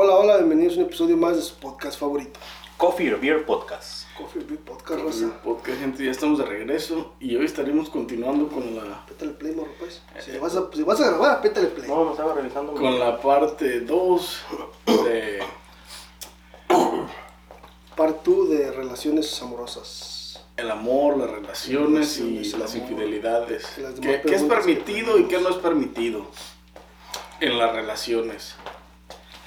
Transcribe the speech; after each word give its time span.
Hola, 0.00 0.14
hola, 0.14 0.36
bienvenidos 0.36 0.74
a 0.76 0.80
un 0.80 0.84
episodio 0.86 1.16
más 1.16 1.34
de 1.34 1.42
su 1.42 1.54
podcast 1.56 1.98
favorito. 1.98 2.38
Coffee 2.76 3.12
or 3.12 3.20
Beer 3.20 3.44
Podcast. 3.44 4.06
Coffee 4.16 4.44
Beer 4.44 4.60
Podcast, 4.60 5.02
raza. 5.04 5.24
el 5.24 5.30
podcast, 5.32 5.80
gente, 5.80 6.04
ya 6.04 6.12
estamos 6.12 6.38
de 6.38 6.44
regreso 6.44 7.14
y 7.18 7.34
hoy 7.34 7.44
estaremos 7.44 7.90
continuando 7.90 8.46
con 8.48 8.76
la, 8.76 9.04
Pétale 9.06 9.32
play, 9.32 9.54
morro, 9.56 9.72
pues. 9.80 10.00
Si 10.24 10.38
vas 10.38 10.54
a, 10.54 10.68
si 10.72 10.82
vas 10.84 11.00
a 11.00 11.08
grabar, 11.08 11.40
pétale 11.40 11.66
play. 11.68 11.88
No, 11.88 12.04
me 12.04 12.10
estaba 12.12 12.34
revisando. 12.34 12.72
mi- 12.72 12.78
con 12.78 12.98
la 13.00 13.20
parte 13.20 13.80
2 13.80 14.38
de 14.86 15.40
Part 17.96 18.24
2 18.24 18.50
de 18.50 18.70
relaciones 18.70 19.42
amorosas. 19.42 20.44
el 20.56 20.70
amor, 20.70 21.16
las 21.18 21.30
relaciones 21.30 22.18
y 22.18 22.22
Relaciones, 22.22 22.54
el 22.54 22.60
las 22.60 22.74
amor. 22.76 22.88
infidelidades. 22.90 23.66
Y 23.76 23.80
las 23.80 23.94
¿Qué, 23.94 24.00
qué 24.00 24.14
es 24.14 24.20
preguntas 24.22 24.42
que 24.66 24.74
permitido 24.76 25.18
y 25.18 25.24
qué 25.24 25.40
no 25.40 25.48
es 25.48 25.56
permitido 25.56 26.26
en 27.40 27.58
las 27.58 27.72
relaciones? 27.74 28.54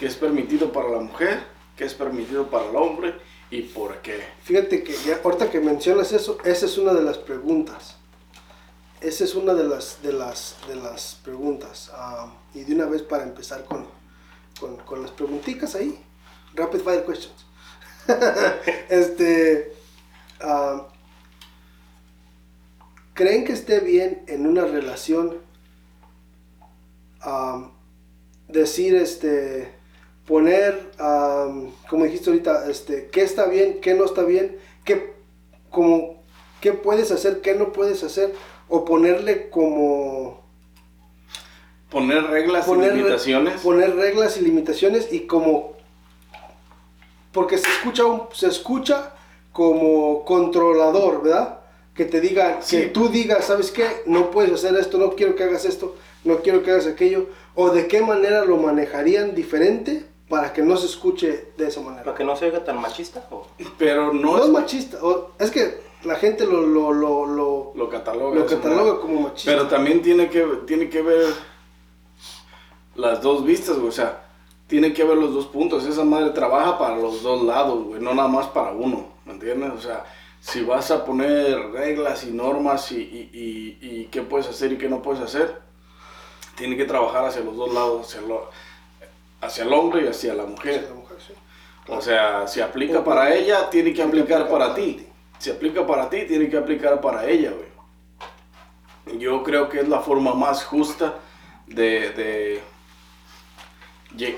¿Qué 0.01 0.07
es 0.07 0.15
permitido 0.15 0.71
para 0.71 0.89
la 0.89 0.99
mujer? 0.99 1.43
¿Qué 1.77 1.85
es 1.85 1.93
permitido 1.93 2.49
para 2.49 2.67
el 2.67 2.75
hombre? 2.75 3.13
¿Y 3.51 3.61
por 3.61 4.01
qué? 4.01 4.19
Fíjate 4.41 4.81
que 4.81 4.93
ya, 4.93 5.21
ahorita 5.23 5.51
que 5.51 5.59
mencionas 5.59 6.11
eso, 6.11 6.39
esa 6.43 6.65
es 6.65 6.75
una 6.79 6.91
de 6.91 7.03
las 7.03 7.19
preguntas. 7.19 7.97
Esa 8.99 9.25
es 9.25 9.35
una 9.35 9.53
de 9.53 9.63
las, 9.63 10.01
de 10.01 10.11
las, 10.11 10.57
de 10.67 10.75
las 10.75 11.19
preguntas. 11.23 11.91
Ah, 11.93 12.33
y 12.55 12.63
de 12.63 12.73
una 12.73 12.87
vez 12.87 13.03
para 13.03 13.21
empezar 13.21 13.63
con, 13.65 13.85
con, 14.59 14.77
con 14.77 15.03
las 15.03 15.11
preguntitas 15.11 15.75
ahí. 15.75 16.03
Rapid 16.55 16.79
fire 16.79 17.05
questions. 17.05 17.45
este. 18.89 19.71
ah, 20.39 20.87
¿Creen 23.13 23.45
que 23.45 23.53
esté 23.53 23.81
bien 23.81 24.23
en 24.25 24.47
una 24.47 24.65
relación 24.65 25.37
ah, 27.21 27.69
decir 28.47 28.95
este 28.95 29.79
poner, 30.31 30.91
como 31.89 32.05
dijiste 32.05 32.29
ahorita, 32.29 32.69
este, 32.71 33.09
qué 33.11 33.21
está 33.21 33.47
bien, 33.47 33.81
qué 33.81 33.95
no 33.95 34.05
está 34.05 34.23
bien, 34.23 34.55
qué, 34.85 35.11
como, 35.69 36.23
qué 36.61 36.71
puedes 36.71 37.11
hacer, 37.11 37.41
qué 37.41 37.53
no 37.53 37.73
puedes 37.73 38.01
hacer, 38.05 38.33
o 38.69 38.85
ponerle 38.85 39.49
como 39.49 40.39
Poner 41.89 42.23
reglas 42.23 42.65
poner, 42.65 42.93
y 42.93 42.99
limitaciones. 42.99 43.59
poner 43.59 43.93
reglas 43.97 44.37
y 44.37 44.41
limitaciones 44.41 45.11
y 45.11 45.27
como 45.27 45.73
porque 47.33 47.57
se 47.57 47.67
escucha 47.67 48.03
se 48.31 48.47
escucha 48.47 49.11
como 49.51 50.23
controlador, 50.23 51.23
¿verdad? 51.23 51.59
Que 51.93 52.05
te 52.05 52.21
diga, 52.21 52.59
Sí. 52.61 52.77
que 52.77 52.83
tú 52.87 53.09
digas, 53.09 53.43
¿sabes 53.43 53.69
qué? 53.71 53.85
No 54.05 54.31
puedes 54.31 54.53
hacer 54.53 54.77
esto, 54.77 54.97
no 54.97 55.11
quiero 55.17 55.35
que 55.35 55.43
hagas 55.43 55.65
esto, 55.65 55.97
no 56.23 56.37
quiero 56.37 56.63
que 56.63 56.71
hagas 56.71 56.87
aquello, 56.87 57.27
o 57.55 57.69
de 57.71 57.87
qué 57.87 57.99
manera 58.01 58.45
lo 58.45 58.55
manejarían 58.55 59.35
diferente 59.35 60.05
para 60.31 60.51
que 60.51 60.63
no 60.63 60.75
se 60.77 60.87
escuche 60.87 61.51
de 61.57 61.67
esa 61.67 61.81
manera. 61.81 62.03
Para 62.03 62.17
que 62.17 62.23
no 62.23 62.35
se 62.35 62.45
oiga 62.45 62.63
tan 62.63 62.81
machista. 62.81 63.23
¿o? 63.29 63.45
pero 63.77 64.11
no, 64.11 64.31
No 64.31 64.37
es 64.39 64.45
es 64.45 64.49
machista, 64.51 64.97
o- 65.03 65.31
es 65.37 65.51
que 65.51 65.81
la 66.03 66.15
gente 66.15 66.45
lo, 66.47 66.61
lo, 66.61 66.91
lo, 66.91 67.25
lo, 67.27 67.73
lo 67.75 67.89
cataloga. 67.89 68.39
lo 68.39 68.99
como 69.01 69.21
machista. 69.21 69.51
Pero 69.51 69.67
también 69.67 70.01
tiene 70.01 70.29
que, 70.29 70.41
tiene 70.65 70.89
que 70.89 71.01
ver 71.03 71.27
las 72.95 73.21
dos 73.21 73.43
vistas, 73.45 73.75
güey. 73.77 73.89
O 73.89 73.91
sea, 73.91 74.23
tiene 74.67 74.93
que 74.93 75.03
ver 75.03 75.17
los 75.17 75.33
dos 75.33 75.47
puntos. 75.47 75.85
Esa 75.85 76.03
madre 76.05 76.31
trabaja 76.31 76.77
para 76.79 76.95
los 76.97 77.21
dos 77.23 77.43
lados, 77.43 77.83
güey. 77.85 78.01
No 78.01 78.13
nada 78.13 78.27
más 78.27 78.47
para 78.47 78.71
uno, 78.71 79.07
¿me 79.25 79.33
entiendes? 79.33 79.71
O 79.77 79.81
sea, 79.81 80.05
si 80.39 80.63
vas 80.63 80.89
a 80.91 81.05
poner 81.05 81.71
reglas 81.71 82.23
y 82.23 82.31
normas 82.31 82.91
y, 82.91 82.95
y, 82.97 83.29
y- 83.33 83.77
y 84.01 84.05
qué 84.05 84.21
puedes 84.21 84.47
hacer 84.47 84.71
y 84.71 84.77
qué 84.77 84.89
no 84.89 85.01
puedes 85.01 85.21
hacer, 85.21 85.61
tiene 86.55 86.75
que 86.77 86.85
trabajar 86.85 87.25
hacia 87.25 87.41
los 87.43 87.55
dos 87.55 87.73
lados, 87.73 88.07
hacia, 88.07 88.27
lo- 88.27 88.49
hacia 89.41 89.63
el 89.63 89.73
hombre 89.73 90.05
y 90.05 90.07
hacia 90.07 90.33
la 90.33 90.45
mujer. 90.45 90.87
la 90.89 90.95
mujer, 90.95 91.17
sí. 91.25 91.33
O 91.87 91.99
sea, 92.01 92.47
si 92.47 92.61
aplica 92.61 93.03
para 93.03 93.33
ella, 93.33 93.69
tiene 93.69 93.93
que 93.93 94.01
aplicar 94.01 94.47
para 94.47 94.73
ti. 94.73 95.05
Si 95.39 95.49
aplica 95.49 95.85
para 95.85 96.09
ti, 96.09 96.25
tiene 96.27 96.49
que 96.49 96.57
aplicar 96.57 97.01
para 97.01 97.27
ella, 97.27 97.51
güey. 97.51 99.19
Yo 99.19 99.43
creo 99.43 99.67
que 99.67 99.79
es 99.79 99.89
la 99.89 99.99
forma 99.99 100.33
más 100.35 100.63
justa 100.63 101.15
de... 101.65 102.11
de 102.11 102.61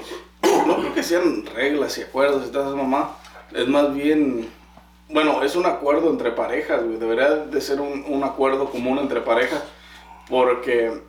no 0.68 0.78
creo 0.78 0.94
que 0.94 1.04
sean 1.04 1.46
reglas 1.48 1.98
y 1.98 2.04
acuerdos 2.04 2.48
y 2.48 2.52
toda 2.52 2.68
esa 2.68 2.76
mamá. 2.76 3.18
Es 3.54 3.68
más 3.68 3.94
bien... 3.94 4.50
Bueno, 5.10 5.44
es 5.44 5.56
un 5.56 5.66
acuerdo 5.66 6.10
entre 6.10 6.32
parejas, 6.32 6.84
güey. 6.84 6.98
Debería 6.98 7.30
de 7.36 7.62
ser 7.62 7.82
un, 7.82 8.06
un 8.08 8.24
acuerdo 8.24 8.70
común 8.70 8.98
entre 8.98 9.20
parejas. 9.22 9.64
Porque 10.30 11.04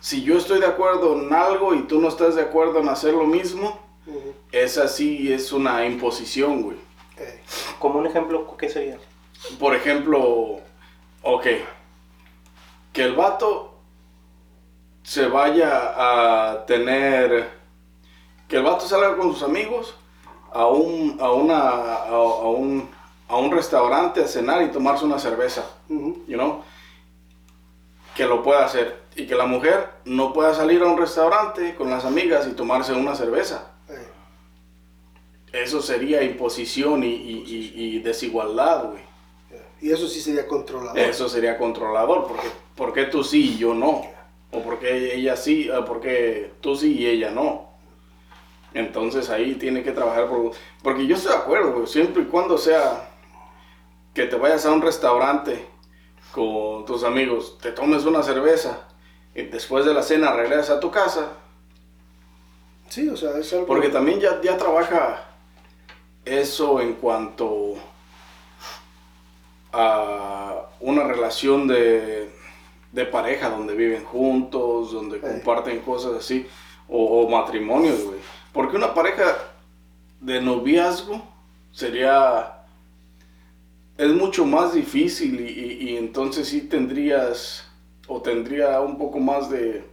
si 0.00 0.22
yo 0.22 0.38
estoy 0.38 0.60
de 0.60 0.66
acuerdo 0.66 1.14
en 1.20 1.32
algo 1.32 1.74
y 1.74 1.82
tú 1.82 2.00
no 2.00 2.08
estás 2.08 2.34
de 2.34 2.42
acuerdo 2.42 2.80
en 2.80 2.88
hacer 2.88 3.14
lo 3.14 3.24
mismo, 3.26 3.78
Ujú. 4.06 4.34
esa 4.50 4.88
sí 4.88 5.32
es 5.32 5.52
una 5.52 5.84
imposición, 5.86 6.62
güey. 6.62 6.78
Ey. 7.16 7.40
Como 7.78 7.98
un 7.98 8.06
ejemplo, 8.06 8.56
¿qué 8.56 8.68
sería? 8.68 8.98
Por 9.58 9.74
ejemplo, 9.74 10.60
ok, 11.22 11.46
que 12.92 13.02
el 13.02 13.14
vato 13.14 13.74
se 15.02 15.26
vaya 15.26 15.94
a 15.96 16.66
tener, 16.66 17.50
que 18.48 18.56
el 18.56 18.62
vato 18.62 18.86
salga 18.86 19.16
con 19.16 19.32
sus 19.32 19.42
amigos 19.42 19.94
a 20.52 20.66
un, 20.66 21.18
a 21.20 21.30
una, 21.30 21.58
a, 21.58 22.08
a 22.08 22.48
un, 22.48 22.88
a 23.28 23.36
un 23.36 23.50
restaurante 23.52 24.22
a 24.22 24.26
cenar 24.28 24.62
y 24.62 24.68
tomarse 24.70 25.04
una 25.04 25.18
cerveza, 25.18 25.64
Ujú. 25.88 26.24
you 26.26 26.36
know, 26.36 26.62
que 28.14 28.24
lo 28.24 28.42
pueda 28.42 28.64
hacer. 28.64 28.99
Y 29.16 29.26
que 29.26 29.34
la 29.34 29.46
mujer 29.46 29.90
no 30.04 30.32
pueda 30.32 30.54
salir 30.54 30.82
a 30.82 30.86
un 30.86 30.96
restaurante 30.98 31.74
con 31.74 31.90
las 31.90 32.04
amigas 32.04 32.46
y 32.46 32.52
tomarse 32.52 32.92
una 32.92 33.14
cerveza. 33.14 33.72
Eso 35.52 35.82
sería 35.82 36.22
imposición 36.22 37.02
y, 37.02 37.08
y- 37.08 37.44
y- 37.74 37.96
y 37.96 37.98
desigualdad, 38.00 38.84
güey. 38.90 39.02
Y 39.80 39.90
eso 39.90 40.06
sí 40.06 40.20
sería 40.20 40.46
controlador. 40.46 40.98
Eso 40.98 41.28
sería 41.28 41.58
controlador, 41.58 42.28
porque 42.28 42.46
¿por 42.76 42.92
qué 42.92 43.06
tú 43.06 43.24
sí 43.24 43.54
y 43.54 43.58
yo 43.58 43.74
no? 43.74 44.02
O 44.52 44.62
porque 44.62 45.14
ella 45.14 45.36
sí, 45.36 45.68
o 45.70 45.84
porque 45.84 46.52
tú 46.60 46.76
sí 46.76 46.98
y 46.98 47.06
ella 47.06 47.30
no. 47.30 47.70
Entonces 48.74 49.28
ahí 49.30 49.54
tiene 49.54 49.82
que 49.82 49.90
trabajar 49.90 50.28
por... 50.28 50.52
Porque 50.82 51.06
yo 51.06 51.16
estoy 51.16 51.32
de 51.32 51.38
acuerdo, 51.38 51.72
güey, 51.72 51.86
siempre 51.88 52.22
y 52.22 52.26
cuando 52.26 52.56
sea 52.58 53.08
que 54.14 54.26
te 54.26 54.36
vayas 54.36 54.64
a 54.66 54.72
un 54.72 54.82
restaurante 54.82 55.66
con 56.30 56.84
tus 56.84 57.02
amigos, 57.02 57.58
te 57.60 57.72
tomes 57.72 58.04
una 58.04 58.22
cerveza 58.22 58.86
después 59.34 59.84
de 59.84 59.94
la 59.94 60.02
cena 60.02 60.32
regresas 60.32 60.70
a 60.70 60.80
tu 60.80 60.90
casa, 60.90 61.32
Sí, 62.88 63.08
o 63.08 63.16
sea, 63.16 63.38
es 63.38 63.52
algo... 63.52 63.66
porque 63.66 63.88
también 63.88 64.18
ya, 64.18 64.40
ya 64.42 64.56
trabaja 64.58 65.24
eso 66.24 66.80
en 66.80 66.94
cuanto 66.94 67.74
a 69.72 70.66
una 70.80 71.04
relación 71.04 71.68
de, 71.68 72.30
de 72.92 73.04
pareja 73.06 73.50
donde 73.50 73.74
viven 73.74 74.04
juntos, 74.04 74.92
donde 74.92 75.18
Eh. 75.18 75.20
comparten 75.20 75.80
cosas 75.80 76.14
así, 76.14 76.46
o, 76.88 77.22
o 77.24 77.28
matrimonios, 77.30 78.02
güey. 78.02 78.18
Porque 78.52 78.76
una 78.76 78.92
pareja 78.94 79.36
de 80.20 80.40
noviazgo 80.40 81.22
sería... 81.72 82.56
Es 83.96 84.10
mucho 84.10 84.46
más 84.46 84.72
difícil 84.72 85.40
y, 85.40 85.44
y- 85.50 85.90
y 85.90 85.96
entonces 85.98 86.48
sí 86.48 86.62
tendrías 86.62 87.69
o 88.10 88.20
tendría 88.20 88.80
un 88.80 88.98
poco 88.98 89.20
más 89.20 89.48
de, 89.48 89.88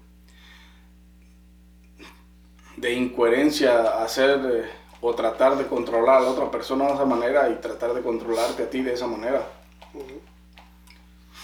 de 2.75 2.93
incoherencia 2.93 4.01
hacer 4.03 4.41
eh, 4.43 4.71
o 5.01 5.13
tratar 5.13 5.55
de 5.55 5.67
controlar 5.67 6.17
a 6.17 6.21
la 6.21 6.31
otra 6.31 6.49
persona 6.49 6.87
de 6.87 6.93
esa 6.95 7.05
manera 7.05 7.47
y 7.51 7.61
tratar 7.61 7.93
de 7.93 8.01
controlarte 8.01 8.63
a 8.63 8.69
ti 8.71 8.81
de 8.81 8.93
esa 8.93 9.05
manera. 9.05 9.47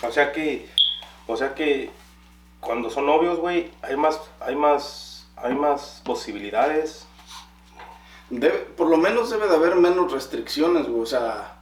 O 0.02 0.12
sea 0.12 0.32
que, 0.32 0.68
o 1.28 1.38
sea 1.38 1.54
que 1.54 1.92
cuando 2.60 2.90
son 2.90 3.06
novios, 3.06 3.38
güey, 3.38 3.70
hay 3.84 3.96
más, 3.96 4.20
hay 4.40 4.56
más, 4.56 5.28
hay 5.36 5.54
más 5.54 6.02
posibilidades. 6.04 7.06
Debe, 8.32 8.58
por 8.76 8.90
lo 8.90 8.98
menos 8.98 9.30
debe 9.30 9.48
de 9.48 9.56
haber 9.56 9.76
menos 9.76 10.12
restricciones, 10.12 10.88
güey, 10.88 11.04
o 11.04 11.06
sea, 11.06 11.60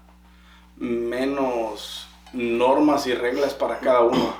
menos 0.77 2.07
normas 2.33 3.07
y 3.07 3.13
reglas 3.13 3.54
para 3.54 3.80
cada 3.80 4.01
uno. 4.01 4.33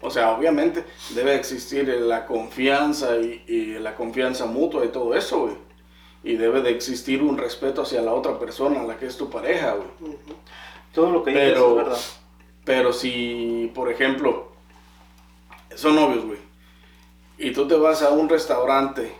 O 0.00 0.10
sea, 0.10 0.32
obviamente 0.32 0.84
debe 1.14 1.34
existir 1.34 1.86
la 1.88 2.26
confianza 2.26 3.16
y, 3.16 3.44
y 3.46 3.78
la 3.78 3.94
confianza 3.94 4.46
mutua 4.46 4.84
y 4.84 4.88
todo 4.88 5.14
eso, 5.14 5.40
güey. 5.42 5.54
Y 6.24 6.36
debe 6.36 6.60
de 6.60 6.70
existir 6.70 7.22
un 7.22 7.38
respeto 7.38 7.82
hacia 7.82 8.02
la 8.02 8.12
otra 8.12 8.38
persona, 8.38 8.82
la 8.82 8.96
que 8.96 9.06
es 9.06 9.16
tu 9.16 9.30
pareja, 9.30 9.74
güey. 9.74 10.16
Todo 10.92 11.10
lo 11.10 11.22
que 11.22 11.30
dices 11.30 11.52
Pero- 11.52 11.68
es 11.70 11.76
verdad. 11.76 11.98
Pero 12.64 12.92
si, 12.92 13.70
por 13.76 13.92
ejemplo, 13.92 14.48
son 15.76 15.94
novios, 15.94 16.24
güey, 16.24 16.38
y 17.38 17.52
tú 17.52 17.68
te 17.68 17.76
vas 17.76 18.02
a 18.02 18.10
un 18.10 18.28
restaurante 18.28 19.14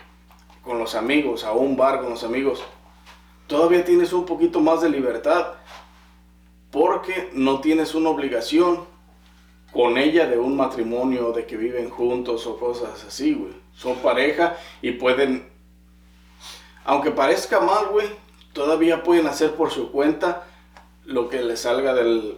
con 0.62 0.79
los 0.81 0.96
amigos, 0.96 1.44
a 1.44 1.52
un 1.52 1.76
bar 1.76 2.00
con 2.00 2.11
los 2.11 2.25
amigos, 2.25 2.61
todavía 3.46 3.84
tienes 3.84 4.12
un 4.12 4.26
poquito 4.26 4.58
más 4.58 4.81
de 4.81 4.88
libertad 4.88 5.52
porque 6.76 7.31
no 7.32 7.61
tienes 7.61 7.94
una 7.94 8.11
obligación 8.11 8.84
con 9.73 9.96
ella 9.96 10.26
de 10.26 10.38
un 10.38 10.58
matrimonio, 10.58 11.32
de 11.32 11.46
que 11.46 11.56
viven 11.56 11.88
juntos 11.88 12.46
o 12.46 12.58
cosas 12.58 13.02
así, 13.02 13.32
güey. 13.32 13.55
Son 13.73 13.96
pareja 13.96 14.58
y 14.82 14.90
pueden 14.93 15.49
aunque 16.84 17.12
parezca 17.12 17.61
mal, 17.61 17.87
güey, 17.87 18.06
todavía 18.52 19.02
pueden 19.02 19.26
hacer 19.26 19.52
por 19.55 19.70
su 19.70 19.90
cuenta 19.90 20.44
lo 21.06 21.31
que 21.31 21.40
les 21.40 21.61
salga 21.61 21.94
del... 21.94 22.37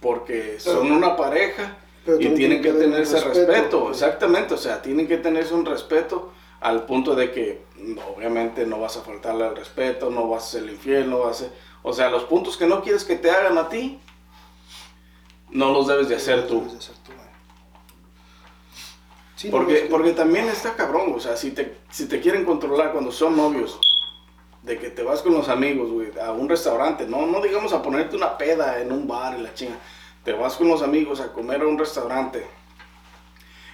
Porque 0.00 0.58
son 0.58 0.90
una 0.90 1.14
pareja 1.14 1.76
y 2.18 2.30
tienen 2.30 2.62
que 2.62 2.62
que 2.62 2.70
haber 2.70 2.82
tenerse 2.84 3.20
respeto, 3.20 3.46
respeto, 3.46 3.90
exactamente, 3.90 4.54
o 4.54 4.58
sea, 4.58 4.80
tienen 4.80 5.06
que 5.06 5.18
tenerse 5.18 5.52
un 5.52 5.66
respeto 5.66 6.32
al 6.60 6.86
punto 6.86 7.14
de 7.14 7.30
que 7.30 7.62
obviamente 8.16 8.66
no 8.66 8.80
vas 8.80 8.96
a 8.96 9.02
faltarle 9.02 9.44
al 9.44 9.54
respeto, 9.54 10.08
no 10.08 10.28
vas 10.28 10.44
a 10.44 10.58
ser 10.58 10.70
infiel, 10.70 11.10
no 11.10 11.18
vas 11.18 11.42
a 11.42 11.44
ser... 11.44 11.73
O 11.86 11.92
sea, 11.92 12.08
los 12.08 12.24
puntos 12.24 12.56
que 12.56 12.66
no 12.66 12.82
quieres 12.82 13.04
que 13.04 13.14
te 13.14 13.30
hagan 13.30 13.58
a 13.58 13.68
ti, 13.68 14.00
no 15.50 15.70
los 15.70 15.86
debes 15.86 16.08
de 16.08 16.16
hacer 16.16 16.48
tú. 16.48 16.66
Porque, 19.50 19.86
porque 19.90 20.12
también 20.12 20.48
está 20.48 20.74
cabrón, 20.74 21.12
o 21.14 21.20
sea, 21.20 21.36
si 21.36 21.50
te, 21.50 21.76
si 21.90 22.08
te 22.08 22.20
quieren 22.20 22.46
controlar 22.46 22.92
cuando 22.92 23.12
son 23.12 23.36
novios, 23.36 23.78
de 24.62 24.78
que 24.78 24.88
te 24.88 25.02
vas 25.02 25.20
con 25.20 25.34
los 25.34 25.50
amigos, 25.50 25.90
güey, 25.90 26.10
a 26.18 26.32
un 26.32 26.48
restaurante, 26.48 27.06
no, 27.06 27.26
no 27.26 27.42
digamos 27.42 27.74
a 27.74 27.82
ponerte 27.82 28.16
una 28.16 28.38
peda 28.38 28.80
en 28.80 28.90
un 28.90 29.06
bar 29.06 29.38
y 29.38 29.42
la 29.42 29.52
chinga, 29.52 29.76
te 30.24 30.32
vas 30.32 30.54
con 30.54 30.68
los 30.68 30.80
amigos 30.80 31.20
a 31.20 31.34
comer 31.34 31.60
a 31.60 31.66
un 31.66 31.78
restaurante 31.78 32.46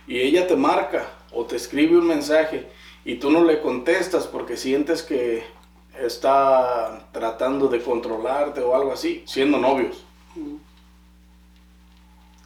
y 0.08 0.18
ella 0.18 0.48
te 0.48 0.56
marca 0.56 1.06
o 1.30 1.44
te 1.44 1.54
escribe 1.54 1.96
un 1.96 2.08
mensaje 2.08 2.68
y 3.04 3.14
tú 3.14 3.30
no 3.30 3.44
le 3.44 3.60
contestas 3.60 4.26
porque 4.26 4.56
sientes 4.56 5.04
que 5.04 5.44
está 6.00 7.08
tratando 7.12 7.68
de 7.68 7.82
controlarte 7.82 8.60
o 8.60 8.74
algo 8.74 8.92
así, 8.92 9.22
siendo 9.26 9.58
novios. 9.58 10.04
Mm. 10.34 10.56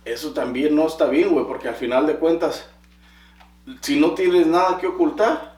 Eso 0.04 0.32
también 0.32 0.74
no 0.74 0.86
está 0.86 1.06
bien, 1.06 1.30
güey, 1.30 1.46
porque 1.46 1.68
al 1.68 1.74
final 1.74 2.06
de 2.06 2.16
cuentas, 2.16 2.68
si 3.80 3.98
no 3.98 4.12
tienes 4.12 4.46
nada 4.46 4.76
que 4.78 4.86
ocultar, 4.86 5.54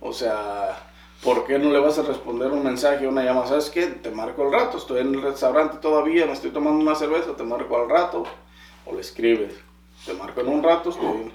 o 0.00 0.12
sea, 0.12 0.90
¿por 1.22 1.44
qué 1.44 1.58
no 1.58 1.70
le 1.70 1.80
vas 1.80 1.98
a 1.98 2.02
responder 2.02 2.50
un 2.50 2.62
mensaje 2.62 3.06
una 3.06 3.24
llamada? 3.24 3.48
¿Sabes 3.48 3.70
qué? 3.70 3.86
Te 3.86 4.10
marco 4.10 4.44
al 4.44 4.52
rato, 4.52 4.78
estoy 4.78 5.00
en 5.00 5.14
el 5.14 5.22
restaurante 5.22 5.78
todavía, 5.78 6.26
me 6.26 6.32
estoy 6.32 6.50
tomando 6.50 6.80
una 6.80 6.94
cerveza, 6.94 7.36
te 7.36 7.42
marco 7.42 7.76
al 7.76 7.90
rato, 7.90 8.24
o 8.86 8.94
le 8.94 9.00
escribes, 9.00 9.52
te 10.06 10.14
marco 10.14 10.40
en 10.40 10.48
un 10.48 10.62
rato, 10.62 10.90
estoy, 10.90 11.32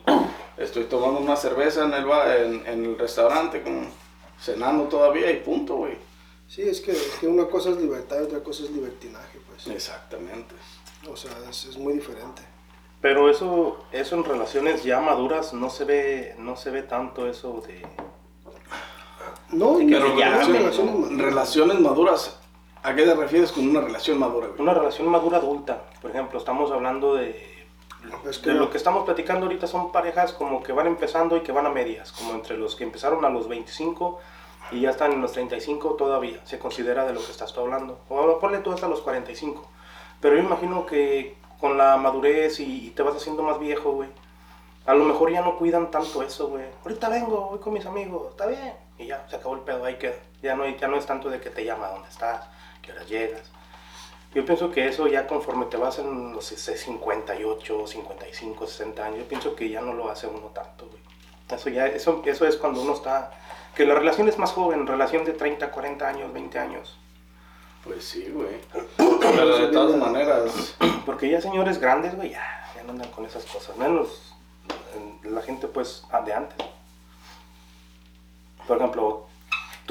estoy 0.57 0.83
tomando 0.85 1.19
una 1.19 1.35
cerveza 1.35 1.83
en 1.83 1.93
el, 1.93 2.05
en, 2.05 2.67
en 2.67 2.85
el 2.85 2.97
restaurante, 2.97 3.61
con, 3.61 3.87
cenando 4.39 4.85
todavía 4.85 5.29
y 5.29 5.41
punto, 5.41 5.75
güey. 5.75 5.97
Sí, 6.47 6.63
es 6.63 6.81
que, 6.81 6.91
es 6.91 7.17
que 7.19 7.27
una 7.27 7.45
cosa 7.47 7.69
es 7.69 7.77
libertad 7.77 8.17
y 8.21 8.23
otra 8.23 8.41
cosa 8.41 8.63
es 8.63 8.71
libertinaje, 8.71 9.39
pues. 9.47 9.67
Exactamente. 9.67 10.55
O 11.09 11.15
sea, 11.15 11.31
es, 11.49 11.65
es 11.65 11.77
muy 11.77 11.93
diferente. 11.93 12.41
Pero 13.01 13.29
eso, 13.29 13.83
eso 13.91 14.15
en 14.15 14.23
relaciones 14.23 14.83
ya 14.83 14.99
maduras 14.99 15.53
no 15.53 15.69
se 15.69 15.85
ve, 15.85 16.35
no 16.37 16.55
se 16.55 16.71
ve 16.71 16.83
tanto 16.83 17.27
eso 17.27 17.61
de... 17.65 17.85
No, 19.49 19.81
y 19.81 19.91
pero 19.91 20.09
no, 20.09 20.19
ya, 20.19 20.45
no, 20.45 20.53
relaciones 20.53 20.93
maduras. 20.95 21.17
Relaciones 21.17 21.79
maduras, 21.79 22.39
¿a 22.83 22.95
qué 22.95 23.03
te 23.03 23.15
refieres 23.15 23.51
con 23.51 23.67
una 23.67 23.81
relación 23.81 24.19
madura, 24.19 24.47
güey? 24.47 24.61
Una 24.61 24.73
relación 24.73 25.07
madura 25.09 25.37
adulta, 25.37 25.83
por 26.01 26.11
ejemplo, 26.11 26.39
estamos 26.39 26.71
hablando 26.71 27.15
de... 27.15 27.50
Es 28.27 28.39
que 28.39 28.49
de 28.49 28.55
no. 28.55 28.61
lo 28.61 28.69
que 28.69 28.77
estamos 28.77 29.05
platicando 29.05 29.45
ahorita 29.45 29.67
son 29.67 29.91
parejas 29.91 30.33
como 30.33 30.63
que 30.63 30.71
van 30.71 30.87
empezando 30.87 31.37
y 31.37 31.41
que 31.41 31.51
van 31.51 31.65
a 31.65 31.69
medias, 31.69 32.11
como 32.11 32.33
entre 32.33 32.57
los 32.57 32.75
que 32.75 32.83
empezaron 32.83 33.23
a 33.25 33.29
los 33.29 33.47
25 33.47 34.19
y 34.71 34.81
ya 34.81 34.91
están 34.91 35.11
en 35.11 35.21
los 35.21 35.33
35 35.33 35.95
todavía, 35.95 36.39
se 36.45 36.57
considera 36.57 37.05
de 37.05 37.13
lo 37.13 37.23
que 37.23 37.31
estás 37.31 37.53
tú 37.53 37.61
hablando. 37.61 37.99
O 38.09 38.39
ponle 38.39 38.59
tú 38.59 38.71
hasta 38.71 38.87
los 38.87 39.01
45. 39.01 39.67
Pero 40.19 40.35
yo 40.35 40.43
imagino 40.43 40.85
que 40.85 41.35
con 41.59 41.77
la 41.77 41.97
madurez 41.97 42.59
y, 42.59 42.87
y 42.87 42.89
te 42.91 43.03
vas 43.03 43.15
haciendo 43.15 43.43
más 43.43 43.59
viejo, 43.59 43.91
güey, 43.91 44.09
a 44.85 44.93
lo 44.95 45.05
mejor 45.05 45.31
ya 45.31 45.41
no 45.41 45.57
cuidan 45.57 45.91
tanto 45.91 46.23
eso, 46.23 46.47
güey. 46.47 46.65
Ahorita 46.83 47.09
vengo, 47.09 47.49
voy 47.49 47.59
con 47.59 47.73
mis 47.73 47.85
amigos, 47.85 48.31
está 48.31 48.47
bien. 48.47 48.73
Y 48.97 49.07
ya, 49.07 49.25
se 49.29 49.35
acabó 49.35 49.55
el 49.55 49.61
pedo, 49.61 49.85
ahí 49.85 49.95
queda. 49.95 50.15
Ya 50.41 50.55
no, 50.55 50.67
ya 50.67 50.87
no 50.87 50.97
es 50.97 51.05
tanto 51.05 51.29
de 51.29 51.39
que 51.39 51.49
te 51.49 51.63
llama, 51.63 51.89
¿dónde 51.89 52.09
estás? 52.09 52.47
¿Qué 52.81 52.91
hora 52.91 53.03
llegas? 53.03 53.51
Yo 54.33 54.45
pienso 54.45 54.71
que 54.71 54.87
eso 54.87 55.07
ya 55.07 55.27
conforme 55.27 55.65
te 55.65 55.75
vas 55.75 55.99
en 55.99 56.31
los 56.31 56.45
58, 56.45 57.87
55, 57.87 58.67
60 58.67 59.05
años, 59.05 59.19
yo 59.19 59.27
pienso 59.27 59.55
que 59.55 59.69
ya 59.69 59.81
no 59.81 59.93
lo 59.93 60.09
hace 60.09 60.27
uno 60.27 60.47
tanto, 60.47 60.87
güey. 60.87 61.01
Eso 61.49 61.69
ya, 61.69 61.87
eso, 61.87 62.21
eso 62.25 62.47
es 62.47 62.55
cuando 62.55 62.81
uno 62.81 62.93
está, 62.93 63.31
que 63.75 63.85
la 63.85 63.93
relación 63.93 64.29
es 64.29 64.37
más 64.37 64.53
joven, 64.53 64.87
relación 64.87 65.25
de 65.25 65.33
30, 65.33 65.69
40 65.69 66.07
años, 66.07 66.31
20 66.33 66.59
años. 66.59 66.97
Pues 67.83 68.05
sí, 68.05 68.29
güey. 68.33 68.61
Pero 69.19 69.57
de 69.57 69.67
todas 69.67 69.97
maneras, 69.97 70.75
Porque 71.05 71.29
ya 71.29 71.41
señores 71.41 71.79
grandes, 71.79 72.15
güey, 72.15 72.29
ya, 72.29 72.71
ya 72.73 72.83
no 72.83 72.91
andan 72.91 73.09
con 73.11 73.25
esas 73.25 73.43
cosas, 73.45 73.75
menos 73.75 74.33
eh, 74.69 75.27
la 75.27 75.41
gente 75.41 75.67
pues 75.67 76.05
de 76.25 76.33
antes. 76.33 76.57
Por 78.65 78.77
ejemplo, 78.77 79.27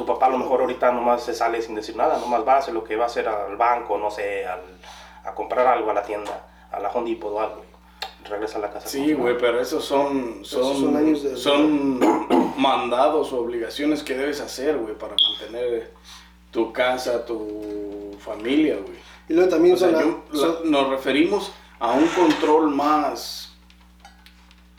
tu 0.01 0.07
papá 0.07 0.27
a 0.27 0.31
lo 0.31 0.39
mejor 0.39 0.63
ahorita 0.63 0.91
nomás 0.93 1.23
se 1.23 1.35
sale 1.35 1.61
sin 1.61 1.75
decir 1.75 1.95
nada, 1.95 2.17
nomás 2.19 2.47
va 2.47 2.55
a 2.55 2.59
hacer 2.59 2.73
lo 2.73 2.83
que 2.85 2.97
va 2.97 3.05
a 3.05 3.07
hacer 3.09 3.29
al 3.29 3.57
banco, 3.57 3.99
no 3.99 4.11
sé, 4.11 4.47
al- 4.47 4.79
a 5.25 5.35
comprar 5.35 5.67
algo 5.67 5.91
a 5.91 5.95
la 5.95 6.03
tienda, 6.03 6.47
a 6.73 6.81
la 6.81 6.89
Home 6.91 7.11
Depot 7.11 7.31
o 7.33 7.41
algo, 7.41 7.63
regresa 8.29 8.57
a 8.57 8.63
la 8.63 8.71
casa. 8.71 8.89
sí, 8.89 9.13
güey, 9.13 9.37
pero 9.37 9.61
esos 9.61 9.85
son, 9.85 10.43
son, 10.45 10.61
Esos 10.63 10.79
son 10.81 10.97
años 10.97 11.23
de- 11.23 11.37
son 11.37 11.99
mandados 12.57 13.31
o 13.35 13.41
obligaciones 13.41 14.03
que 14.03 14.15
debes 14.15 14.41
hacer, 14.41 14.79
güey, 14.79 14.95
para 14.97 15.15
mantener 15.39 15.93
tu 16.51 16.73
casa, 16.73 17.25
tu 17.27 18.17
familia, 18.21 18.77
güey. 18.77 18.99
Y 19.29 19.35
luego 19.35 19.51
también 19.51 19.75
O 19.75 19.79
sea, 19.79 19.91
son, 19.91 20.01
yo- 20.01 20.23
la- 20.33 20.41
son- 20.41 20.71
nos 20.71 20.89
referimos 20.89 21.53
a 21.79 21.93
un 21.93 22.07
control 22.09 22.71
más, 22.71 23.55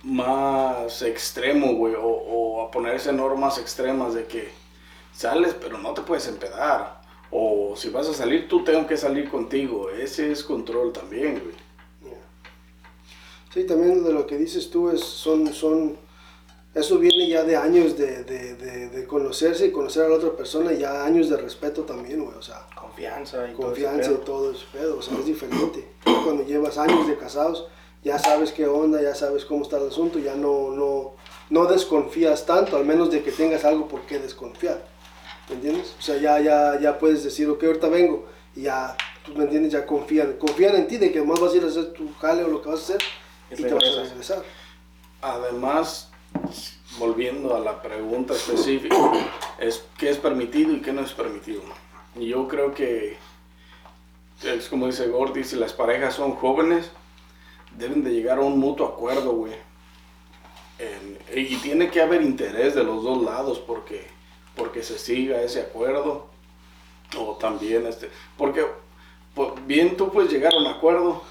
más 0.03 1.01
extremo, 1.03 1.73
güey, 1.75 1.93
o, 1.95 2.03
o 2.07 2.65
a 2.65 2.71
ponerse 2.71 3.13
normas 3.13 3.57
extremas 3.59 4.13
de 4.15 4.25
que 4.25 4.51
sales 5.13 5.55
pero 5.59 5.77
no 5.77 5.93
te 5.93 6.01
puedes 6.01 6.27
empedar. 6.27 7.01
O 7.31 7.75
si 7.77 7.89
vas 7.89 8.07
a 8.09 8.13
salir, 8.13 8.47
tú 8.49 8.63
tengo 8.63 8.85
que 8.85 8.97
salir 8.97 9.29
contigo. 9.29 9.89
Ese 9.89 10.31
es 10.31 10.43
control 10.43 10.91
también, 10.91 11.39
güey. 11.39 11.55
Sí, 13.53 13.65
también 13.65 14.03
de 14.03 14.13
lo 14.13 14.25
que 14.25 14.37
dices 14.37 14.69
tú 14.69 14.89
es, 14.89 15.01
son, 15.01 15.53
son, 15.53 15.97
eso 16.73 16.97
viene 16.99 17.27
ya 17.27 17.43
de 17.43 17.57
años 17.57 17.97
de, 17.97 18.23
de, 18.23 18.55
de, 18.55 18.87
de 18.89 19.07
conocerse 19.07 19.67
y 19.67 19.71
conocer 19.71 20.05
a 20.05 20.07
la 20.09 20.15
otra 20.15 20.37
persona, 20.37 20.71
y 20.71 20.79
ya 20.79 21.03
años 21.03 21.29
de 21.29 21.35
respeto 21.35 21.81
también, 21.83 22.23
güey, 22.23 22.37
o 22.37 22.41
sea, 22.41 22.65
Confianza 22.73 23.49
y 23.49 23.53
todo 23.53 23.67
confianza 23.67 24.09
y 24.11 24.13
pedo. 24.13 24.23
todo 24.23 24.51
ese 24.51 24.65
pedo, 24.71 24.97
o 24.97 25.01
sea, 25.01 25.17
es 25.17 25.25
diferente. 25.25 25.85
Cuando 26.23 26.45
llevas 26.45 26.77
años 26.77 27.07
de 27.07 27.17
casados, 27.17 27.67
ya 28.05 28.17
sabes 28.19 28.53
qué 28.53 28.67
onda, 28.67 29.01
ya 29.01 29.15
sabes 29.15 29.43
cómo 29.43 29.63
está 29.63 29.77
el 29.79 29.87
asunto, 29.89 30.17
ya 30.19 30.35
no, 30.35 30.71
no, 30.71 31.15
no 31.49 31.65
desconfías 31.65 32.45
tanto, 32.45 32.77
al 32.77 32.85
menos 32.85 33.11
de 33.11 33.21
que 33.21 33.33
tengas 33.33 33.65
algo 33.65 33.89
por 33.89 34.01
qué 34.03 34.19
desconfiar, 34.19 34.81
¿me 35.51 35.55
entiendes? 35.57 35.95
O 35.99 36.01
sea, 36.01 36.17
ya, 36.17 36.39
ya, 36.39 36.79
ya 36.79 36.97
puedes 36.97 37.23
decir, 37.23 37.47
ok, 37.49 37.63
ahorita 37.63 37.87
vengo, 37.89 38.25
y 38.55 38.63
ya, 38.63 38.95
tú 39.25 39.33
me 39.35 39.43
entiendes, 39.43 39.71
ya 39.73 39.85
confían, 39.85 40.33
confían 40.33 40.75
en 40.75 40.87
ti 40.87 40.97
de 40.97 41.11
que 41.11 41.21
más 41.21 41.39
vas 41.39 41.53
a 41.53 41.57
ir 41.57 41.63
a 41.63 41.67
hacer 41.67 41.93
tu 41.93 42.11
jale 42.15 42.43
o 42.43 42.47
lo 42.47 42.61
que 42.61 42.69
vas 42.69 42.79
a 42.79 42.83
hacer, 42.95 43.01
Y 43.51 43.61
y 43.61 43.65
te 43.65 43.73
vas 43.73 43.83
a 43.97 44.03
regresar. 44.03 44.43
Además, 45.21 46.09
volviendo 46.97 47.55
a 47.55 47.59
la 47.59 47.81
pregunta 47.81 48.33
específica, 48.33 48.95
es 49.59 49.83
qué 49.97 50.09
es 50.09 50.17
permitido 50.17 50.73
y 50.73 50.81
qué 50.81 50.91
no 50.93 51.01
es 51.01 51.11
permitido. 51.11 51.61
Y 52.15 52.27
yo 52.27 52.47
creo 52.47 52.73
que 52.73 53.17
es 54.43 54.67
como 54.69 54.87
dice 54.87 55.07
Gordy, 55.07 55.43
si 55.43 55.55
las 55.55 55.73
parejas 55.73 56.15
son 56.15 56.31
jóvenes, 56.33 56.89
deben 57.77 58.03
de 58.03 58.11
llegar 58.11 58.39
a 58.39 58.41
un 58.41 58.57
mutuo 58.59 58.87
acuerdo, 58.87 59.33
güey. 59.33 59.53
En- 60.79 61.19
y 61.37 61.55
tiene 61.57 61.91
que 61.91 62.01
haber 62.01 62.21
interés 62.23 62.73
de 62.73 62.83
los 62.83 63.03
dos 63.03 63.23
lados 63.23 63.59
porque, 63.59 64.07
porque 64.55 64.83
se 64.83 64.97
siga 64.97 65.41
ese 65.41 65.61
acuerdo. 65.61 66.27
O 67.17 67.35
también, 67.35 67.85
este, 67.87 68.09
porque 68.37 68.65
pues, 69.35 69.49
bien 69.65 69.97
tú 69.97 70.09
puedes 70.11 70.31
llegar 70.31 70.53
a 70.53 70.57
un 70.59 70.67
acuerdo. 70.67 71.23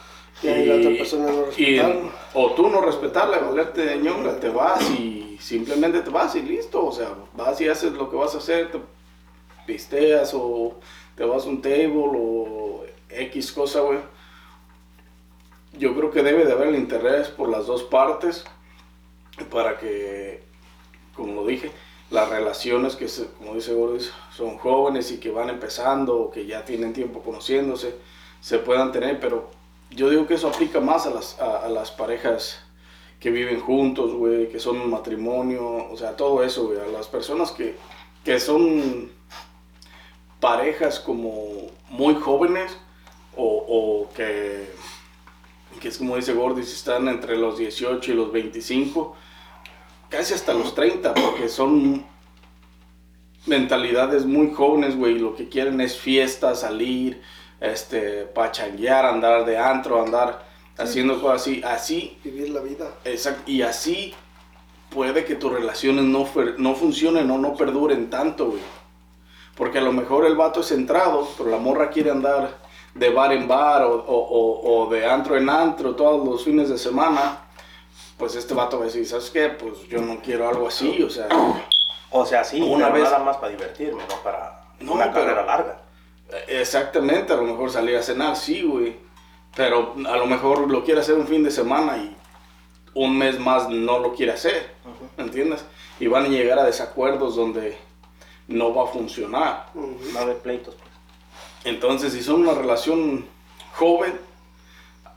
Y 0.43 0.49
ahí 0.49 0.67
la 0.67 0.77
otra 0.77 0.91
persona 0.97 1.27
no 1.27 1.43
y- 1.57 1.77
respetarlo. 1.79 2.13
o 2.35 2.51
tú 2.53 2.69
no 2.69 2.81
respetarla, 2.81 3.39
valerte 3.39 3.83
de 3.85 3.99
ñonga, 3.99 4.41
te 4.41 4.49
vas 4.49 4.91
y 4.91 5.37
simplemente 5.41 6.01
te 6.01 6.11
vas 6.11 6.35
y 6.35 6.43
listo. 6.43 6.85
O 6.85 6.93
sea, 6.93 7.15
vas 7.35 7.61
y 7.61 7.69
haces 7.69 7.93
lo 7.93 8.11
que 8.11 8.17
vas 8.17 8.35
a 8.35 8.39
hacer, 8.39 8.71
te 8.71 8.79
pisteas 9.67 10.33
o 10.35 10.79
te 11.17 11.25
vas 11.25 11.45
a 11.45 11.49
un 11.49 11.61
table 11.61 11.93
o 11.97 12.85
X 13.11 13.53
cosa, 13.53 13.81
güey. 13.81 13.99
Yo 15.79 15.95
creo 15.95 16.11
que 16.11 16.23
debe 16.23 16.45
de 16.45 16.53
haber 16.53 16.69
el 16.69 16.77
interés 16.77 17.29
por 17.29 17.49
las 17.49 17.67
dos 17.67 17.83
partes 17.85 18.45
para 19.51 19.79
que, 19.79 20.43
como 21.15 21.35
lo 21.35 21.47
dije, 21.47 21.71
las 22.11 22.29
relaciones 22.29 22.97
que, 22.97 23.09
se- 23.09 23.27
como 23.39 23.55
dice 23.55 23.75
Gordis, 23.75 24.13
son 24.37 24.59
jóvenes 24.59 25.11
y 25.13 25.19
que 25.19 25.31
van 25.31 25.49
empezando 25.51 26.19
o 26.19 26.31
que 26.31 26.47
ya 26.47 26.65
tienen 26.65 26.93
tiempo 26.93 27.23
conociéndose, 27.23 27.95
se 28.41 28.59
puedan 28.59 28.93
tener, 28.93 29.21
pero 29.21 29.51
yo 29.91 30.11
digo 30.11 30.27
que 30.27 30.35
eso 30.35 30.49
aplica 30.49 30.81
más 30.81 31.07
a 31.07 31.11
las, 31.11 31.41
a, 31.41 31.69
las 31.69 31.91
parejas 31.91 32.61
que 33.21 33.31
viven 33.31 33.61
juntos, 33.61 34.15
güey, 34.15 34.49
que 34.49 34.59
son 34.59 34.81
un 34.81 34.91
matrimonio, 34.91 35.89
o 35.91 35.97
sea, 35.97 36.17
todo 36.17 36.43
eso, 36.43 36.67
güey, 36.69 36.79
a 36.81 36.87
las 36.87 37.07
personas 37.09 37.53
que, 37.53 37.77
que 38.25 38.41
son 38.41 39.11
parejas 40.41 41.01
como 41.01 41.71
muy 41.91 42.15
jóvenes 42.15 42.77
o, 43.37 44.09
que, 44.15 44.69
que 45.81 45.89
es 45.89 45.99
como 45.99 46.17
dice 46.17 46.35
Gordy, 46.35 46.63
si 46.65 46.73
están 46.75 47.09
entre 47.09 47.37
los 47.37 47.57
18 47.59 48.13
y 48.13 48.15
los 48.15 48.33
25, 48.33 49.17
casi 50.11 50.35
hasta 50.35 50.53
los 50.53 50.75
30, 50.75 51.15
porque 51.15 51.49
son 51.49 52.05
mentalidades 53.47 54.27
muy 54.27 54.53
jóvenes, 54.53 54.97
güey, 54.97 55.19
lo 55.19 55.35
que 55.35 55.49
quieren 55.49 55.81
es 55.81 55.97
fiesta, 55.97 56.55
salir, 56.55 57.23
este, 57.61 58.25
pachanguear, 58.25 59.07
andar 59.07 59.47
de 59.47 59.57
antro, 59.57 60.03
andar 60.03 60.45
haciendo 60.77 61.21
cosas 61.21 61.43
así, 61.43 61.63
así. 61.63 62.19
Vivir 62.25 62.51
la 62.51 62.61
vida. 62.61 62.91
Exacto, 63.05 63.51
y 63.51 63.63
así 63.63 64.15
puede 64.91 65.25
que 65.25 65.37
tus 65.37 65.53
relaciones 65.53 66.05
no, 66.05 66.29
no 66.59 66.75
funcionen 66.75 67.31
o 67.31 67.39
no 67.39 67.55
perduren 67.55 68.11
tanto, 68.11 68.49
güey. 68.49 68.63
Porque 69.57 69.79
a 69.79 69.83
lo 69.83 69.93
mejor 69.93 70.27
el 70.27 70.37
vato 70.37 70.61
es 70.61 70.69
centrado, 70.69 71.29
pero 71.37 71.51
la 71.51 71.59
morra 71.59 71.91
quiere 71.91 72.11
andar 72.11 72.59
de 72.95 73.11
bar 73.11 73.33
en 73.33 73.47
bar 73.47 73.85
o, 73.85 73.95
o, 73.95 74.85
o, 74.85 74.91
de 74.91 75.07
antro 75.07 75.37
en 75.37 75.49
antro 75.49 75.95
todos 75.95 76.27
los 76.27 76.45
fines 76.45 76.69
de 76.69 76.79
semana. 76.79 77.50
Pues 78.21 78.37
este 78.37 78.53
vato 78.53 78.77
va 78.77 78.83
a 78.83 78.87
decir, 78.87 79.07
¿sabes 79.07 79.31
qué? 79.31 79.49
Pues 79.49 79.89
yo 79.89 80.03
no 80.03 80.21
quiero 80.21 80.47
algo 80.47 80.69
así, 80.69 81.03
o 81.03 81.11
sea. 81.11 81.29
O 82.13 82.27
sea, 82.27 82.43
sí, 82.43 82.61
una 82.61 82.89
vez... 82.89 83.05
nada 83.05 83.21
más 83.21 83.37
para 83.37 83.53
divertirme, 83.53 84.03
no 84.09 84.17
para 84.25 84.65
una 84.81 85.13
carrera 85.13 85.47
larga. 85.47 85.81
Exactamente, 86.49 87.33
a 87.33 87.37
lo 87.37 87.45
mejor 87.45 87.71
salir 87.71 87.97
a 87.97 88.03
cenar, 88.03 88.35
sí, 88.35 88.63
güey. 88.63 88.97
Pero 89.55 89.95
a 90.09 90.17
lo 90.17 90.27
mejor 90.27 90.69
lo 90.69 90.83
quiere 90.83 91.03
hacer 91.03 91.15
un 91.15 91.29
fin 91.29 91.45
de 91.45 91.53
semana 91.53 91.99
y 91.99 92.17
un 92.95 93.17
mes 93.17 93.39
más 93.39 93.69
no 93.69 94.01
lo 94.01 94.13
quiere 94.13 94.33
hacer, 94.33 94.75
¿entiendes? 95.19 95.65
Y 96.01 96.09
van 96.09 96.25
a 96.25 96.29
llegar 96.29 96.59
a 96.59 96.65
desacuerdos 96.65 97.37
donde 97.37 97.79
no 98.49 98.75
va 98.75 98.83
a 98.83 98.87
funcionar. 98.89 99.67
Va 100.17 100.19
a 100.19 100.23
haber 100.25 100.39
pleitos. 100.39 100.75
Pues. 100.75 100.91
Entonces, 101.63 102.13
si 102.13 102.25
son 102.25 102.41
una 102.41 102.55
relación 102.55 103.25
joven, 103.77 104.19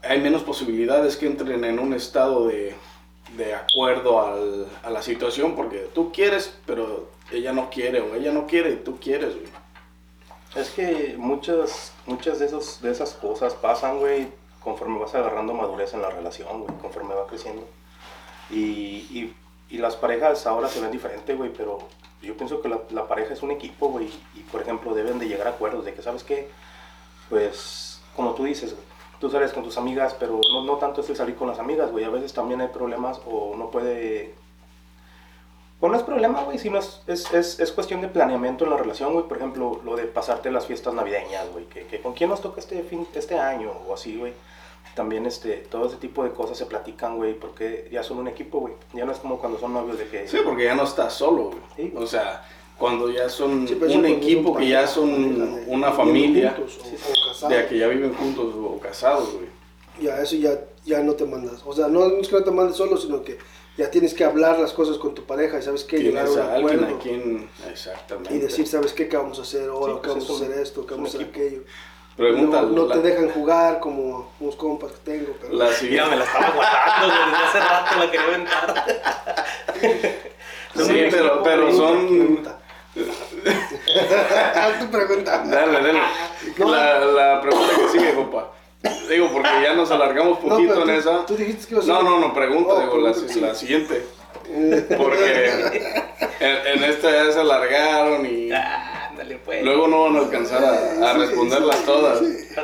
hay 0.04 0.22
menos 0.22 0.44
posibilidades 0.44 1.18
que 1.18 1.26
entren 1.26 1.64
en 1.64 1.80
un 1.80 1.94
estado 1.94 2.46
de, 2.46 2.76
de 3.32 3.56
acuerdo 3.56 4.22
al, 4.22 4.68
a 4.84 4.90
la 4.90 5.02
situación, 5.02 5.56
porque 5.56 5.90
tú 5.94 6.12
quieres, 6.12 6.58
pero 6.66 7.10
ella 7.32 7.52
no 7.52 7.70
quiere, 7.70 8.02
o 8.02 8.16
ella 8.16 8.32
no 8.32 8.46
quiere, 8.46 8.74
tú 8.76 9.00
quieres, 9.00 9.36
güey. 9.36 9.48
Es 10.56 10.70
que 10.70 11.16
muchas, 11.18 11.94
muchas 12.06 12.38
de, 12.38 12.46
esos, 12.46 12.82
de 12.82 12.92
esas 12.92 13.14
cosas 13.14 13.56
pasan, 13.56 14.00
güey, 14.00 14.28
conforme 14.60 15.00
vas 15.00 15.16
agarrando 15.16 15.54
madurez 15.54 15.94
en 15.94 16.04
la 16.04 16.12
relación, 16.12 16.62
güey, 16.62 16.78
conforme 16.80 17.16
va 17.16 17.26
creciendo. 17.26 17.68
Y, 18.52 18.60
y, 18.60 19.36
y 19.70 19.78
las 19.80 19.96
parejas 19.96 20.46
ahora 20.46 20.68
se 20.68 20.80
ven 20.80 20.92
diferente, 20.92 21.34
güey, 21.34 21.52
pero 21.52 21.80
yo 22.22 22.38
pienso 22.38 22.62
que 22.62 22.70
la, 22.70 22.82
la 22.92 23.08
pareja 23.08 23.34
es 23.34 23.42
un 23.42 23.50
equipo, 23.50 23.90
güey, 23.90 24.12
y 24.36 24.42
por 24.42 24.62
ejemplo 24.62 24.94
deben 24.94 25.18
de 25.18 25.28
llegar 25.28 25.48
a 25.48 25.52
acuerdos 25.52 25.86
de 25.86 25.94
que, 25.94 26.04
¿sabes 26.04 26.24
qué? 26.24 26.50
Pues, 27.30 28.00
como 28.16 28.36
tú 28.36 28.44
dices, 28.44 28.76
tú 29.24 29.30
sales 29.30 29.54
con 29.54 29.64
tus 29.64 29.78
amigas, 29.78 30.14
pero 30.20 30.42
no, 30.52 30.66
no 30.66 30.76
tanto 30.76 31.00
es 31.00 31.10
el 31.10 31.16
salir 31.16 31.36
con 31.36 31.48
las 31.48 31.58
amigas, 31.58 31.90
güey, 31.92 32.04
a 32.04 32.10
veces 32.10 32.34
también 32.34 32.60
hay 32.60 32.68
problemas 32.68 33.22
o 33.26 33.56
no 33.56 33.72
puede 33.72 34.36
pues 35.80 35.92
no 35.92 35.98
es 35.98 36.04
problema, 36.04 36.44
güey, 36.44 36.58
sino 36.58 36.78
es, 36.80 37.02
es, 37.08 37.60
es, 37.60 37.72
cuestión 37.74 38.02
de 38.02 38.08
planeamiento 38.08 38.64
en 38.64 38.72
la 38.72 38.78
relación, 38.78 39.12
güey. 39.12 39.28
Por 39.28 39.36
ejemplo, 39.36 39.82
lo 39.84 39.98
de 39.98 40.06
pasarte 40.06 40.50
las 40.50 40.66
fiestas 40.66 40.94
navideñas, 40.94 41.50
güey. 41.52 41.66
Que, 41.66 41.86
que, 41.88 42.00
con 42.00 42.14
quién 42.14 42.30
nos 42.30 42.40
toca 42.40 42.62
este, 42.62 42.84
fin, 42.84 43.06
este 43.14 43.38
año 43.38 43.70
o 43.86 43.94
así, 43.94 44.16
güey. 44.16 44.32
También 44.96 45.26
este, 45.26 45.58
todo 45.58 45.88
ese 45.88 45.98
tipo 45.98 46.24
de 46.24 46.32
cosas 46.32 46.58
se 46.58 46.68
platican, 46.68 47.18
güey, 47.18 47.34
porque 47.34 47.90
ya 47.92 48.02
son 48.02 48.20
un 48.20 48.30
equipo, 48.30 48.62
güey. 48.62 48.76
Ya 48.94 49.04
no 49.04 49.12
es 49.12 49.18
como 49.18 49.40
cuando 49.40 49.60
son 49.60 49.74
novios 49.74 49.98
de 49.98 50.08
que... 50.08 50.26
Sí, 50.26 50.38
porque 50.46 50.64
ya 50.64 50.76
no 50.76 50.84
estás 50.84 51.16
solo, 51.16 51.52
güey. 51.76 51.92
O 51.98 52.08
sea, 52.08 52.46
cuando 52.78 53.10
ya 53.10 53.30
son 53.30 53.68
un 53.68 54.06
equipo, 54.06 54.56
que 54.56 54.68
ya 54.68 54.88
son 54.88 55.64
una 55.68 55.92
familia, 55.92 56.56
de 57.50 57.68
que 57.68 57.78
ya 57.78 57.88
viven 57.88 58.14
juntos 58.14 58.54
o 58.56 58.80
casados, 58.80 59.34
güey. 59.34 59.48
Ya, 60.02 60.20
eso 60.22 60.36
ya, 60.36 60.60
ya 60.84 61.02
no 61.04 61.14
te 61.14 61.26
mandas. 61.26 61.62
O 61.66 61.74
sea, 61.74 61.88
no 61.88 62.06
es 62.20 62.28
que 62.28 62.36
no 62.36 62.44
te 62.44 62.52
mandes 62.52 62.76
solo, 62.76 62.98
sino 62.98 63.24
que 63.24 63.38
ya 63.78 63.90
tienes 63.90 64.14
que 64.14 64.24
hablar 64.24 64.60
las 64.60 64.74
cosas 64.74 64.98
con 64.98 65.16
tu 65.16 65.24
pareja 65.24 65.60
y 65.60 65.62
sabes 65.62 65.84
qué, 65.84 65.98
llegar 65.98 66.28
a 66.28 66.32
un 66.32 66.40
acuerdo. 66.40 67.00
exactamente. 67.72 68.36
Y 68.36 68.40
decir, 68.40 68.68
¿sabes 68.68 68.94
qué? 68.94 69.08
¿Qué 69.08 69.18
vamos 69.18 69.40
a 69.40 69.44
hacer 69.44 69.70
ahora? 69.70 70.00
¿Qué 70.02 70.10
vamos 70.10 70.30
a 70.30 70.34
hacer 70.34 70.52
esto? 70.60 70.86
¿Qué 70.86 70.96
vamos 70.96 71.14
a 71.14 71.18
hacer 71.18 71.30
aquello? 71.30 71.62
Pregúntale. 72.16 72.68
No, 72.76 72.86
te 72.86 73.02
dejan 73.02 73.30
jugar 73.30 73.80
como 73.80 74.32
unos 74.40 74.56
compas 74.56 74.92
que 74.92 75.12
tengo. 75.12 75.36
Pero... 75.42 75.54
La 75.56 75.72
siguiente. 75.72 76.10
me 76.12 76.18
la 76.18 76.26
estaba 76.26 76.52
guardando, 76.52 77.08
desde 77.08 77.44
hace 77.44 77.60
rato 77.60 78.00
la 78.00 78.12
quería 78.12 78.28
aventar. 78.28 78.96
sí, 80.76 81.08
pero, 81.10 81.44
pero 81.44 81.74
son... 81.74 82.48
Haz 84.56 84.80
tu 84.80 84.90
pregunta. 84.90 85.44
Dale, 85.46 85.72
dale. 85.74 85.94
La, 86.58 87.00
la 87.00 87.42
pregunta 87.42 87.74
que 87.76 87.90
sigue, 87.90 88.14
compa. 88.14 88.52
Digo, 89.10 89.30
porque 89.32 89.50
ya 89.64 89.74
nos 89.74 89.92
alargamos 89.92 90.40
poquito 90.40 90.84
en 90.84 90.90
esa. 90.90 91.26
Tú 91.26 91.36
dijiste 91.36 91.76
que 91.76 91.86
No, 91.86 92.04
no, 92.04 92.20
no, 92.20 92.34
pregunta, 92.34 92.74
oh, 92.74 92.80
digo, 92.82 92.98
la, 92.98 93.48
la, 93.48 93.56
siguiente. 93.56 94.06
Porque 94.98 95.92
en, 96.40 96.68
en, 96.68 96.84
esta 96.84 97.10
ya 97.12 97.32
se 97.32 97.40
alargaron 97.40 98.26
y. 98.26 98.52
Ah, 98.52 99.12
dale, 99.18 99.38
pues. 99.38 99.64
Luego 99.64 99.88
no 99.88 100.04
van 100.04 100.16
a 100.18 100.20
alcanzar 100.20 100.64
a, 100.64 101.12
a 101.12 101.14
responderlas 101.14 101.86
todas. 101.86 102.22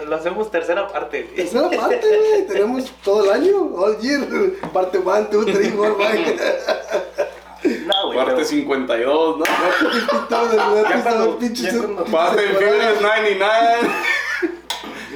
Lo 0.07 0.15
hacemos 0.15 0.51
tercera 0.51 0.87
parte. 0.87 1.23
Tercera 1.35 1.69
parte, 1.69 2.01
güey. 2.01 2.47
Tenemos 2.47 2.91
todo 3.03 3.23
el 3.23 3.41
año. 3.41 3.73
All 3.75 3.97
year. 3.99 4.21
Parte 4.73 4.97
1, 4.97 5.27
2, 5.31 5.45
3, 5.45 5.73
4, 5.75 5.97
5. 6.11 7.79
No, 7.85 7.98
Parte 8.19 8.33
pero... 8.35 8.45
52, 8.45 9.37
¿no? 9.37 9.45
ya 9.45 11.03
cuando, 11.03 11.39
ya 11.39 11.71
cuando... 11.71 12.05
Parte 12.05 12.41
Furious 12.49 13.01
99 13.01 13.89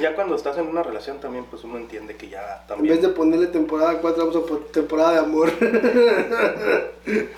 ya 0.00 0.14
cuando 0.14 0.34
estás 0.36 0.58
en 0.58 0.66
una 0.66 0.82
relación 0.82 1.18
también, 1.20 1.44
pues 1.46 1.64
uno 1.64 1.78
entiende 1.78 2.16
que 2.16 2.28
ya 2.28 2.64
también... 2.66 2.94
En 2.94 3.00
vez 3.00 3.08
de 3.08 3.14
ponerle 3.14 3.46
temporada 3.46 4.00
4, 4.00 4.26
vamos 4.26 4.36
a 4.36 4.46
poner 4.46 4.64
temporada 4.64 5.12
de 5.12 5.18
amor. 5.18 5.50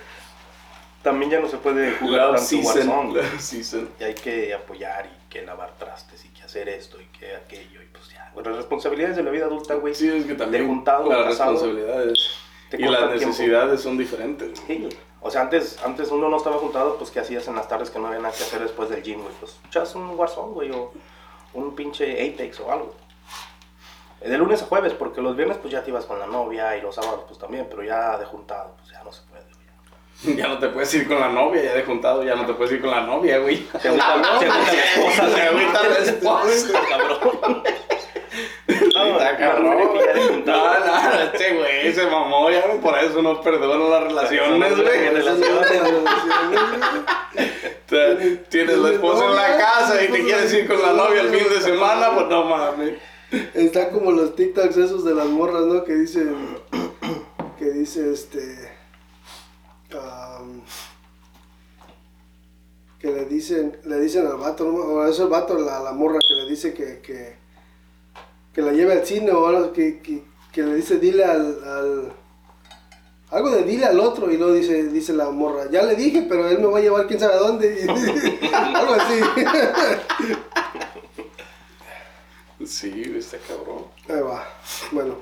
también 1.02 1.30
ya 1.30 1.38
no 1.38 1.49
se 1.49 1.58
puede 1.58 1.92
jugar 1.92 2.35
tanto 2.35 2.42
season, 2.42 3.12
Warzone. 3.14 3.88
Y 4.00 4.04
hay 4.04 4.14
que 4.14 4.52
apoyar 4.54 5.06
y 5.06 5.30
que 5.30 5.42
lavar 5.42 5.76
trastes 5.78 6.25
y 6.25 6.28
que 6.30 6.42
hacer 6.42 6.68
esto 6.68 7.00
y 7.00 7.04
que 7.16 7.37
aquello 7.37 7.80
y 7.80 7.87
pues 7.87 8.08
ya. 8.08 8.30
Bueno, 8.35 8.50
las 8.50 8.58
responsabilidades 8.58 9.16
de 9.16 9.23
la 9.23 9.30
vida 9.30 9.46
adulta, 9.46 9.75
güey. 9.75 9.94
Sí, 9.94 10.08
es 10.08 10.25
que 10.25 10.35
también 10.35 10.64
de 10.64 10.68
juntado, 10.68 11.08
las 11.08 11.26
responsabilidades 11.26 12.18
y 12.73 12.82
las 12.82 13.11
necesidades 13.11 13.80
son 13.80 13.96
diferentes. 13.96 14.58
Sí. 14.66 14.88
O 15.26 15.30
sea, 15.30 15.40
antes, 15.40 15.78
antes 15.85 16.12
uno 16.12 16.28
no 16.28 16.37
estaba 16.37 16.56
juntado, 16.59 16.97
pues 16.99 17.11
¿qué 17.11 17.18
hacías 17.18 17.49
en 17.49 17.56
las 17.56 17.66
tardes 17.66 17.90
que 17.90 17.99
no 17.99 18.06
había 18.06 18.21
nada 18.21 18.33
que 18.33 18.45
hacer 18.45 18.61
después 18.61 18.88
del 18.88 19.02
gym, 19.02 19.21
güey? 19.23 19.35
Pues 19.40 19.59
echas 19.66 19.92
un 19.97 20.11
Warzone, 20.11 20.52
güey, 20.52 20.71
o 20.71 20.92
un 21.54 21.75
pinche 21.75 22.12
Apex 22.12 22.61
o 22.61 22.71
algo. 22.71 22.95
De 24.21 24.38
lunes 24.38 24.62
a 24.62 24.66
jueves, 24.66 24.92
porque 24.92 25.21
los 25.21 25.37
viernes 25.37 25.59
pues 25.59 25.73
ya 25.73 25.83
te 25.83 25.90
ibas 25.90 26.04
con 26.04 26.21
la 26.21 26.26
novia 26.26 26.76
y 26.76 26.80
los 26.80 26.95
sábados 26.95 27.25
pues 27.26 27.40
también, 27.40 27.66
pero 27.68 27.83
ya 27.83 28.16
de 28.18 28.25
juntado 28.25 28.76
pues 28.78 28.90
ya 28.92 29.02
no 29.02 29.12
se 29.12 29.23
puede. 29.23 29.45
Ya 30.37 30.49
no 30.49 30.59
te 30.59 30.68
puedes 30.68 30.95
ir 30.95 31.06
con 31.06 31.21
la 31.21 31.28
novia, 31.28 31.62
ya 31.62 31.75
de 31.75 31.83
juntado 31.83 32.23
ya 32.23 32.35
no 32.37 32.47
te 32.47 32.54
puedes 32.54 32.73
ir 32.73 32.80
con 32.80 32.90
la 32.90 33.02
novia, 33.02 33.38
güey. 33.38 33.66
Se 33.80 33.88
agüita 33.88 34.16
la 34.16 34.38
esposa, 34.73 35.28
se 35.28 35.42
agüita 35.42 35.83
la 35.83 35.99
esposa, 35.99 36.80
cabrón. 36.88 37.62
No, 38.95 39.18
cabrón. 39.38 39.78
Este 41.46 41.56
güey 41.56 41.92
se 41.92 42.06
mamó, 42.06 42.50
ya 42.50 42.64
por 42.80 42.98
eso 42.98 43.22
no 43.22 43.40
perdono 43.40 43.88
las 43.88 44.02
relaciones, 44.02 44.76
güey. 44.76 44.88
Tienes 48.48 48.78
la 48.78 48.90
esposa 48.90 49.24
en 49.26 49.36
la 49.36 49.56
casa 49.56 50.02
y 50.02 50.08
te 50.08 50.24
quieres 50.24 50.52
ir 50.52 50.66
con 50.66 50.82
la 50.82 50.92
novia 50.92 51.20
el 51.20 51.28
fin 51.28 51.48
de 51.48 51.60
semana, 51.60 52.10
pues 52.14 52.26
no 52.26 52.44
mames. 52.44 52.94
Está 53.54 53.90
como 53.90 54.10
los 54.10 54.34
TikToks 54.34 54.76
esos 54.76 55.04
de 55.04 55.14
las 55.14 55.26
morras, 55.26 55.62
¿no? 55.66 55.84
Que 55.84 55.94
dicen, 55.94 56.58
que 57.58 57.66
dice 57.66 58.12
este, 58.12 58.72
que 62.98 63.08
le 63.12 63.24
dicen, 63.26 63.78
le 63.84 64.00
dicen 64.00 64.26
al 64.26 64.36
vato, 64.36 64.64
¿no? 64.64 64.78
o 64.78 65.06
es 65.06 65.18
el 65.20 65.28
vato, 65.28 65.56
la, 65.58 65.78
la 65.80 65.92
morra 65.92 66.18
que 66.26 66.34
le 66.34 66.50
dice 66.50 66.74
que, 66.74 67.00
que, 67.00 67.36
que 68.52 68.62
la 68.62 68.72
lleve 68.72 68.94
al 68.94 69.06
cine 69.06 69.30
o 69.30 69.46
algo, 69.46 69.72
que, 69.72 70.00
que, 70.00 70.24
que 70.56 70.62
le 70.62 70.76
dice, 70.76 70.96
dile 70.96 71.22
al, 71.22 71.62
al 71.64 72.12
algo 73.28 73.50
de 73.50 73.64
dile 73.64 73.84
al 73.84 74.00
otro 74.00 74.32
y 74.32 74.38
luego 74.38 74.54
dice, 74.54 74.84
dice 74.84 75.12
la 75.12 75.28
morra, 75.28 75.70
ya 75.70 75.82
le 75.82 75.94
dije, 75.96 76.25
pero 76.26 76.48
él 76.48 76.60
me 76.60 76.66
va 76.68 76.78
a 76.78 76.80
llevar 76.80 77.06
quién 77.06 77.20
sabe 77.20 77.34
a 77.34 77.40
dónde. 77.40 77.86
algo 78.75 78.94
así. 78.94 79.20
sí, 82.64 83.14
está 83.18 83.36
cabrón. 83.46 83.84
Ahí 84.08 84.22
va. 84.22 84.48
Bueno. 84.92 85.16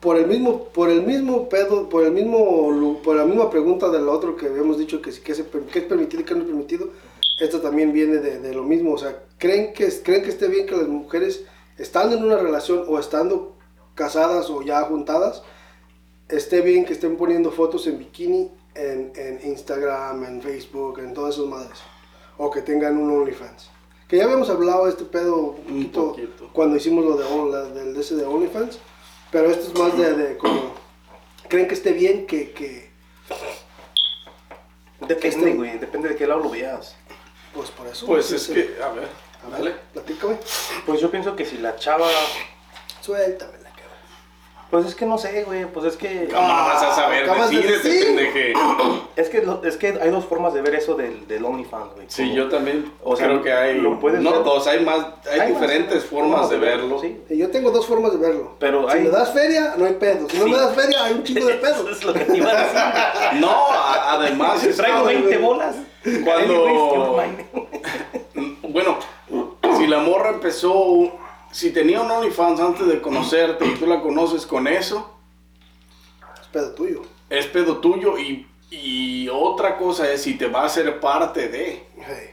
Por 0.00 0.16
el 0.16 0.28
mismo, 0.28 0.64
por 0.64 0.88
el 0.88 1.02
mismo 1.02 1.50
pedo, 1.50 1.86
por 1.90 2.04
el 2.04 2.12
mismo, 2.12 3.00
por 3.04 3.16
la 3.16 3.26
misma 3.26 3.50
pregunta 3.50 3.90
del 3.90 4.08
otro 4.08 4.34
que 4.34 4.46
habíamos 4.46 4.78
dicho 4.78 5.02
que, 5.02 5.10
que, 5.10 5.32
es 5.32 5.40
permitido 5.42 6.22
y 6.22 6.24
que 6.24 6.34
no 6.34 6.40
es 6.40 6.46
permitido, 6.46 6.88
esto 7.38 7.60
también 7.60 7.92
viene 7.92 8.16
de, 8.16 8.38
de, 8.38 8.54
lo 8.54 8.62
mismo. 8.62 8.94
O 8.94 8.98
sea, 8.98 9.24
¿creen 9.36 9.74
que, 9.74 9.90
¿creen 10.02 10.22
que 10.22 10.30
esté 10.30 10.48
bien 10.48 10.66
que 10.66 10.74
las 10.74 10.88
mujeres, 10.88 11.44
estando 11.76 12.16
en 12.16 12.24
una 12.24 12.38
relación 12.38 12.84
o 12.88 12.98
estando 12.98 13.55
casadas 13.96 14.48
o 14.50 14.62
ya 14.62 14.82
juntadas, 14.82 15.42
esté 16.28 16.60
bien 16.60 16.84
que 16.84 16.92
estén 16.92 17.16
poniendo 17.16 17.50
fotos 17.50 17.86
en 17.88 17.98
bikini 17.98 18.48
en, 18.76 19.12
en 19.16 19.40
Instagram, 19.44 20.22
en 20.24 20.40
Facebook, 20.42 21.00
en 21.00 21.12
todas 21.14 21.34
esas 21.34 21.46
madres. 21.46 21.78
O 22.38 22.50
que 22.50 22.62
tengan 22.62 22.96
un 22.98 23.10
OnlyFans. 23.10 23.70
Que 24.06 24.18
ya 24.18 24.24
habíamos 24.24 24.48
hablado 24.50 24.84
de 24.84 24.90
este 24.90 25.04
pedo 25.04 25.56
un 25.68 25.90
poquito, 25.90 26.50
cuando 26.52 26.76
hicimos 26.76 27.04
lo 27.04 27.16
de, 27.16 27.70
del 27.74 27.94
de 27.94 28.00
ese 28.00 28.14
de 28.14 28.24
OnlyFans. 28.24 28.78
Pero 29.32 29.50
esto 29.50 29.66
es 29.72 29.78
más 29.78 29.98
de, 29.98 30.12
de 30.14 30.36
como, 30.38 30.74
¿creen 31.48 31.66
que 31.66 31.74
esté 31.74 31.92
bien 31.92 32.26
que, 32.26 32.52
que 32.52 32.90
Depende, 35.00 35.28
Este- 35.28 35.54
güey, 35.54 35.78
depende 35.78 36.08
de 36.10 36.16
qué 36.16 36.26
lado 36.26 36.40
lo 36.40 36.50
veas. 36.50 36.94
pues 37.54 37.70
por 37.70 37.86
eso? 37.86 38.06
Pues 38.06 38.30
es 38.32 38.46
que, 38.48 38.76
a 38.82 38.88
ver, 38.90 39.08
A 39.46 39.50
dale. 39.50 39.70
ver, 39.70 39.80
platícame. 39.92 40.38
Pues 40.86 41.00
yo 41.00 41.10
pienso 41.10 41.34
que 41.36 41.44
si 41.44 41.58
la 41.58 41.76
chava. 41.76 42.08
Suéltamela, 43.00 43.38
cabrón. 43.48 43.55
Pues 44.70 44.84
es 44.86 44.94
que 44.96 45.06
no 45.06 45.16
sé, 45.16 45.44
güey. 45.44 45.64
Pues 45.66 45.86
es 45.86 45.96
que. 45.96 46.28
¿Cómo 46.32 46.46
no 46.48 46.54
vas 46.54 46.82
a 46.82 46.92
saber? 46.94 47.24
De 47.30 47.34
Decídete, 47.40 47.72
decir. 47.88 48.04
pendeje. 48.06 48.52
Es 49.16 49.30
que, 49.30 49.40
lo- 49.40 49.64
es 49.64 49.78
que 49.78 49.98
hay 50.02 50.10
dos 50.10 50.26
formas 50.26 50.52
de 50.52 50.60
ver 50.60 50.74
eso 50.74 50.94
del, 50.94 51.26
del 51.26 51.42
OnlyFans, 51.42 51.94
güey. 51.94 52.04
Sí, 52.10 52.34
yo 52.34 52.48
también 52.50 52.92
O 53.02 53.16
sea, 53.16 53.26
creo 53.28 53.42
que 53.42 53.50
hay, 53.50 53.80
lo 53.80 53.98
puedes 53.98 54.20
no 54.20 54.30
ver- 54.30 54.44
dos, 54.44 54.66
hay 54.66 54.84
más, 54.84 55.06
hay, 55.32 55.40
Hay 55.40 55.52
más 55.52 55.60
diferentes 55.62 56.04
formas 56.04 56.50
de 56.50 56.58
verlo. 56.58 57.00
Sí. 57.00 57.18
Yo 57.30 57.50
tengo 57.50 57.70
dos 57.70 57.86
formas 57.86 58.12
de 58.12 58.18
verlo. 58.18 58.56
Pero 58.58 58.90
si 58.90 58.98
hay- 58.98 59.04
me 59.04 59.08
das 59.10 59.32
feria, 59.32 59.72
no 59.78 59.86
hay 59.86 59.94
pedo. 59.94 60.28
Si 60.28 60.36
no 60.36 60.44
Sí. 60.44 60.50
me 60.50 60.56
das 60.58 60.74
feria, 60.74 61.04
hay 61.04 61.14
un 61.14 61.22
chingo 61.24 61.46
de 61.46 61.54
Eso 61.62 61.62
pedo. 61.62 61.90
es 61.90 62.04
lo 62.04 62.12
que 62.12 62.20
te 62.26 62.36
iba 62.36 62.50
a 62.50 62.56
decir. 62.56 63.40
No, 63.40 63.50
a- 63.72 64.12
además 64.14 64.60
Si 64.60 64.68
traigo 64.76 64.98
Ay, 65.06 65.14
20 65.16 65.36
güey. 65.38 65.42
bolas. 65.42 65.76
Cuando-. 66.24 67.22
Bueno, 68.68 68.98
si 69.78 69.86
la 69.86 69.98
morra 70.00 70.30
empezó, 70.30 71.10
si 71.56 71.70
tenía 71.70 72.02
un 72.02 72.10
OnlyFans 72.10 72.60
antes 72.60 72.86
de 72.86 73.00
conocerte 73.00 73.64
y 73.66 73.74
tú 73.76 73.86
la 73.86 74.02
conoces 74.02 74.44
con 74.46 74.66
eso, 74.66 75.10
Es 76.40 76.46
pedo 76.48 76.70
tuyo. 76.72 77.02
es 77.30 77.46
pedo 77.46 77.78
tuyo 77.78 78.18
y, 78.18 78.46
y 78.70 79.28
otra 79.30 79.78
cosa 79.78 80.10
es 80.12 80.22
si 80.22 80.34
te 80.36 80.48
va 80.48 80.64
a 80.64 80.68
ser 80.68 81.00
parte 81.00 81.48
de, 81.48 81.82
Hey. 81.96 82.30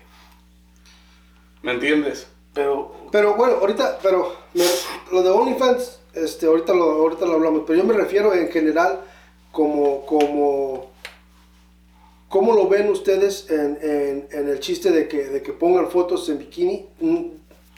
¿me 1.62 1.72
entiendes? 1.72 2.28
Pero 2.54 2.94
Pero 3.12 3.36
bueno, 3.36 3.56
ahorita, 3.62 4.00
pero 4.04 4.36
me- 4.54 4.64
lo 5.12 5.24
de 5.24 5.30
OnlyFans, 5.30 6.00
este, 6.14 6.46
ahorita 6.46 6.74
lo, 6.74 6.84
ahorita 6.92 7.26
lo 7.26 7.34
hablamos, 7.34 7.64
pero 7.66 7.80
yo 7.80 7.86
me 7.86 7.94
refiero 7.94 8.34
en 8.34 8.50
general 8.50 9.00
como, 9.52 10.06
como, 10.06 10.92
¿cómo 12.28 12.54
lo 12.54 12.68
ven 12.68 12.90
ustedes 12.90 13.50
en, 13.50 13.78
en, 13.82 14.28
en 14.32 14.50
el 14.50 14.60
chiste 14.60 14.92
de 14.92 15.08
que, 15.08 15.26
de 15.26 15.42
que 15.42 15.54
pongan 15.54 15.90
fotos 15.90 16.28
en 16.30 16.40
bikini, 16.40 16.88
mm, 17.00 17.26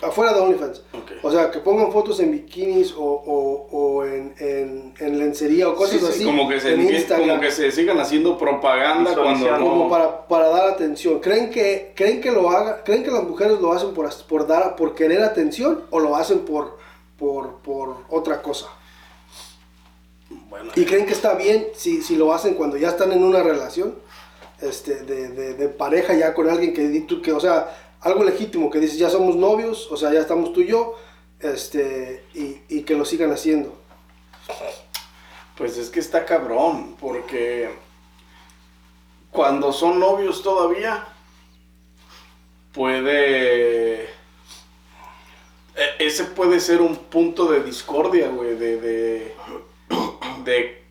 afuera 0.02 0.34
de 0.34 0.40
OnlyFans? 0.42 0.80
Ok. 0.94 1.12
O 1.24 1.32
sea, 1.32 1.50
que 1.52 1.60
pongan 1.60 1.92
fotos 1.92 2.20
en 2.20 2.32
bikinis 2.32 2.94
o, 2.94 3.04
o, 3.04 3.68
o 3.72 4.06
en, 4.06 4.34
en, 4.40 4.94
en 5.00 5.18
lencería 5.20 5.70
o 5.70 5.76
cosas 5.76 6.00
Sí, 6.00 6.06
sí, 6.06 6.12
así. 6.12 6.26
como, 6.26 6.48
que 6.50 6.60
se, 6.60 6.74
en 6.74 6.82
Instagram. 6.94 7.30
como 7.30 7.42
que 7.42 7.52
se 7.52 7.72
sigan 7.72 8.00
haciendo 8.00 8.38
propaganda 8.38 9.16
cuando 9.16 9.52
no. 9.52 9.60
como 9.70 9.90
para, 9.90 10.28
para 10.28 10.50
dar 10.50 10.68
atención. 10.70 11.20
¿Creen 11.20 11.50
que, 11.50 11.94
creen 11.96 12.22
que 12.22 12.32
lo 12.32 12.50
haga, 12.50 12.84
creen 12.84 13.04
que 13.04 13.12
las 13.12 13.24
mujeres 13.24 13.60
lo 13.62 13.72
hacen 13.72 13.94
por, 13.94 14.10
por 14.28 14.48
dar, 14.48 14.76
por 14.76 14.96
querer 14.96 15.24
atención 15.24 15.86
o 15.90 16.00
lo 16.00 16.16
hacen 16.16 16.40
por, 16.40 16.78
por, 17.18 17.58
por 17.62 17.98
otra 18.10 18.42
cosa? 18.42 18.68
Bueno, 20.50 20.72
¿Y 20.76 20.86
creen 20.86 21.06
que 21.06 21.14
está 21.14 21.36
bien 21.36 21.68
si, 21.76 22.02
si 22.02 22.16
lo 22.16 22.34
hacen 22.34 22.56
cuando 22.56 22.78
ya 22.78 22.90
están 22.90 23.12
en 23.12 23.24
una 23.24 23.44
relación 23.44 23.96
este, 24.62 25.04
de, 25.04 25.30
de, 25.30 25.54
de 25.54 25.68
pareja 25.70 26.14
ya 26.14 26.34
con 26.34 26.50
alguien 26.50 26.74
que, 26.74 27.06
que, 27.22 27.32
o 27.34 27.40
sea, 27.40 27.76
algo 28.06 28.24
legítimo, 28.24 28.70
que 28.70 28.80
dices 28.80 28.98
ya 28.98 29.10
somos 29.10 29.36
novios, 29.36 29.92
o 29.92 29.98
sea, 29.98 30.14
ya 30.14 30.20
estamos 30.22 30.54
tú 30.54 30.62
y 30.62 30.68
yo, 30.68 30.96
este, 31.40 32.24
y, 32.34 32.62
y 32.70 32.84
que 32.84 32.96
lo 32.96 33.04
sigan 33.04 33.32
haciendo? 33.32 33.76
Pues 35.58 35.78
es 35.78 35.90
que 35.90 36.00
está 36.00 36.26
cabrón, 36.26 36.96
porque 37.00 37.70
cuando 39.32 39.74
son 39.74 40.00
novios 40.00 40.44
todavía, 40.44 41.08
puede... 42.74 44.04
e- 44.04 44.10
Ese 46.00 46.26
puede 46.26 46.60
ser 46.60 46.82
un 46.82 46.96
punto 46.96 47.46
de 47.46 47.64
discordia, 47.64 48.30
güey, 48.30 48.56
de, 48.56 48.78
de, 48.82 49.36
de 50.44 50.84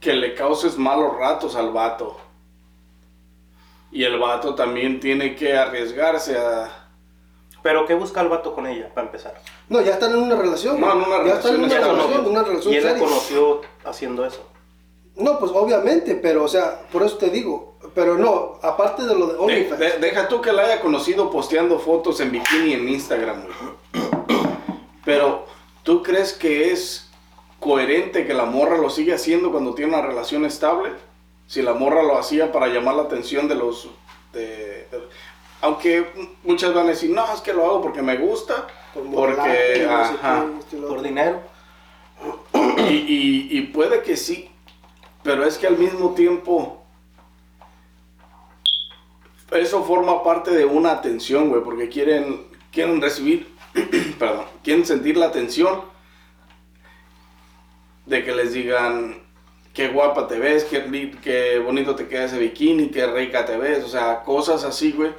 que 0.00 0.12
le 0.14 0.34
causes 0.34 0.78
malos 0.78 1.16
ratos 1.16 1.56
al 1.56 1.72
vato. 1.72 2.18
Y 3.92 4.04
el 4.04 4.18
vato 4.18 4.54
también 4.54 4.98
tiene 5.00 5.36
que 5.36 5.54
arriesgarse 5.56 6.36
a... 6.38 6.88
Pero 7.62 7.86
¿qué 7.86 7.94
busca 7.94 8.20
el 8.22 8.28
vato 8.28 8.54
con 8.54 8.66
ella, 8.66 8.88
para 8.92 9.06
empezar? 9.06 9.40
No, 9.68 9.80
ya 9.82 9.92
están 9.92 10.12
en 10.12 10.18
una 10.22 10.34
relación. 10.34 10.80
No, 10.80 10.90
en 10.92 10.98
una 10.98 11.24
ya 11.24 11.34
están 11.34 11.54
en 11.54 11.62
relación 11.70 11.84
una 11.90 12.02
relación, 12.02 12.26
una 12.26 12.42
relación 12.42 12.74
Y 12.74 12.76
él 12.78 12.84
la 12.84 12.98
conoció 12.98 13.60
haciendo 13.84 14.24
eso. 14.26 14.48
No, 15.14 15.38
pues 15.38 15.52
obviamente, 15.54 16.14
pero 16.16 16.42
o 16.44 16.48
sea, 16.48 16.80
por 16.90 17.02
eso 17.02 17.18
te 17.18 17.28
digo, 17.30 17.76
pero 17.94 18.16
no, 18.16 18.58
aparte 18.62 19.04
de 19.04 19.14
lo 19.14 19.26
de 19.26 19.32
De- 19.34 19.38
OnlyFans. 19.38 19.78
de- 19.78 19.98
deja 19.98 20.26
tú 20.26 20.40
que 20.40 20.52
la 20.52 20.62
haya 20.62 20.80
conocido 20.80 21.30
posteando 21.30 21.78
fotos 21.78 22.18
en 22.20 22.32
bikini 22.32 22.72
en 22.72 22.88
Instagram, 22.88 23.42
güey. 23.44 24.04
Pero, 25.04 25.44
¿tú 25.82 26.02
crees 26.02 26.32
que 26.32 26.72
es 26.72 27.10
coherente 27.60 28.26
que 28.26 28.34
la 28.34 28.44
morra 28.46 28.78
lo 28.78 28.88
siga 28.90 29.16
haciendo 29.16 29.50
cuando 29.52 29.74
tiene 29.74 29.92
una 29.94 30.02
relación 30.06 30.44
estable? 30.44 30.90
Si 31.52 31.60
la 31.60 31.74
morra 31.74 32.02
lo 32.02 32.16
hacía 32.16 32.50
para 32.50 32.68
llamar 32.68 32.94
la 32.94 33.02
atención 33.02 33.46
de 33.46 33.54
los... 33.54 33.86
de- 34.32 34.88
de- 34.90 35.08
aunque 35.60 36.10
muchas 36.44 36.72
van 36.72 36.86
a 36.86 36.88
decir, 36.88 37.10
no, 37.10 37.30
es 37.30 37.42
que 37.42 37.52
lo 37.52 37.66
hago 37.66 37.82
porque 37.82 38.00
me 38.00 38.16
gusta. 38.16 38.66
por 38.94 39.04
Porque, 39.36 39.86
ajá. 39.86 40.46
lo 40.72 40.78
Por 40.80 40.90
otro. 40.92 41.02
dinero. 41.02 41.42
Y, 42.88 42.94
y- 42.94 43.48
y 43.58 43.60
puede 43.66 44.02
que 44.02 44.16
sí, 44.16 44.50
pero 45.22 45.44
es 45.44 45.58
que 45.58 45.66
al 45.66 45.76
mismo 45.76 46.14
tiempo 46.14 46.82
eso 49.50 49.84
forma 49.84 50.22
parte 50.24 50.52
de 50.52 50.64
una 50.64 50.92
atención, 50.92 51.50
güey, 51.50 51.62
porque 51.62 51.90
quieren, 51.90 52.46
quieren 52.72 53.00
recibir, 53.02 53.54
perdón, 54.18 54.46
quieren 54.64 54.86
sentir 54.86 55.18
la 55.18 55.26
atención 55.26 55.82
de 58.06 58.24
que 58.24 58.32
les 58.34 58.54
digan 58.54 59.22
qué 59.72 59.88
guapa 59.88 60.28
te 60.28 60.38
ves, 60.38 60.64
qué, 60.64 61.16
qué 61.22 61.58
bonito 61.58 61.94
te 61.94 62.08
queda 62.08 62.24
ese 62.24 62.38
bikini, 62.38 62.88
qué 62.90 63.06
rica 63.06 63.44
te 63.44 63.56
ves, 63.56 63.84
o 63.84 63.88
sea, 63.88 64.22
cosas 64.22 64.64
así, 64.64 64.92
güey. 64.92 65.12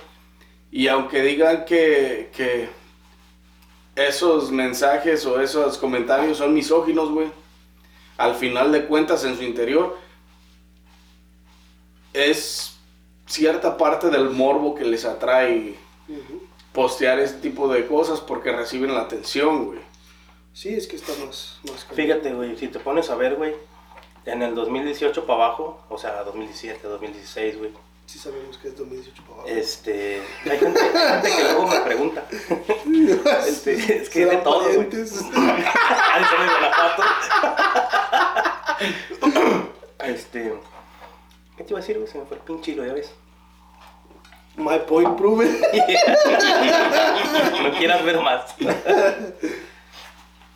Y 0.71 0.87
aunque 0.87 1.21
digan 1.21 1.65
que, 1.65 2.31
que 2.35 2.69
esos 3.95 4.51
mensajes 4.51 5.25
o 5.25 5.39
esos 5.41 5.77
comentarios 5.77 6.37
son 6.37 6.53
misóginos, 6.53 7.09
güey, 7.11 7.27
al 8.17 8.35
final 8.35 8.71
de 8.71 8.85
cuentas 8.85 9.23
en 9.23 9.35
su 9.37 9.43
interior 9.43 9.97
es 12.13 12.77
cierta 13.25 13.77
parte 13.77 14.09
del 14.09 14.29
morbo 14.29 14.75
que 14.75 14.85
les 14.85 15.05
atrae 15.05 15.75
Ujú. 16.07 16.43
postear 16.71 17.19
ese 17.19 17.35
tipo 17.35 17.67
de 17.71 17.87
cosas 17.87 18.21
porque 18.21 18.51
reciben 18.51 18.93
la 18.93 19.01
atención, 19.01 19.65
güey. 19.65 19.79
Sí, 20.53 20.69
es 20.69 20.87
que 20.87 20.95
está 20.95 21.13
más... 21.25 21.59
más. 21.67 21.85
Fíjate, 21.93 22.33
güey, 22.33 22.55
si 22.57 22.67
te 22.67 22.79
pones 22.79 23.09
a 23.09 23.15
ver, 23.15 23.35
güey, 23.35 23.55
en 24.25 24.41
el 24.41 24.55
2018 24.55 25.25
para 25.25 25.45
abajo, 25.45 25.81
o 25.89 25.97
sea, 25.97 26.23
2017, 26.23 26.87
2016, 26.87 27.57
güey, 27.57 27.71
Sí 28.05 28.19
sabemos 28.19 28.57
que 28.57 28.67
es 28.67 28.77
2018 28.77 29.23
para 29.23 29.33
abajo. 29.35 29.47
este, 29.47 30.21
hay 30.43 30.59
gente, 30.59 30.79
hay 30.81 31.21
gente 31.21 31.29
que 31.35 31.43
luego 31.43 31.67
me 31.67 31.79
pregunta, 31.79 32.25
este, 33.47 33.73
es 33.97 34.09
que 34.09 34.25
de 34.25 34.29
¿Serán 34.29 34.43
todo, 34.43 34.63
güey. 34.65 34.89
este, 39.99 40.53
¿qué 41.57 41.63
te 41.63 41.69
iba 41.69 41.79
a 41.79 41.81
decir, 41.81 41.97
güey? 41.97 42.11
Se 42.11 42.17
me 42.17 42.25
fue 42.25 42.37
el 42.37 42.43
pinche 42.43 42.71
hilo, 42.73 42.85
ya 42.85 42.93
ves. 42.93 43.13
My 44.57 44.79
point 44.79 45.17
proven. 45.17 45.59
no 47.63 47.71
quieras 47.71 48.03
ver 48.03 48.19
más. 48.21 48.53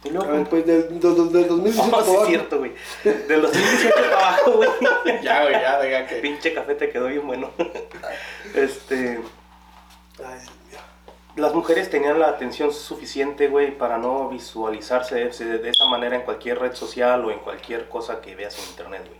Y 0.03 0.10
A 0.10 0.12
luego, 0.12 0.31
ver, 0.31 0.47
pues 0.49 0.65
del, 0.65 0.99
del, 0.99 1.31
del 1.31 1.47
2018 1.47 1.81
Oh, 1.88 1.91
para 1.91 2.03
sí 2.03 2.10
abajo. 2.12 2.23
es 2.23 2.29
cierto, 2.29 2.60
güey. 2.60 2.73
Del 3.03 3.41
2018 3.41 3.95
para 3.95 4.27
abajo, 4.27 4.51
güey. 4.53 4.69
Ya, 5.23 5.41
güey, 5.43 5.53
ya, 5.53 5.81
diga 5.81 6.07
que... 6.07 6.15
Pinche 6.17 6.53
café 6.53 6.75
te 6.75 6.89
quedó 6.89 7.07
bien 7.07 7.25
bueno. 7.25 7.51
Este, 8.53 9.19
Ay, 10.23 10.39
las 11.36 11.53
mujeres 11.53 11.89
tenían 11.91 12.19
la 12.19 12.29
atención 12.29 12.73
suficiente, 12.73 13.47
güey, 13.47 13.77
para 13.77 13.97
no 13.99 14.27
visualizarse 14.29 15.15
de, 15.15 15.57
de 15.60 15.69
esa 15.69 15.86
manera 15.86 16.15
en 16.15 16.23
cualquier 16.23 16.57
red 16.60 16.73
social 16.73 17.23
o 17.25 17.29
en 17.31 17.39
cualquier 17.39 17.88
cosa 17.89 18.21
que 18.21 18.36
veas 18.36 18.57
en 18.57 18.65
internet, 18.69 19.03
güey. 19.07 19.19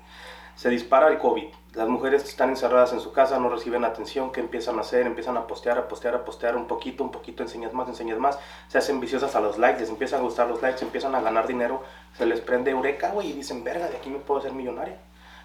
Se 0.58 0.70
dispara 0.70 1.08
el 1.10 1.20
COVID. 1.20 1.46
Las 1.76 1.88
mujeres 1.88 2.24
están 2.24 2.50
encerradas 2.50 2.92
en 2.92 3.00
su 3.00 3.12
casa, 3.12 3.38
no 3.38 3.48
reciben 3.50 3.86
atención. 3.86 4.32
¿Qué 4.32 4.40
empiezan 4.40 4.80
a 4.80 4.82
hacer? 4.82 5.06
Empiezan 5.06 5.38
a 5.38 5.46
postear, 5.46 5.78
a 5.78 5.88
postear, 5.88 6.16
a 6.16 6.26
postear 6.26 6.56
un 6.56 6.66
poquito, 6.66 7.04
un 7.04 7.12
poquito, 7.12 7.44
enseñas 7.44 7.74
más, 7.74 7.88
enseñas 7.88 8.18
más. 8.18 8.40
Se 8.68 8.80
hacen 8.80 9.00
viciosas 9.00 9.36
a 9.36 9.40
los 9.40 9.60
likes, 9.60 9.82
les 9.82 9.90
empiezan 9.90 10.22
a 10.22 10.24
gustar 10.24 10.48
los 10.48 10.60
likes, 10.64 10.84
empiezan 10.84 11.14
a 11.14 11.22
ganar 11.22 11.46
dinero. 11.46 11.84
Se 12.18 12.26
les 12.26 12.42
prende 12.42 12.72
eureka, 12.72 13.12
güey, 13.12 13.30
y 13.30 13.34
dicen, 13.34 13.64
verga, 13.64 13.88
de 13.88 13.98
aquí 13.98 14.10
me 14.10 14.18
puedo 14.18 14.40
hacer 14.40 14.52
millonaria. 14.54 14.98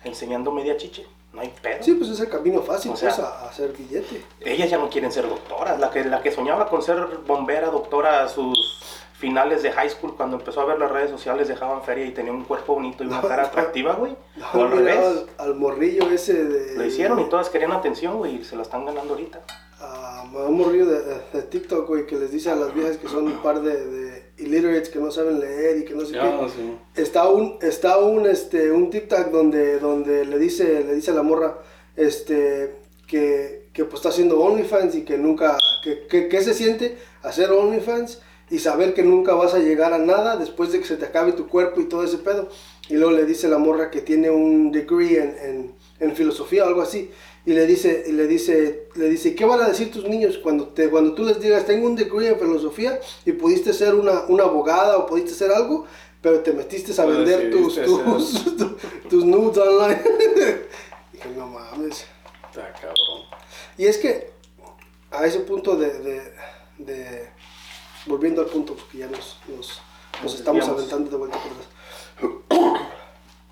Enseñando 0.03 0.51
media 0.51 0.79
chiche. 0.79 1.07
No 1.35 1.43
hay 1.43 1.53
pedo. 1.61 1.83
Sí, 1.83 1.93
pues 1.93 2.09
es 2.09 2.21
el 2.21 2.31
camino 2.31 2.63
fácil, 2.63 2.93
O 2.93 2.97
sea- 2.97 3.11
pues, 3.11 3.21
a, 3.21 3.49
hacer 3.49 3.73
billete. 3.73 4.25
Ellas 4.41 4.71
ya 4.71 4.79
no 4.79 4.89
quieren 4.89 5.13
ser 5.13 5.29
doctoras. 5.29 5.79
La 5.79 5.91
que, 5.91 6.05
la 6.05 6.23
que 6.23 6.31
soñaba 6.31 6.69
con 6.69 6.83
ser 6.83 7.07
bombera, 7.27 7.69
doctora 7.69 8.29
sus 8.29 9.03
finales 9.23 9.63
de 9.63 9.71
high 9.71 9.89
school, 9.89 10.17
cuando 10.17 10.37
empezó 10.37 10.61
a 10.63 10.65
ver 10.65 10.79
las 10.81 10.91
redes 10.91 11.09
sociales, 11.11 11.47
dejaban 11.47 11.83
feria 11.85 12.05
y 12.05 12.11
tenía 12.11 12.33
un 12.33 12.43
cuerpo 12.43 12.75
bonito 12.75 13.05
y 13.05 13.07
una 13.07 13.21
No, 13.23 13.29
cara 13.29 13.43
no. 13.45 13.49
atractiva, 13.49 13.95
güey. 13.95 14.17
No, 14.37 14.47
O 14.53 14.65
al 14.65 14.71
revés. 14.73 14.97
Al, 14.99 15.27
al 15.39 15.55
morrillo 15.55 16.11
ese 16.11 16.43
de... 16.45 16.75
Lo 16.75 16.85
hicieron 16.85 17.21
y 17.21 17.29
todas 17.29 17.49
querían 17.49 17.71
atención, 17.71 18.19
güey, 18.19 18.41
y 18.41 18.45
se 18.45 18.57
la 18.57 18.63
están 18.63 18.85
ganando 18.85 19.15
ahorita. 19.15 19.41
a 19.81 20.25
un 20.49 20.57
morrillo 20.57 20.87
de, 20.87 21.01
de 21.33 21.43
TikTok, 21.43 21.87
güey, 21.87 22.05
que 22.07 22.17
les 22.17 22.33
dice 22.33 22.51
a 22.51 22.57
las 22.57 22.75
viejas 22.75 22.97
que 22.97 23.07
son 23.09 23.27
un 23.27 23.41
par 23.43 23.63
de, 23.63 23.87
de, 23.87 24.33
illiterates 24.39 24.89
que 24.89 24.99
no 24.99 25.11
saben 25.13 25.39
leer 25.39 25.79
y 25.79 25.85
que 25.85 25.95
no 25.95 26.05
sé 26.05 26.15
Ya, 26.15 26.23
qué. 26.41 26.49
sí. 26.49 26.77
Está 26.97 27.29
un, 27.29 27.59
está 27.63 27.99
un, 27.99 28.27
este, 28.27 28.73
un 28.73 28.91
TikTok 28.91 29.29
donde, 29.29 29.79
donde 29.79 30.25
le 30.25 30.39
dice, 30.39 30.83
le 30.85 30.95
dice 30.97 31.13
a 31.13 31.15
la 31.15 31.23
morra, 31.23 31.59
este, 31.97 32.75
que, 33.07 33.69
que 33.73 33.85
pues 33.85 33.97
está 34.01 34.09
haciendo 34.09 34.41
OnlyFans 34.41 34.95
y 34.97 35.03
que 35.05 35.17
nunca, 35.17 35.57
que, 35.85 36.07
que, 36.09 36.29
que 36.29 36.41
se 36.43 36.55
siente 36.55 36.99
hacer 37.23 37.51
OnlyFans 37.53 38.21
y 38.53 38.59
saber 38.59 38.93
que 38.93 39.03
nunca 39.03 39.35
vas 39.35 39.55
a 39.55 39.59
llegar 39.59 39.95
a 39.95 39.99
nada 39.99 40.37
después 40.37 40.71
de 40.73 40.79
que 40.81 40.85
se 40.87 40.97
te 40.97 41.07
acabe 41.07 41.33
tu 41.33 41.49
cuerpo 41.49 41.81
y 41.81 41.87
todo 41.89 42.05
ese 42.05 42.19
pedo. 42.19 42.49
Y 42.89 42.95
luego 42.95 43.13
le 43.13 43.25
dice 43.25 43.49
la 43.49 43.57
morra 43.57 43.91
que 43.91 44.03
tiene 44.03 44.29
un 44.31 44.71
degree 44.71 45.17
en, 45.19 45.37
en, 45.43 45.75
en 46.01 46.15
filosofía 46.15 46.65
o 46.65 46.69
algo 46.69 46.83
así. 46.83 47.11
Y 47.47 47.55
le 47.55 47.67
dice, 47.67 48.05
y 48.07 48.13
le 48.13 48.27
dice, 48.27 48.89
le 48.95 49.09
dice, 49.09 49.35
¿qué 49.35 49.45
van 49.47 49.63
a 49.63 49.69
decir 49.69 49.91
tus 49.91 50.05
niños 50.07 50.39
cuando, 50.39 50.69
te, 50.69 50.91
cuando 50.91 51.15
tú 51.15 51.25
les 51.25 51.41
digas, 51.41 51.65
tengo 51.65 51.87
un 51.87 51.97
degree 51.97 52.29
en 52.29 52.39
filosofía 52.39 53.01
y 53.25 53.33
pudiste 53.33 53.73
ser 53.73 53.95
una, 53.95 54.25
una 54.29 54.45
abogada 54.45 54.99
o 54.99 55.07
pudiste 55.07 55.33
ser 55.33 55.51
algo, 55.51 55.87
pero 56.21 56.41
te 56.41 56.53
metiste 56.53 56.93
a 57.01 57.05
vender 57.07 57.51
tus, 57.51 57.75
tus, 57.83 58.45
tus, 58.57 58.71
tus 59.09 59.25
nudes 59.25 59.59
online? 59.59 60.03
Dije, 61.13 61.29
no 61.37 61.47
mames. 61.47 62.05
Está 62.51 62.71
cabrón. 62.75 63.23
Y 63.79 63.87
es 63.87 63.97
que 63.97 64.31
a 65.11 65.25
ese 65.27 65.41
punto 65.41 65.75
de, 65.77 65.89
de, 66.01 66.23
de- 66.79 67.42
volviendo 68.07 68.43
al 68.43 68.49
punto, 68.49 68.75
porque 68.75 68.99
ya 68.99 69.09
nos, 69.09 69.39
nos, 70.23 70.35
estamos 70.35 70.69
aventando 70.69 71.11
de 71.11 71.17
vuelta 71.17 71.39
por 71.39 71.53
atrás. 71.53 71.69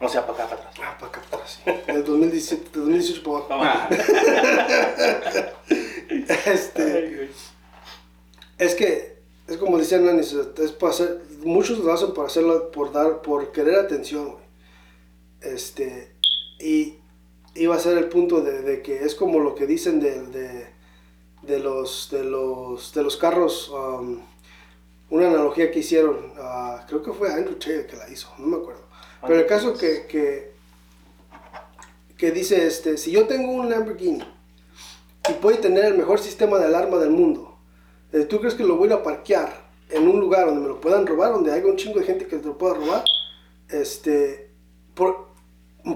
No 0.01 0.09
sea 0.09 0.27
para 0.27 0.45
acá, 0.45 0.57
para 0.57 0.71
atrás. 0.71 0.87
Ah, 0.87 0.97
para 0.99 1.13
acá, 1.13 1.23
para 1.31 1.43
atrás, 1.43 1.61
sí. 1.65 1.93
Del 1.93 2.05
2017, 2.05 2.71
del 2.71 2.81
2018 2.81 3.23
para 3.23 3.55
abajo. 3.55 3.61
Ah, 3.61 3.89
Este, 6.47 7.31
es 8.59 8.75
que, 8.75 9.23
es 9.47 9.57
como 9.57 9.79
decía 9.79 9.99
Nani, 9.99 10.21
es 10.21 10.73
para 10.73 10.93
hacer, 10.93 11.23
muchos 11.43 11.79
lo 11.79 11.93
hacen 11.93 12.13
por 12.13 12.27
hacerlo, 12.27 12.71
por 12.71 12.93
dar, 12.93 13.23
por 13.23 13.53
querer 13.53 13.77
atención, 13.77 14.33
güey. 14.33 14.45
Este, 15.41 16.15
y 16.59 16.99
iba 17.55 17.75
a 17.75 17.79
ser 17.79 17.97
el 17.97 18.09
punto 18.09 18.43
de, 18.43 18.63
de 18.63 18.83
que 18.83 19.05
es 19.05 19.15
como 19.15 19.41
lo 19.41 19.55
que 19.55 19.67
dicen 19.67 20.01
de, 20.01 20.23
de, 20.27 20.69
de 21.43 21.59
los, 21.59 22.09
de 22.11 22.25
los, 22.25 22.93
de 22.93 23.03
los 23.03 23.17
carros, 23.17 23.71
um, 23.71 24.21
una 25.11 25.27
analogía 25.29 25.71
que 25.71 25.81
hicieron, 25.81 26.33
ah, 26.39 26.85
creo 26.89 27.03
que 27.03 27.13
fue 27.13 27.33
Andrew 27.33 27.57
el 27.67 27.87
que 27.87 27.97
la 27.97 28.09
hizo, 28.09 28.33
no 28.39 28.47
me 28.47 28.57
acuerdo. 28.57 28.83
Pero 29.27 29.35
el 29.41 29.47
caso 29.47 29.77
que, 29.77 30.07
que, 30.07 30.53
que 32.17 32.31
dice, 32.31 32.67
este, 32.67 32.97
si 32.97 33.11
yo 33.11 33.27
tengo 33.27 33.53
un 33.53 33.69
Lamborghini, 33.69 34.23
y 35.29 35.33
puede 35.35 35.59
tener 35.59 35.85
el 35.85 35.99
mejor 35.99 36.19
sistema 36.19 36.59
de 36.59 36.65
alarma 36.67 36.97
del 36.99 37.11
mundo. 37.11 37.59
Eh, 38.13 38.21
¿Tú 38.25 38.41
crees 38.41 38.55
que 38.55 38.65
lo 38.65 38.77
voy 38.77 38.91
a 38.91 39.03
parquear 39.03 39.69
en 39.91 40.09
un 40.09 40.19
lugar 40.19 40.47
donde 40.47 40.63
me 40.63 40.69
lo 40.69 40.81
puedan 40.81 41.07
robar, 41.07 41.33
donde 41.33 41.53
haya 41.53 41.67
un 41.67 41.77
chingo 41.77 42.01
de 42.01 42.07
gente 42.07 42.27
que 42.27 42.39
te 42.39 42.47
lo 42.49 42.57
pueda 42.57 42.75
robar? 42.75 43.05
Este, 43.69 44.51
por- 44.95 45.29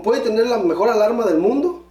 puede 0.02 0.20
tener 0.20 0.46
la 0.46 0.58
mejor 0.58 0.90
alarma 0.90 1.24
del 1.24 1.38
mundo, 1.38 1.84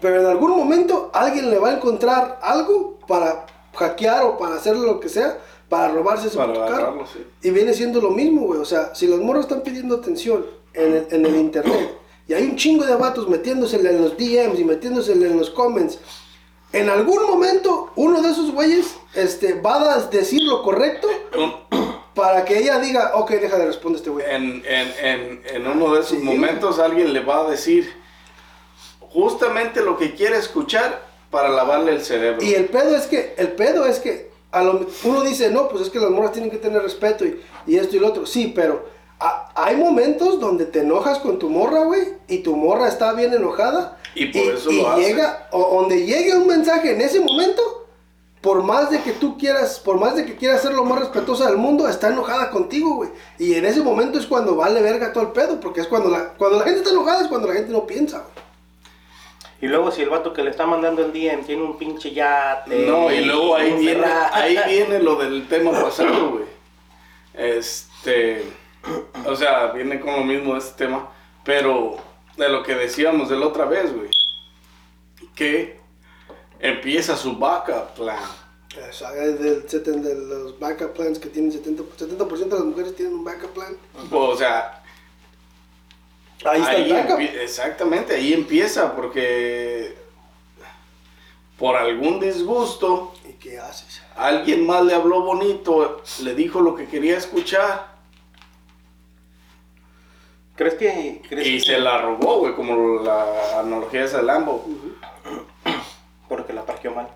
pero 0.00 0.20
en 0.20 0.26
algún 0.26 0.56
momento 0.56 1.10
alguien 1.12 1.50
le 1.50 1.58
va 1.58 1.68
a 1.70 1.76
encontrar 1.76 2.38
algo 2.42 2.98
para 3.06 3.44
hackear 3.78 4.24
o 4.24 4.36
para 4.38 4.56
hacer 4.56 4.76
lo 4.76 5.00
que 5.00 5.08
sea, 5.08 5.38
para 5.68 5.88
robarse 5.88 6.28
ese 6.28 6.36
Para 6.36 6.52
carro. 6.66 7.04
sí. 7.12 7.24
Y 7.42 7.50
viene 7.50 7.72
siendo 7.74 8.00
lo 8.00 8.10
mismo, 8.10 8.42
güey. 8.46 8.60
O 8.60 8.64
sea, 8.64 8.94
si 8.94 9.06
los 9.06 9.20
morros 9.20 9.44
están 9.44 9.62
pidiendo 9.62 9.96
atención 9.96 10.44
en 10.74 10.92
el, 10.94 11.06
en 11.10 11.26
el 11.26 11.36
internet 11.36 11.94
y 12.26 12.34
hay 12.34 12.44
un 12.44 12.56
chingo 12.56 12.84
de 12.84 12.94
vatos 12.96 13.28
metiéndosele 13.28 13.90
en 13.90 14.02
los 14.02 14.16
DMs 14.16 14.58
y 14.58 14.64
metiéndosele 14.64 15.26
en 15.28 15.38
los 15.38 15.50
comments, 15.50 15.98
en 16.72 16.90
algún 16.90 17.22
momento 17.26 17.90
uno 17.96 18.20
de 18.20 18.30
esos 18.30 18.52
güeyes 18.52 18.96
este, 19.14 19.54
va 19.60 19.94
a 19.94 20.00
decir 20.08 20.42
lo 20.42 20.62
correcto 20.62 21.08
para 22.14 22.44
que 22.44 22.58
ella 22.58 22.78
diga, 22.80 23.12
ok, 23.14 23.30
deja 23.32 23.56
de 23.58 23.66
responder 23.66 23.98
este 23.98 24.10
güey. 24.10 24.26
En, 24.28 24.62
en, 24.66 24.92
en, 25.02 25.42
en 25.54 25.66
uno 25.66 25.94
de 25.94 26.00
esos 26.00 26.18
Sí. 26.18 26.24
momentos 26.24 26.78
alguien 26.78 27.12
le 27.12 27.20
va 27.20 27.46
a 27.46 27.50
decir 27.50 27.90
justamente 29.00 29.80
lo 29.82 29.96
que 29.96 30.14
quiere 30.14 30.36
escuchar 30.36 31.07
para 31.30 31.48
lavarle 31.50 31.92
el 31.92 32.02
cerebro. 32.04 32.42
Y 32.44 32.54
el 32.54 32.66
pedo 32.66 32.96
es 32.96 33.06
que, 33.06 33.34
el 33.36 33.52
pedo 33.52 33.86
es 33.86 33.98
que 33.98 34.30
a 34.50 34.62
lo- 34.62 34.86
uno 35.04 35.22
dice, 35.22 35.50
no, 35.50 35.68
pues 35.68 35.82
es 35.84 35.90
que 35.90 35.98
las 36.00 36.10
morras 36.10 36.32
tienen 36.32 36.50
que 36.50 36.56
tener 36.58 36.82
respeto 36.82 37.24
y, 37.26 37.40
y 37.66 37.76
esto 37.76 37.96
y 37.96 37.98
lo 37.98 38.08
otro. 38.08 38.24
Sí, 38.26 38.52
pero 38.54 38.86
a- 39.20 39.50
hay 39.54 39.76
momentos 39.76 40.40
donde 40.40 40.64
te 40.64 40.80
enojas 40.80 41.18
con 41.18 41.38
tu 41.38 41.50
morra, 41.50 41.84
güey, 41.84 42.14
y 42.28 42.38
tu 42.38 42.56
morra 42.56 42.88
está 42.88 43.12
bien 43.12 43.32
enojada. 43.34 43.98
Y 44.14 44.26
por 44.26 44.54
eso 44.54 44.72
lo 44.72 44.88
hace. 44.90 45.02
llega, 45.02 45.48
o 45.52 45.80
donde 45.80 46.06
llegue 46.06 46.34
un 46.34 46.46
mensaje 46.46 46.92
en 46.92 47.00
ese 47.02 47.20
momento, 47.20 47.62
por 48.40 48.62
más 48.62 48.88
de 48.90 49.02
que 49.02 49.12
tú 49.12 49.36
quieras, 49.36 49.80
por 49.80 49.98
más 49.98 50.14
de 50.16 50.24
que 50.24 50.36
quieras 50.36 50.62
ser 50.62 50.72
lo 50.72 50.84
más 50.84 51.00
respetuosa 51.00 51.46
del 51.46 51.56
mundo, 51.58 51.86
está 51.88 52.08
enojada 52.08 52.50
contigo, 52.50 52.94
güey. 52.94 53.10
Y 53.38 53.54
en 53.54 53.64
ese 53.66 53.82
momento 53.82 54.18
es 54.18 54.26
cuando 54.26 54.56
vale 54.56 54.80
verga 54.80 55.12
todo 55.12 55.24
el 55.24 55.32
pedo, 55.32 55.60
porque 55.60 55.80
es 55.82 55.88
cuando 55.88 56.08
la, 56.08 56.34
cuando 56.38 56.56
la 56.58 56.64
gente 56.64 56.78
está 56.78 56.90
enojada 56.92 57.22
es 57.22 57.28
cuando 57.28 57.48
la 57.48 57.54
gente 57.54 57.72
no 57.72 57.86
piensa, 57.86 58.18
güey. 58.20 58.47
Y 59.60 59.66
luego 59.66 59.90
si 59.90 60.02
el 60.02 60.10
vato 60.10 60.32
que 60.32 60.42
le 60.42 60.50
está 60.50 60.66
mandando 60.66 61.04
el 61.04 61.12
DM 61.12 61.44
tiene 61.44 61.62
un 61.62 61.76
pinche 61.78 62.12
yate. 62.12 62.86
No, 62.86 63.12
y 63.12 63.24
luego 63.24 63.56
ahí 63.56 63.72
viene, 63.74 64.04
ahí 64.32 64.58
viene 64.68 65.00
lo 65.00 65.16
del 65.16 65.48
tema 65.48 65.72
pasado, 65.72 66.30
güey. 66.30 66.44
Este, 67.34 68.44
o 69.26 69.34
sea, 69.34 69.72
viene 69.72 70.00
con 70.00 70.14
lo 70.14 70.24
mismo 70.24 70.56
este 70.56 70.86
tema, 70.86 71.10
pero 71.44 71.96
de 72.36 72.48
lo 72.48 72.62
que 72.62 72.74
decíamos 72.74 73.28
de 73.28 73.36
la 73.36 73.46
otra 73.46 73.64
vez, 73.64 73.92
güey, 73.94 74.10
que 75.34 75.80
empieza 76.60 77.16
su 77.16 77.36
backup 77.36 77.94
plan. 77.94 78.22
De 78.74 80.14
los 80.14 80.58
backup 80.58 80.92
plans 80.94 81.18
que 81.18 81.28
tienen 81.28 81.50
70%, 81.50 81.84
70% 81.96 82.36
de 82.36 82.48
las 82.50 82.64
mujeres 82.64 82.94
tienen 82.94 83.14
un 83.14 83.24
backup 83.24 83.52
plan. 83.52 83.76
O 84.12 84.36
sea, 84.36 84.84
Ahí 86.44 86.60
está 86.60 86.74
el 86.76 86.92
backup. 86.92 87.20
exactamente, 87.20 88.14
ahí 88.14 88.32
empieza 88.32 88.94
porque 88.94 89.96
por 91.58 91.76
algún 91.76 92.20
disgusto 92.20 93.12
¿Y 93.28 93.32
qué 93.32 93.58
haces? 93.58 94.00
alguien 94.16 94.64
más 94.66 94.84
le 94.84 94.94
habló 94.94 95.22
bonito, 95.22 96.02
le 96.22 96.34
dijo 96.34 96.60
lo 96.60 96.74
que 96.76 96.86
quería 96.86 97.16
escuchar 97.18 97.96
¿Crees 100.56 100.74
que.? 100.74 101.22
Crees 101.28 101.46
y 101.46 101.52
que- 101.58 101.60
se 101.60 101.78
la 101.78 101.98
robó, 102.02 102.38
güey, 102.40 102.54
como 102.54 103.00
la 103.02 103.60
analogía 103.60 104.06
de 104.08 104.22
Lambo. 104.24 104.64
Porque 106.28 106.52
la 106.52 106.66
parqueó 106.66 106.92
mal. 106.94 107.08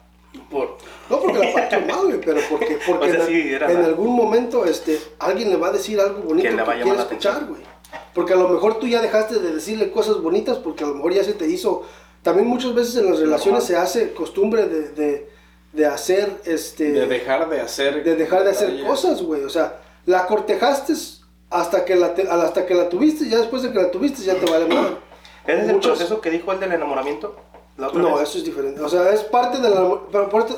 Por, 0.48 0.78
No 1.10 1.18
porque 1.20 1.38
la 1.40 1.52
parqueó 1.52 1.80
mal, 1.80 2.04
güey, 2.06 2.20
pero 2.20 2.40
porque, 2.48 2.78
porque 2.86 3.06
O 3.10 3.12
sea, 3.12 3.20
en, 3.22 3.26
sí, 3.26 3.52
era 3.52 3.68
en 3.70 3.82
la- 3.82 3.88
algún 3.88 4.14
momento 4.14 4.64
este, 4.64 5.00
alguien 5.18 5.50
le 5.50 5.56
va 5.56 5.68
a 5.68 5.72
decir 5.72 5.98
algo 6.00 6.22
bonito 6.22 6.42
Que 6.44 6.50
que, 6.50 6.56
le 6.56 6.62
va 6.62 6.72
a 6.72 6.76
llamar 6.76 6.82
quiere 6.84 6.96
la 6.98 7.02
escuchar, 7.02 7.44
güey. 7.46 7.62
Porque 8.14 8.32
a 8.34 8.36
lo 8.36 8.48
mejor 8.48 8.78
tú 8.78 8.86
ya 8.86 9.00
dejaste 9.00 9.38
de 9.38 9.52
decirle 9.54 9.90
cosas 9.90 10.18
bonitas 10.20 10.58
porque 10.58 10.84
a 10.84 10.86
lo 10.86 10.94
mejor 10.94 11.12
ya 11.14 11.24
se 11.24 11.32
te 11.34 11.46
hizo... 11.48 11.82
También 12.22 12.46
muchas 12.46 12.74
veces 12.74 12.96
en 12.96 13.10
las 13.10 13.18
relaciones 13.18 13.64
se 13.64 13.76
hace 13.76 14.12
costumbre 14.12 14.66
de, 14.66 14.90
de, 14.90 15.28
de 15.72 15.86
hacer, 15.86 16.30
este... 16.44 16.92
de 16.92 17.06
dejar 17.06 17.48
de 17.48 17.60
hacer. 17.60 18.04
de 18.04 18.14
dejar 18.14 18.44
de 18.44 18.50
hacer 18.50 18.84
cosas, 18.86 19.20
güey. 19.22 19.42
O 19.42 19.48
sea, 19.50 19.80
la 20.06 20.26
cortejaste 20.26 20.92
hasta 21.50 21.84
que 21.84 21.96
la, 21.96 22.14
te- 22.14 22.28
hasta 22.28 22.64
que 22.64 22.74
la 22.74 22.88
tuviste, 22.88 23.28
ya 23.28 23.38
después 23.38 23.62
de 23.62 23.72
que 23.72 23.78
la 23.78 23.90
tuviste 23.90 24.22
ya 24.22 24.34
te 24.34 24.48
vale 24.48 24.66
madre. 24.66 24.96
¿Ese 25.46 25.62
es 25.62 25.68
el 25.68 25.74
Muchos- 25.74 25.98
proceso 25.98 26.20
que 26.20 26.30
dijo 26.30 26.52
él 26.52 26.60
del 26.60 26.72
enamoramiento? 26.72 27.34
La 27.82 27.88
otra 27.88 28.00
No, 28.00 28.14
vez? 28.16 28.28
eso 28.28 28.38
es 28.38 28.44
diferente. 28.44 28.80
O 28.80 28.88
sea, 28.88 29.12
es 29.12 29.22
parte 29.24 29.58
del, 29.58 29.72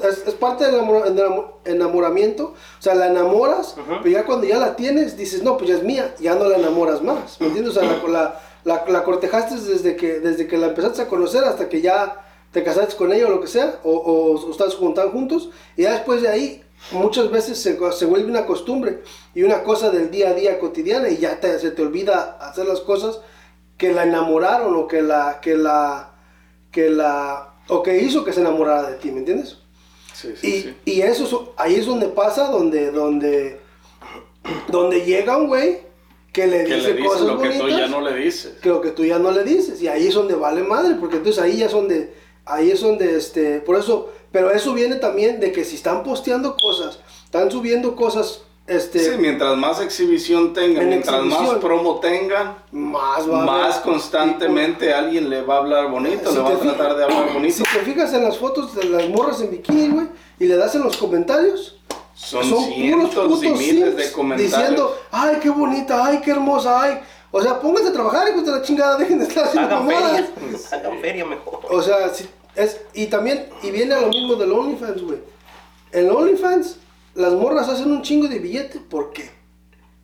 es, 0.08 0.24
es 0.26 0.34
parte 0.34 0.66
del 0.66 0.74
enamor- 0.80 1.06
enamo- 1.06 1.52
enamoramiento. 1.64 2.54
O 2.78 2.82
sea, 2.82 2.94
la 2.94 3.08
enamoras, 3.08 3.76
pero 4.02 4.10
ya 4.10 4.24
cuando 4.26 4.46
ya 4.46 4.58
la 4.58 4.76
tienes, 4.76 5.16
dices, 5.16 5.42
no, 5.42 5.56
pues 5.56 5.70
ya 5.70 5.76
es 5.76 5.82
mía, 5.82 6.14
ya 6.20 6.34
no 6.34 6.44
la 6.48 6.56
enamoras 6.58 7.02
más. 7.02 7.40
¿Me 7.40 7.46
entiendes? 7.46 7.76
O 7.76 7.80
sea, 7.80 7.88
la, 7.90 8.08
la, 8.08 8.40
la, 8.64 8.84
la 8.88 9.04
cortejaste 9.04 9.56
desde 9.56 9.96
que, 9.96 10.20
desde 10.20 10.46
que 10.46 10.58
la 10.58 10.66
empezaste 10.68 11.02
a 11.02 11.08
conocer 11.08 11.44
hasta 11.44 11.68
que 11.68 11.80
ya 11.80 12.20
te 12.52 12.62
casaste 12.62 12.94
con 12.96 13.12
ella 13.12 13.26
o 13.26 13.30
lo 13.30 13.40
que 13.40 13.48
sea, 13.48 13.80
o, 13.82 13.90
o, 13.90 14.46
o 14.46 14.50
estás 14.50 14.74
juntan 14.76 15.10
juntos, 15.10 15.50
y 15.76 15.82
ya 15.82 15.92
después 15.92 16.22
de 16.22 16.28
ahí, 16.28 16.62
muchas 16.92 17.30
veces 17.30 17.58
se, 17.60 17.76
se 17.92 18.04
vuelve 18.06 18.30
una 18.30 18.46
costumbre 18.46 19.02
y 19.34 19.42
una 19.42 19.62
cosa 19.64 19.90
del 19.90 20.10
día 20.10 20.28
a 20.28 20.34
día 20.34 20.58
cotidiana, 20.60 21.08
y 21.08 21.16
ya 21.16 21.40
te, 21.40 21.58
se 21.58 21.70
te 21.72 21.82
olvida 21.82 22.36
hacer 22.40 22.66
las 22.66 22.80
cosas 22.80 23.18
que 23.76 23.92
la 23.92 24.04
enamoraron 24.04 24.76
o 24.76 24.86
que 24.86 25.02
la, 25.02 25.40
que 25.40 25.56
la, 25.56 26.13
que 26.74 26.90
la, 26.90 27.54
o 27.68 27.82
que 27.82 27.96
hizo 28.02 28.24
que 28.24 28.32
se 28.32 28.40
enamorara 28.40 28.90
de 28.90 28.96
ti, 28.98 29.10
¿me 29.12 29.20
entiendes? 29.20 29.56
Sí, 30.12 30.28
sí, 30.36 30.46
Y, 30.46 30.60
sí. 30.62 30.74
y 30.84 31.00
eso, 31.02 31.24
es- 31.24 31.50
ahí 31.56 31.76
es 31.76 31.86
donde 31.86 32.08
pasa, 32.08 32.48
donde, 32.50 32.90
donde, 32.90 33.58
donde 34.68 35.04
llega 35.04 35.36
un 35.36 35.46
güey 35.46 35.78
que 36.32 36.46
le 36.46 36.64
Que 36.64 36.74
dice, 36.76 36.88
le 36.88 36.94
dice 36.94 37.08
cosas 37.08 37.26
lo 37.26 37.38
que 37.38 37.46
bonitas, 37.48 37.60
tú 37.60 37.68
ya 37.68 37.86
no 37.86 38.00
le 38.00 38.16
dices. 38.16 38.54
que 38.60 38.68
lo 38.68 38.80
que 38.80 38.90
tú 38.90 39.04
ya 39.04 39.18
no 39.18 39.30
le 39.30 39.44
dices, 39.44 39.80
y 39.80 39.88
ahí 39.88 40.08
es 40.08 40.14
donde 40.14 40.34
vale 40.34 40.62
madre, 40.64 40.96
porque 40.98 41.16
entonces 41.16 41.40
ahí 41.42 41.58
ya 41.58 41.66
es 41.66 41.72
donde, 41.72 42.12
ahí 42.44 42.70
es 42.70 42.80
donde, 42.80 43.16
este, 43.16 43.60
por 43.60 43.76
eso, 43.76 44.12
pero 44.32 44.50
eso 44.50 44.74
viene 44.74 44.96
también 44.96 45.38
de 45.40 45.52
que 45.52 45.64
si 45.64 45.76
están 45.76 46.02
posteando 46.02 46.56
cosas, 46.56 46.98
están 47.24 47.50
subiendo 47.52 47.94
cosas, 47.94 48.42
este, 48.66 48.98
Sí, 48.98 49.10
mientras 49.18 49.56
más 49.56 49.80
exhibición 49.80 50.52
tengan, 50.54 50.84
En 50.84 50.88
mientras 50.90 51.22
más 51.22 51.32
exhibición. 51.32 51.60
promo 51.60 52.00
tengan, 52.00 52.56
más 52.72 53.28
va 53.30 53.42
a 53.42 53.44
más 53.46 53.76
constantemente 53.78 54.94
alguien 54.94 55.28
le 55.28 55.42
va 55.42 55.56
a 55.56 55.58
hablar 55.58 55.90
bonito, 55.90 56.30
Si 56.30 56.36
le 56.36 56.42
va 56.42 56.48
a 56.50 56.58
tratar 56.58 56.76
fijas- 56.92 56.96
de 56.96 57.04
hablar 57.04 57.32
bonito. 57.34 57.56
Si 57.56 57.62
te 57.62 57.84
fijas 57.84 58.12
en 58.14 58.24
las 58.24 58.38
fotos 58.38 58.74
de 58.74 58.84
las 58.84 59.08
morras 59.08 59.40
en 59.42 59.50
bikini, 59.50 59.88
güey, 59.90 60.06
y 60.38 60.46
le 60.46 60.56
das 60.56 60.74
en 60.74 60.82
los 60.82 60.96
comentarios, 60.96 61.78
Son, 62.14 62.42
Son 62.44 62.52
puros 62.64 62.74
cientos 62.74 63.26
putos 63.26 63.44
y 63.44 63.50
miles 63.50 63.96
de 63.96 64.12
comentarios. 64.12 64.56
diciendo, 64.56 64.96
ay, 65.10 65.36
qué 65.42 65.50
bonita, 65.50 66.06
ay, 66.06 66.20
qué 66.24 66.30
hermosa, 66.30 66.80
ay. 66.80 67.00
O 67.32 67.42
sea, 67.42 67.58
pónganse 67.60 67.88
a 67.88 67.92
trabajar, 67.92 68.28
hijos 68.28 68.46
de 68.46 68.52
la 68.52 68.62
chingada, 68.62 68.96
dejen 68.96 69.18
de 69.18 69.24
estar 69.26 69.44
haciendo 69.46 69.74
Hagan 69.74 69.88
feria. 69.88 70.28
Hagan 70.72 71.00
feria 71.00 71.24
mejor. 71.26 71.58
O 71.68 71.82
sea, 71.82 72.08
sí, 72.14 72.28
es, 72.54 72.80
y 72.94 73.06
también, 73.06 73.46
y 73.64 73.72
viene 73.72 73.94
a 73.94 74.00
lo 74.02 74.08
mismo 74.08 74.36
del 74.36 74.52
OnlyFans, 74.52 75.02
güey. 75.02 75.18
En 75.90 76.08
OnlyFans, 76.08 76.76
las 77.14 77.32
morras 77.32 77.68
hacen 77.68 77.90
un 77.90 78.02
chingo 78.02 78.28
de 78.28 78.38
billete, 78.38 78.80
¿por 78.80 79.12
qué? 79.12 79.30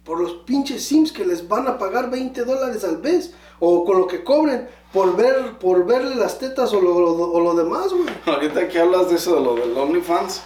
Por 0.04 0.20
los 0.20 0.32
pinches 0.44 0.84
sims 0.84 1.12
que 1.12 1.24
les 1.24 1.46
van 1.46 1.66
a 1.68 1.78
pagar 1.78 2.10
20 2.10 2.44
dólares 2.44 2.84
al 2.84 2.98
mes, 2.98 3.34
o 3.58 3.84
con 3.84 3.98
lo 3.98 4.06
que 4.06 4.24
cobren, 4.24 4.68
por 4.92 5.16
ver, 5.16 5.58
por 5.58 5.84
verle 5.86 6.14
las 6.16 6.38
tetas 6.38 6.72
o 6.72 6.80
lo, 6.80 6.98
lo- 6.98 7.30
o 7.32 7.40
lo 7.40 7.54
demás, 7.54 7.92
güey. 7.92 8.06
Ahorita 8.26 8.66
que 8.68 8.80
hablas 8.80 9.08
de 9.10 9.16
eso, 9.16 9.34
de 9.36 9.40
lo 9.42 9.54
del 9.54 9.76
OnlyFans, 9.76 10.42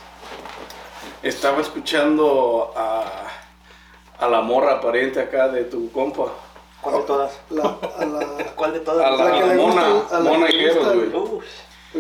estaba 1.23 1.61
escuchando 1.61 2.73
a, 2.77 3.05
a 4.19 4.29
la 4.29 4.41
morra 4.43 4.75
aparente 4.75 5.21
acá 5.21 5.49
de 5.49 5.65
tu 5.65 5.91
compa. 5.93 6.33
¿Cuál 6.83 6.97
de 6.97 7.03
todas? 7.05 7.33
La, 7.51 7.63
a 7.99 8.05
la, 8.05 8.27
¿Cuál 8.57 8.73
de 8.75 8.81
todas? 8.81 9.07
A 9.07 9.11
la, 9.13 9.25
La 9.25 9.39
que 9.49 9.55
mona, 9.55 9.89
gusta- 9.91 10.17
a 10.17 10.21
la 10.21 10.31
mona 10.31 10.47
gusta- 10.51 10.93
güey. 10.95 11.15
Uf, 11.17 11.45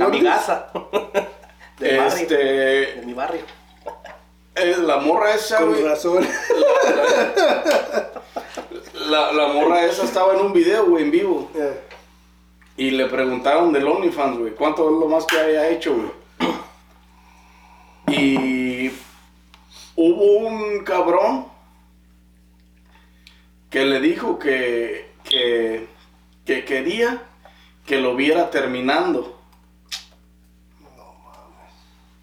amigaza. 0.00 0.66
De 1.79 1.96
barrio. 1.98 2.07
Este, 2.22 2.37
De 2.37 3.03
mi 3.07 3.14
barrio. 3.14 3.40
Eh, 4.57 4.77
la 4.79 4.99
morra 4.99 5.35
esa, 5.35 5.59
con 5.59 5.71
güey. 5.71 5.83
razón. 5.83 6.27
La, 9.07 9.33
la 9.33 9.49
morra 9.49 9.85
esa 9.85 10.05
estaba 10.05 10.35
en 10.35 10.40
un 10.40 10.53
video, 10.53 10.87
güey, 10.87 11.05
en 11.05 11.11
vivo. 11.11 11.51
Y 12.77 12.90
le 12.90 13.07
preguntaron 13.07 13.73
del 13.73 13.87
OnlyFans, 13.87 14.38
güey, 14.38 14.55
cuánto 14.55 14.87
es 14.87 14.99
lo 14.99 15.07
más 15.09 15.27
que 15.27 15.38
haya 15.38 15.69
hecho, 15.69 15.95
güey. 15.95 16.11
Y 18.19 18.90
hubo 19.97 20.47
un 20.49 20.85
cabrón 20.85 21.47
que 23.71 23.85
le 23.85 24.01
dijo 24.01 24.38
que, 24.38 25.12
que, 25.25 25.88
que 26.45 26.64
quería 26.64 27.23
que 27.87 27.99
lo 27.99 28.14
viera 28.17 28.51
terminando. 28.51 29.38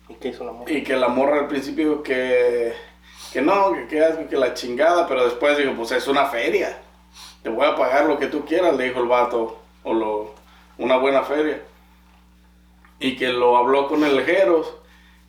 ¿Y 0.10 0.11
qué 0.22 0.30
hizo 0.30 0.46
la 0.46 0.54
mujer? 0.54 0.78
Y 0.78 0.84
que 0.84 0.96
la 0.96 1.10
morra 1.10 1.40
al 1.40 1.48
principio 1.48 2.02
que, 2.02 2.74
que 3.34 3.42
no, 3.42 3.74
que, 3.74 3.88
que, 3.88 4.28
que 4.30 4.38
la 4.38 4.54
chingada, 4.54 5.06
pero 5.08 5.26
después 5.26 5.58
dijo, 5.58 5.74
pues 5.74 5.92
es 5.92 6.08
una 6.08 6.28
feria. 6.28 6.78
Te 7.44 7.50
voy 7.50 7.66
a 7.68 7.76
pagar 7.76 8.06
lo 8.06 8.18
que 8.18 8.28
tú 8.28 8.46
quieras, 8.46 8.76
le 8.78 8.86
dijo 8.86 9.00
el 9.02 9.08
vato. 9.08 9.58
O 9.84 9.94
lo, 9.94 10.34
una 10.78 10.96
buena 10.98 11.24
feria. 11.24 11.60
Y 13.00 13.18
que 13.18 13.30
lo 13.30 13.58
habló 13.58 13.88
con 13.88 14.04
el 14.04 14.24
Jeros. 14.24 14.76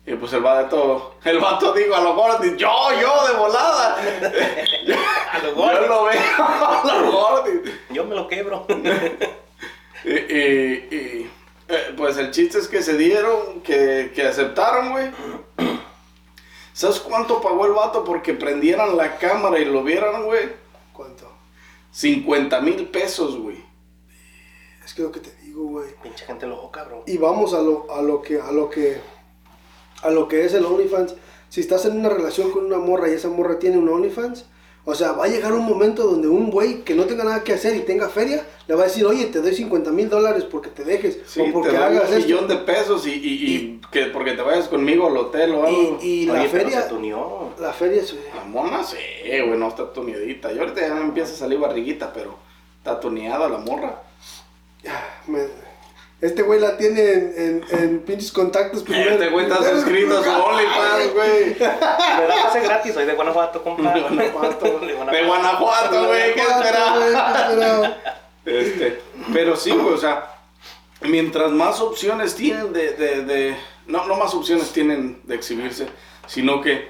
Y 0.05 0.13
pues 0.15 0.31
el 0.33 0.41
vato, 0.41 1.15
el 1.23 1.39
vato 1.39 1.73
dijo 1.73 1.95
a 1.95 2.01
lo 2.01 2.13
gordi, 2.13 2.55
yo, 2.57 2.69
yo 3.01 3.27
de 3.27 3.33
volada. 3.37 3.97
A 5.33 5.39
los 5.39 5.55
Yo 5.55 5.55
gordos. 5.55 5.87
lo 5.87 6.03
veo 6.03 6.19
a 6.37 7.01
lo 7.01 7.11
gordi. 7.11 7.71
Yo 7.89 8.05
me 8.05 8.13
lo 8.13 8.27
quebro. 8.27 8.67
Y, 10.05 10.11
y- 10.11 10.87
y, 10.91 11.31
eh, 11.67 11.93
pues 11.95 12.17
el 12.17 12.31
chiste 12.31 12.59
es 12.59 12.67
que 12.67 12.81
se 12.81 12.97
dieron, 12.97 13.61
que, 13.61 14.11
que 14.13 14.23
aceptaron, 14.23 14.91
güey. 14.91 15.11
¿Sabes 16.73 16.99
cuánto 16.99 17.41
pagó 17.41 17.65
el 17.65 17.73
vato 17.73 18.03
porque 18.03 18.33
prendieran 18.33 18.97
la 18.97 19.17
cámara 19.17 19.59
y 19.59 19.65
lo 19.65 19.83
vieran, 19.83 20.23
güey? 20.23 20.49
¿Cuánto? 20.91 21.31
50 21.91 22.61
mil 22.61 22.87
pesos, 22.87 23.37
güey. 23.37 23.63
Es 24.83 24.93
que 24.93 25.03
lo 25.03 25.11
que 25.11 25.19
te 25.19 25.31
digo, 25.43 25.65
güey. 25.65 25.89
Pinche 26.01 26.25
gente 26.25 26.47
loco, 26.47 26.71
cabrón. 26.71 27.03
Y 27.05 27.17
vamos 27.17 27.53
a 27.53 27.61
lo, 27.61 27.91
a 27.93 28.01
lo 28.01 28.21
que, 28.21 28.41
a 28.41 28.51
lo 28.51 28.69
que, 28.69 28.99
a 30.01 30.09
lo 30.09 30.27
que 30.27 30.45
es 30.45 30.53
el 30.53 30.65
OnlyFans. 30.65 31.15
Si 31.49 31.61
estás 31.61 31.85
en 31.85 31.97
una 31.97 32.09
relación 32.09 32.51
con 32.51 32.65
una 32.65 32.79
morra 32.79 33.09
y 33.09 33.13
esa 33.13 33.29
morra 33.29 33.59
tiene 33.59 33.77
un 33.77 33.87
OnlyFans, 33.87 34.45
o 34.85 34.93
sea, 34.95 35.13
va 35.13 35.25
a 35.25 35.27
llegar 35.29 35.53
un 35.53 35.63
momento 35.65 36.03
donde 36.03 36.27
un 36.27 36.51
güey 36.51 36.83
que 36.83 36.93
no 36.93 37.05
tenga 37.05 37.23
nada 37.23 37.43
que 37.43 37.53
hacer 37.53 37.75
y 37.75 37.81
tenga 37.81 38.09
feria, 38.09 38.45
le 38.67 38.75
va 38.75 38.83
a 38.83 38.87
decir, 38.87 39.05
oye, 39.05 39.25
te 39.27 39.39
doy 39.41 39.53
50 39.55 39.91
mil 39.91 40.09
dólares 40.09 40.43
porque 40.43 40.69
te 40.69 40.83
dejes 40.83 41.19
Sí, 41.25 41.39
o 41.39 41.45
te 41.45 41.51
porque 41.53 41.69
doy 41.69 41.77
hagas 41.77 42.09
un 42.09 42.15
esto. 42.17 42.27
millón 42.27 42.47
de 42.49 42.55
pesos 42.57 43.07
y, 43.07 43.11
y- 43.11 43.55
y 43.55 43.81
que 43.91 44.07
porque 44.07 44.33
te 44.33 44.41
vayas 44.41 44.67
conmigo 44.67 45.07
al 45.07 45.15
hotel 45.17 45.53
o 45.55 45.65
algo. 45.65 45.99
Y, 46.01 46.05
y 46.05 46.25
la 46.25 46.41
Oye, 46.41 46.49
feria, 46.49 46.81
se 46.81 46.89
tuneó. 46.89 47.49
la 47.59 47.71
feria 47.71 48.01
es... 48.01 48.13
La 48.35 48.43
mona, 48.43 48.83
sí, 48.83 48.97
güey, 49.25 49.57
no 49.57 49.69
está 49.69 49.91
tuneadita. 49.93 50.51
Y 50.51 50.59
ahorita 50.59 50.81
ya 50.81 50.93
me 50.95 51.01
empieza 51.01 51.33
a 51.33 51.37
salir 51.37 51.59
barriguita, 51.59 52.11
pero 52.11 52.35
está 52.79 52.99
tuneada 52.99 53.47
la 53.47 53.59
morra. 53.59 54.01
me- 55.27 55.62
este 56.23 56.41
güey 56.41 56.59
la 56.59 56.77
tiene 56.77 57.11
en, 57.11 57.33
en, 57.37 57.77
en 57.79 57.99
pinches 57.99 58.31
contactos 58.31 58.83
primero. 58.83 59.11
Este 59.11 59.29
güey 59.29 59.45
está 59.45 59.69
suscrito 59.69 60.17
a 60.17 60.23
su 60.23 60.29
OnlyFans, 60.29 61.13
güey. 61.13 61.55
Me 61.59 62.25
da 62.27 62.43
pase 62.43 62.59
gratis, 62.61 62.93
soy 62.93 63.05
de 63.05 63.13
Guanajuato, 63.13 63.61
compa. 63.63 63.93
De 63.93 64.01
Guanajuato. 64.01 64.79
De 64.79 64.87
De 65.17 65.23
Guanajuato, 65.25 66.05
güey, 66.07 66.33
¿qué 66.33 66.41
esperaba? 66.41 67.97
Este, 68.45 69.01
pero 69.33 69.55
sí, 69.55 69.71
güey, 69.71 69.93
o 69.93 69.97
sea, 69.97 70.31
mientras 71.01 71.51
más 71.51 71.79
opciones 71.79 72.35
tienen 72.35 72.73
de, 72.73 72.91
de, 72.93 73.23
de- 73.23 73.57
no, 73.87 74.05
no 74.05 74.15
más 74.15 74.33
opciones 74.33 74.71
tienen 74.71 75.21
de 75.25 75.35
exhibirse, 75.35 75.87
sino 76.27 76.61
que 76.61 76.89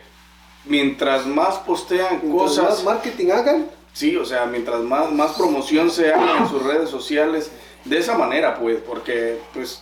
mientras 0.66 1.26
más 1.26 1.56
postean 1.58 2.22
Mientras 2.24 2.58
más 2.58 2.66
cosas, 2.68 2.84
marketing 2.84 3.32
hagan, 3.32 3.68
sí, 3.94 4.16
o 4.16 4.26
sea, 4.26 4.46
mientras 4.46 4.82
más, 4.82 5.12
más 5.12 5.34
promoción 5.34 5.90
se 5.92 6.14
haga 6.14 6.38
en 6.40 6.50
sus 6.50 6.64
redes 6.64 6.90
sociales, 6.90 7.52
de 7.86 7.98
esa 7.98 8.18
manera, 8.18 8.56
pues, 8.56 8.80
porque, 8.82 9.42
pues, 9.54 9.82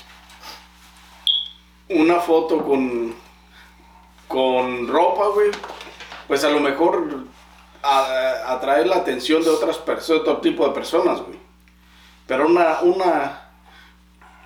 una 1.90 2.20
foto 2.20 2.64
con, 2.64 3.14
con 4.28 4.88
ropa, 4.88 5.28
güey, 5.28 5.52
pues 6.28 6.44
a 6.44 6.50
lo 6.50 6.60
mejor 6.60 7.26
atrae 7.84 8.86
la 8.86 8.98
atención 8.98 9.44
de 9.44 9.50
otras 9.50 9.78
personas, 9.78 10.22
otro 10.22 10.38
tipo 10.38 10.68
de 10.68 10.74
personas, 10.74 11.22
güey. 11.22 11.40
Pero 12.28 12.48
una, 12.48 12.82
una, 12.82 13.50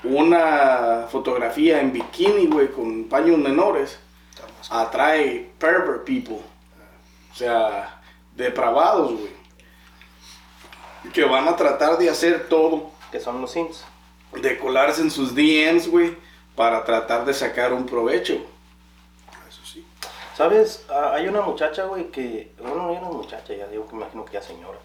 una 0.04 1.06
fotografía 1.12 1.82
en 1.82 1.94
bikini, 1.94 2.48
güey, 2.48 2.72
con 2.72 3.04
paños 3.06 3.38
menores, 3.38 4.00
atrae 4.70 5.52
pervert 5.60 6.06
people. 6.06 6.42
O 7.32 7.36
sea, 7.36 8.02
depravados, 8.36 9.12
güey. 9.12 9.36
Que 11.14 11.24
van 11.26 11.48
a 11.48 11.56
tratar 11.56 11.98
de 11.98 12.10
hacer 12.10 12.48
todo, 12.50 12.92
Que 13.16 13.22
son 13.22 13.40
los 13.40 13.50
Sims. 13.52 13.86
de 14.34 14.58
colarse 14.60 15.02
en 15.02 15.10
sus 15.10 15.34
DMs, 15.34 15.88
güey, 15.90 16.18
para 16.54 16.84
tratar 16.84 17.24
de 17.24 17.34
sacar 17.34 17.72
un 17.72 17.86
provecho. 17.86 18.34
eso 19.48 19.62
sí. 19.64 19.86
¿Sabes? 20.36 20.84
Ah, 20.90 21.12
hay 21.14 21.30
una 21.30 21.40
muchacha, 21.40 21.86
güey, 21.86 22.12
que. 22.12 22.52
Bueno, 22.60 22.76
no 22.88 22.92
era 22.92 23.00
una 23.00 23.12
muchacha, 23.18 23.54
ya 23.54 23.68
digo 23.68 23.88
que 23.88 23.96
me 23.96 24.02
imagino 24.02 24.26
que 24.26 24.34
ya 24.34 24.42
señora. 24.42 24.78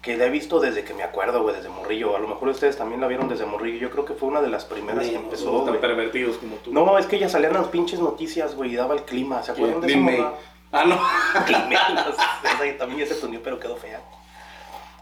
Que 0.00 0.16
la 0.16 0.24
he 0.24 0.30
visto 0.30 0.58
desde 0.58 0.84
que 0.84 0.94
me 0.94 1.02
acuerdo, 1.02 1.42
güey, 1.42 1.54
desde 1.54 1.68
morrillo. 1.68 2.16
A 2.16 2.18
lo 2.18 2.28
mejor 2.28 2.48
ustedes 2.48 2.78
también 2.78 2.98
la 3.02 3.08
vieron 3.08 3.28
desde 3.28 3.44
morrillo. 3.44 3.78
Yo 3.78 3.90
creo 3.90 4.06
que 4.06 4.14
fue 4.14 4.30
una 4.30 4.40
de 4.40 4.48
las 4.48 4.64
primeras 4.64 5.04
que 5.06 5.12
No 5.12 5.18
empezó, 5.20 5.50
tan 5.58 5.66
güey. 5.66 5.80
pervertidos 5.82 6.38
como 6.38 6.56
tú. 6.56 6.72
No, 6.72 6.96
es 6.96 7.04
que 7.04 7.16
ella 7.16 7.28
salía 7.28 7.48
en 7.48 7.54
las 7.54 7.66
pinches 7.68 8.00
noticias, 8.00 8.54
güey, 8.54 8.72
y 8.72 8.76
daba 8.76 8.94
el 8.94 9.02
clima. 9.02 9.42
¿Se 9.42 9.52
acuerdan 9.52 9.82
de 9.82 9.96
morra? 9.96 10.32
Ah, 10.72 10.84
no. 10.86 10.96
No 11.94 12.10
esa 12.10 12.62
ahí 12.62 12.78
también 12.78 13.00
ya 13.06 13.14
se 13.14 13.20
tunió, 13.20 13.42
pero 13.42 13.60
quedó 13.60 13.76
fea. 13.76 14.00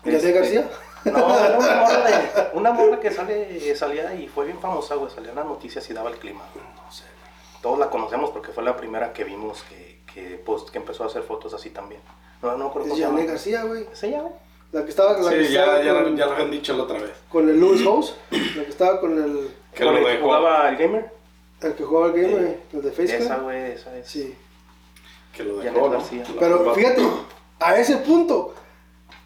¿García 0.03 0.17
Este, 0.31 0.33
García? 0.33 0.71
No, 1.05 1.39
era 1.39 1.59
una 1.59 1.75
morra, 1.77 2.07
de- 2.07 2.31
una 2.59 2.73
morra 2.73 3.01
que 3.01 3.11
sale, 3.11 3.75
salía 3.77 4.15
y 4.15 4.29
fue 4.29 4.47
bien 4.47 4.59
famosa, 4.59 4.95
güey. 4.95 5.11
Salía 5.11 5.31
en 5.31 5.37
las 5.37 5.47
noticias 5.47 5.89
y 5.91 5.93
daba 5.95 6.11
el 6.11 6.17
clima. 6.19 6.43
No 6.55 6.91
sé, 6.93 7.03
güey. 7.05 7.63
Todos 7.63 7.79
la 7.79 7.91
conocemos 7.91 8.31
porque 8.31 8.53
fue 8.53 8.63
la 8.65 8.77
primera 8.77 9.13
que 9.13 9.25
vimos 9.25 9.63
que, 9.69 10.01
que, 10.13 10.37
post- 10.39 10.71
que 10.71 10.79
empezó 10.79 11.05
a 11.05 11.07
hacer 11.07 11.23
fotos 11.23 11.53
así 11.55 11.71
también. 11.71 12.01
No, 12.43 12.57
no 12.57 12.71
creo 12.73 12.85
Es 12.85 12.89
cómo 12.91 12.95
se 12.97 13.01
llama. 13.03 13.23
García, 13.25 13.63
güey. 13.65 13.87
¿Es 13.93 14.03
ella, 14.03 14.21
güey? 14.23 14.33
La 14.73 14.83
que 14.85 14.91
estaba, 14.91 15.13
la 15.19 15.31
que 15.31 15.47
Sí, 15.47 15.53
ya, 15.53 15.61
estaba 15.61 15.83
ya, 15.85 16.03
con, 16.03 16.17
ya 16.17 16.27
lo 16.27 16.33
habían 16.33 16.51
dicho 16.51 16.77
la 16.77 16.83
otra 16.83 16.99
vez. 16.99 17.13
con 17.31 17.49
el 17.49 17.61
Lewis 17.61 17.83
House. 17.85 18.17
La 18.31 18.65
que 18.65 18.71
estaba 18.71 19.01
con 19.01 19.13
el, 19.23 19.55
Que 19.73 19.85
¿Con 19.85 19.93
lo 19.95 19.99
el 20.01 20.05
que 20.05 20.11
dejó. 20.13 20.25
jugaba 20.25 20.69
el 20.69 20.77
gamer? 20.77 21.13
el 21.61 21.75
que 21.75 21.85
jugaba 21.85 22.07
el 22.09 22.13
game, 22.13 22.29
güey. 22.35 22.57
El 22.73 22.83
de 22.83 22.89
Esa, 22.89 22.97
Facecam. 23.19 23.43
güey, 23.45 23.73
esa 23.73 23.97
es. 23.97 24.07
Sí. 24.09 24.37
Que 25.35 25.45
lo 25.45 25.57
dejó, 25.59 25.79
¿no? 25.89 25.91
García. 25.91 26.25
Pero 26.39 26.75
fíjate, 26.75 27.03
a 27.61 27.77
ese 27.79 27.97
punto, 27.99 28.55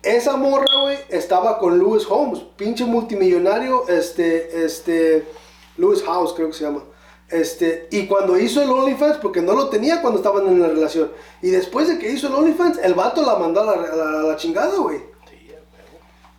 esa 0.02 0.36
morra, 0.36 0.66
güey, 0.82 0.98
estaba 1.08 1.58
con 1.58 1.78
Lewis 1.78 2.06
Holmes, 2.08 2.40
pinche 2.56 2.84
multimillonario, 2.84 3.88
este, 3.88 4.64
este, 4.64 5.26
Lewis 5.76 6.02
House 6.04 6.34
creo 6.34 6.48
que 6.48 6.54
se 6.54 6.64
llama. 6.64 6.84
Este, 7.28 7.88
y 7.90 8.06
cuando 8.06 8.38
hizo 8.38 8.62
el 8.62 8.70
OnlyFans, 8.70 9.18
porque 9.18 9.42
no 9.42 9.52
lo 9.54 9.68
tenía 9.68 10.00
cuando 10.00 10.18
estaban 10.18 10.46
en 10.46 10.62
la 10.62 10.68
relación, 10.68 11.10
y 11.42 11.50
después 11.50 11.88
de 11.88 11.98
que 11.98 12.10
hizo 12.10 12.28
el 12.28 12.34
OnlyFans, 12.34 12.78
el 12.78 12.94
vato 12.94 13.22
la 13.22 13.36
mandó 13.36 13.68
a 13.68 14.22
la, 14.22 14.36
chingada, 14.36 14.76
güey. 14.78 15.00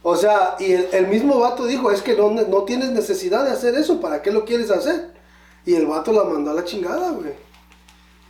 O 0.02 0.16
sea, 0.16 0.56
y 0.60 0.72
el, 0.72 0.88
el 0.94 1.08
mismo 1.08 1.40
vato 1.40 1.66
dijo, 1.66 1.92
es 1.92 2.02
que 2.02 2.16
no, 2.16 2.32
no 2.32 2.64
tienes 2.64 2.90
necesidad 2.92 3.44
de 3.44 3.52
hacer 3.52 3.76
eso, 3.76 4.00
¿para 4.00 4.22
qué 4.22 4.32
lo 4.32 4.46
quieres 4.46 4.72
hacer? 4.72 5.12
Y 5.66 5.76
el 5.76 5.86
vato 5.86 6.14
la 6.14 6.24
mandó 6.24 6.52
a 6.52 6.54
la 6.54 6.64
chingada, 6.64 7.12
güey. 7.12 7.34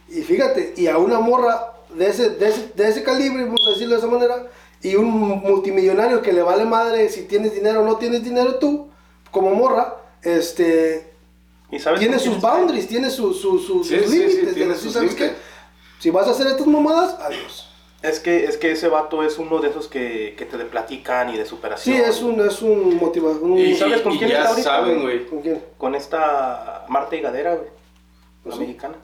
Y 0.10 0.24
fíjate, 0.24 0.74
y 0.76 0.88
a 0.88 0.98
una 0.98 1.20
morra 1.20 1.74
de 1.94 2.08
ese, 2.08 2.32
de 2.32 2.50
ese, 2.50 2.72
de 2.76 2.90
ese 2.90 3.04
calibre, 3.04 3.46
vamos 3.46 3.66
a 3.68 3.72
decirlo 3.72 3.94
de 3.94 4.00
esa 4.00 4.10
manera, 4.10 4.48
y 4.82 4.96
un 4.96 5.10
multimillonario 5.10 6.22
que 6.22 6.32
le 6.34 6.42
vale 6.42 6.66
madre 6.66 7.10
si 7.10 7.24
tienes 7.24 7.54
dinero 7.54 7.82
o 7.82 7.86
no 7.86 7.98
tienes 7.98 8.24
dinero 8.24 8.56
tú, 8.56 8.90
como 9.32 9.52
morra, 9.54 9.98
este, 10.22 11.12
¿Y 11.72 11.80
sabes 11.80 12.00
tiene 12.00 12.18
sus 12.20 12.40
boundaries, 12.42 12.88
tiene 12.88 13.10
su- 13.10 13.34
su- 13.34 13.60
su- 13.60 13.84
Sí, 13.84 13.98
sus 14.00 14.06
sí, 14.06 14.12
sí, 14.12 14.20
límites. 14.20 14.56
decir, 14.56 14.76
sus 14.76 14.94
¿sabes 14.94 15.14
qué? 15.16 15.24
límites. 15.26 15.44
Si 16.00 16.10
vas 16.10 16.28
a 16.28 16.32
hacer 16.32 16.48
estas 16.48 16.66
mamadas, 16.68 17.18
adiós. 17.22 17.66
Es 18.02 18.20
que, 18.22 18.46
es 18.46 18.56
que 18.56 18.72
ese 18.72 18.88
vato 18.88 19.22
es 19.24 19.38
uno 19.38 19.60
de 19.60 19.68
esos 19.70 19.90
que, 19.90 20.34
que 20.38 20.46
te 20.46 20.58
de 20.58 20.64
platican 20.64 21.34
y 21.34 21.38
de 21.38 21.46
superación. 21.46 21.98
Sí, 21.98 22.02
es 22.02 22.22
un, 22.22 22.40
es 22.40 22.62
un 22.62 22.96
motivador. 22.96 23.44
un- 23.44 23.58
¿Y 23.58 23.76
sabes 23.76 24.00
con 24.02 24.18
quién 24.18 24.30
ya 24.30 24.38
está 24.38 24.50
ahorita, 24.52 24.70
saben, 24.70 25.02
güey? 25.02 25.26
¿Con 25.28 25.42
quién? 25.42 25.62
Con 25.78 25.94
esta 25.96 26.86
Marta 26.88 27.16
Higadera, 27.18 27.56
güey. 27.56 27.68
La 28.46 28.54
¿Sí? 28.54 28.60
mexicana. 28.62 28.96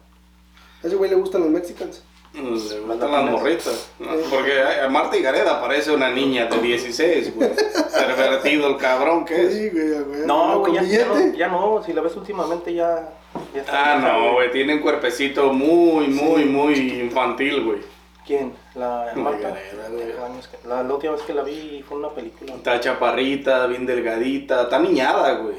A 0.81 0.87
ese 0.87 0.95
güey 0.95 1.09
le 1.09 1.17
gustan 1.17 1.41
los 1.41 1.49
mexicanos. 1.49 2.01
Le 2.35 2.79
gustan 2.81 3.11
las 3.11 3.23
morritas. 3.31 3.89
¿no? 3.99 4.11
Porque 4.29 4.61
a 4.61 4.87
Marta 4.89 5.15
Gareda 5.17 5.61
parece 5.61 5.91
una 5.91 6.09
niña 6.09 6.45
de 6.47 6.57
16, 6.59 7.33
güey. 7.35 7.49
Pervertido 7.93 8.67
el 8.67 8.77
cabrón 8.77 9.23
que 9.25 9.45
es. 9.45 9.53
Sí, 9.53 9.69
güey, 9.69 10.03
güey. 10.03 10.25
No, 10.25 10.59
güey, 10.59 10.73
ya, 10.73 10.83
ya 10.83 11.05
no, 11.05 11.33
ya 11.33 11.47
no. 11.47 11.83
Si 11.85 11.93
la 11.93 12.01
ves 12.01 12.15
últimamente 12.15 12.73
ya... 12.73 13.09
ya 13.53 13.61
está 13.61 13.93
Ah, 13.93 13.97
vieja, 13.97 14.13
no, 14.17 14.33
güey. 14.33 14.51
Tiene 14.51 14.73
un 14.75 14.81
cuerpecito 14.81 15.53
muy, 15.53 16.07
muy, 16.07 16.45
muy 16.45 16.73
infantil, 17.01 17.63
güey. 17.63 17.79
¿Quién? 18.25 18.53
La 18.73 19.11
Marta. 19.15 19.49
Güey. 19.49 19.61
Que- 20.07 20.67
La, 20.67 20.83
la 20.83 20.93
última 20.93 21.13
vez 21.13 21.21
que 21.21 21.33
la 21.33 21.43
vi 21.43 21.83
fue 21.87 21.97
una 21.99 22.09
película. 22.09 22.53
Está 22.55 22.79
chaparrita, 22.79 23.65
bien 23.67 23.85
delgadita. 23.85 24.63
Está 24.63 24.79
niñada, 24.79 25.31
güey. 25.35 25.55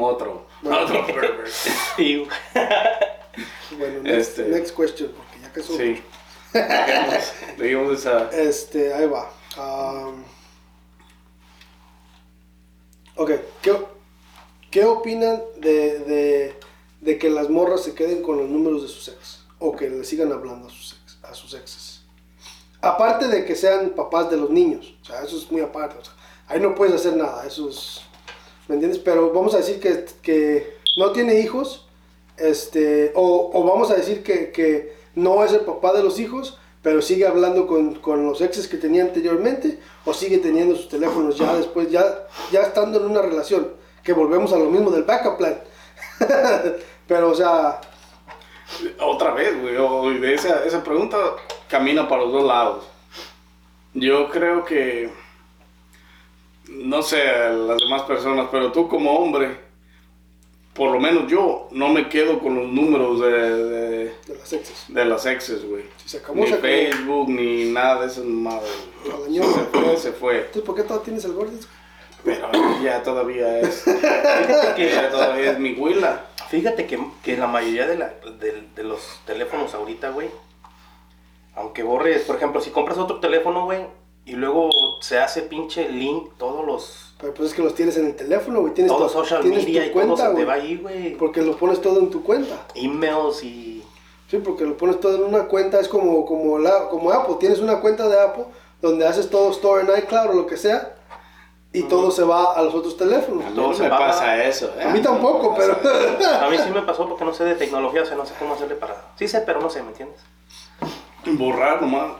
Otro. 0.00 0.46
Otro 0.64 1.06
pervert. 1.06 1.46
Sí, 1.96 2.16
güey. 2.16 2.66
Bueno, 3.78 4.02
next, 4.02 4.38
Este- 4.38 4.48
next 4.48 4.76
question, 4.76 5.12
porque 5.16 5.40
ya 5.40 5.52
que 5.52 5.60
eso. 5.60 5.76
Sí. 5.76 6.02
Esa. 7.92 8.30
Este, 8.30 8.92
ahí 8.94 9.06
va. 9.06 9.30
Am, 9.56 10.24
ok, 13.16 13.30
¿qué, 13.62 13.76
qué 14.70 14.84
opinan 14.84 15.42
de, 15.58 15.98
de, 16.00 16.54
de 17.00 17.18
que 17.18 17.30
las 17.30 17.48
morras 17.50 17.82
se 17.82 17.94
queden 17.94 18.22
con 18.22 18.38
los 18.38 18.48
números 18.48 18.82
de 18.82 18.88
sus 18.88 19.08
ex? 19.08 19.40
O 19.58 19.74
que 19.74 19.88
le 19.88 20.04
sigan 20.04 20.32
hablando 20.32 20.68
a 20.68 20.70
sus, 20.70 20.92
ex, 21.02 21.18
a 21.22 21.34
sus 21.34 21.54
exes. 21.54 22.02
Aparte 22.82 23.28
de 23.28 23.44
que 23.44 23.54
sean 23.56 23.90
papás 23.90 24.30
de 24.30 24.36
los 24.36 24.50
niños. 24.50 24.94
O 25.02 25.04
sea, 25.04 25.22
eso 25.22 25.36
es 25.36 25.50
muy 25.50 25.62
aparte. 25.62 25.96
o 25.98 26.04
sea, 26.04 26.14
ahí 26.46 26.60
no 26.60 26.74
puedes 26.74 26.94
hacer 26.94 27.16
nada. 27.16 27.46
Eso 27.46 27.68
es. 27.68 28.02
¿Me 28.68 28.74
entiendes? 28.74 29.00
Pero 29.00 29.32
vamos 29.32 29.54
a 29.54 29.58
decir 29.58 29.80
que, 29.80 30.04
que 30.22 30.76
no 30.98 31.12
tiene 31.12 31.40
hijos. 31.40 31.85
Este, 32.36 33.12
o, 33.14 33.64
vamos 33.64 33.90
a 33.90 33.94
decir 33.94 34.22
que, 34.22 34.50
que 34.50 34.94
no 35.14 35.42
es 35.44 35.52
el 35.52 35.60
papá 35.60 35.92
de 35.92 36.02
los 36.02 36.18
hijos, 36.18 36.58
pero 36.82 37.02
sigue 37.02 37.26
hablando 37.26 37.66
con, 37.66 37.94
con 37.96 38.26
los 38.26 38.40
exes 38.40 38.68
que 38.68 38.76
tenía 38.76 39.02
anteriormente, 39.02 39.80
o 40.04 40.14
sigue 40.14 40.38
teniendo 40.38 40.76
sus 40.76 40.88
teléfonos 40.88 41.36
ya 41.36 41.54
después, 41.56 41.90
ya, 41.90 42.26
ya 42.52 42.62
estando 42.62 42.98
en 42.98 43.06
una 43.10 43.22
relación, 43.22 43.72
que 44.02 44.12
volvemos 44.12 44.52
a 44.52 44.58
lo 44.58 44.66
mismo 44.66 44.90
del 44.90 45.02
backup 45.04 45.38
plan. 45.38 45.60
pero, 47.08 47.30
o 47.30 47.34
sea, 47.34 47.80
Otra 49.00 49.32
vez, 49.32 49.60
güey. 49.60 50.18
de 50.18 50.34
esa, 50.34 50.64
esa 50.64 50.82
pregunta 50.82 51.16
camina 51.68 52.08
para 52.08 52.22
los 52.22 52.32
dos 52.32 52.44
lados. 52.44 52.84
Yo 53.94 54.28
creo 54.30 54.64
que. 54.64 55.10
No 56.68 57.02
sé 57.02 57.24
las 57.50 57.78
demás 57.78 58.02
personas, 58.02 58.48
pero 58.50 58.72
tú 58.72 58.88
como 58.88 59.16
hombre, 59.18 59.56
por 60.76 60.90
lo 60.92 61.00
menos 61.00 61.28
yo, 61.30 61.68
no 61.70 61.88
me 61.88 62.08
quedo 62.08 62.38
con 62.38 62.54
los 62.54 62.68
números 62.68 63.20
de, 63.20 63.30
de, 63.30 64.04
de 64.26 64.34
las 64.38 64.52
exes. 64.52 64.84
de 64.88 65.04
las 65.04 65.26
exes, 65.26 65.64
güey. 65.68 65.84
Si 65.96 66.08
se 66.10 66.18
acabó, 66.18 66.40
Ni 66.40 66.46
se 66.48 66.54
acabó. 66.54 66.68
Facebook, 66.68 67.28
ni 67.30 67.64
nada 67.72 68.00
de 68.02 68.06
esas 68.08 68.24
ñonga. 68.24 68.60
Se 69.54 69.64
fue, 69.80 69.96
se 69.96 70.12
fue. 70.12 70.36
Entonces, 70.38 70.62
¿por 70.62 70.74
qué 70.74 70.82
todavía 70.82 71.04
tienes 71.04 71.24
el 71.24 71.32
gordis? 71.32 71.66
Pero 72.24 72.50
ya 72.82 73.02
todavía 73.02 73.60
es. 73.60 73.82
Fíjate 73.84 74.74
que, 74.76 74.90
Ya 74.90 75.10
todavía 75.10 75.52
es 75.52 75.58
mi 75.58 75.72
huila. 75.74 76.26
fíjate 76.48 76.86
que, 76.86 76.98
que 77.22 77.36
la 77.36 77.46
mayoría 77.46 77.86
de, 77.86 77.96
la, 77.98 78.14
de, 78.40 78.64
de 78.74 78.82
los 78.82 79.00
teléfonos 79.26 79.74
ahorita, 79.74 80.10
güey, 80.10 80.28
aunque 81.54 81.82
borres, 81.82 82.22
por 82.22 82.36
ejemplo, 82.36 82.60
si 82.60 82.70
compras 82.70 82.98
otro 82.98 83.20
teléfono, 83.20 83.64
güey, 83.64 83.86
y 84.24 84.32
luego 84.32 84.70
se 85.00 85.18
hace 85.18 85.42
pinche 85.42 85.88
link, 85.88 86.32
todos 86.36 86.66
los, 86.66 87.05
Pero 87.18 87.32
pues 87.32 87.50
es 87.50 87.54
que 87.54 87.62
los 87.62 87.74
tienes 87.74 87.96
en 87.96 88.06
el 88.06 88.16
teléfono, 88.16 88.60
güey. 88.60 88.74
Tienes 88.74 88.92
todo 88.92 89.06
tu, 89.06 89.12
social 89.12 89.40
tienes 89.40 89.64
media 89.64 89.82
tu 89.82 89.86
y 89.86 89.90
todo 89.90 90.02
cuenta, 90.06 90.22
se 90.22 90.28
te 90.28 90.32
güey. 90.34 90.44
va 90.44 90.52
ahí, 90.54 90.76
güey. 90.76 91.16
Porque 91.16 91.42
lo 91.42 91.56
pones 91.56 91.80
todo 91.80 92.00
en 92.00 92.10
tu 92.10 92.22
cuenta. 92.22 92.66
Emails 92.74 93.42
y... 93.42 93.82
Sí, 94.30 94.38
porque 94.38 94.64
lo 94.64 94.76
pones 94.76 95.00
todo 95.00 95.16
en 95.16 95.22
una 95.34 95.44
cuenta, 95.44 95.80
es 95.80 95.88
como, 95.88 96.26
como, 96.26 96.58
la, 96.58 96.88
como 96.88 97.12
Apple, 97.12 97.36
tienes 97.38 97.60
una 97.60 97.80
cuenta 97.80 98.08
de 98.08 98.20
Apple 98.20 98.44
donde 98.82 99.06
haces 99.06 99.30
todo 99.30 99.50
store 99.52 99.82
en 99.82 99.98
iCloud 100.02 100.30
o 100.30 100.32
lo 100.32 100.46
que 100.46 100.56
sea 100.56 100.96
y 101.72 101.82
todo 101.82 102.10
se 102.10 102.24
va 102.24 102.54
a 102.54 102.62
los 102.62 102.74
otros 102.74 102.96
teléfonos. 102.96 103.44
A 103.44 103.50
Todo 103.50 103.74
se 103.74 103.82
me 103.82 103.90
pasa 103.90 104.42
eso. 104.44 104.72
¿eh? 104.78 104.84
A 104.84 104.88
mí 104.88 105.00
tampoco, 105.00 105.50
No 105.50 105.54
pero... 105.54 105.74
A 106.40 106.48
mí 106.48 106.56
sí 106.56 106.70
me 106.70 106.82
pasó 106.82 107.06
porque 107.06 107.24
no 107.24 107.34
sé 107.34 107.44
de 107.44 107.54
tecnología, 107.54 108.02
o 108.02 108.06
sea, 108.06 108.16
no 108.16 108.24
sé 108.24 108.34
cómo 108.38 108.54
hacerle 108.54 108.76
para... 108.76 108.96
Sí 109.16 109.28
sé, 109.28 109.42
pero 109.42 109.60
no 109.60 109.68
sé, 109.68 109.82
¿me 109.82 109.88
entiendes? 109.88 110.20
Borrar 111.26 111.82
nomás. 111.82 112.12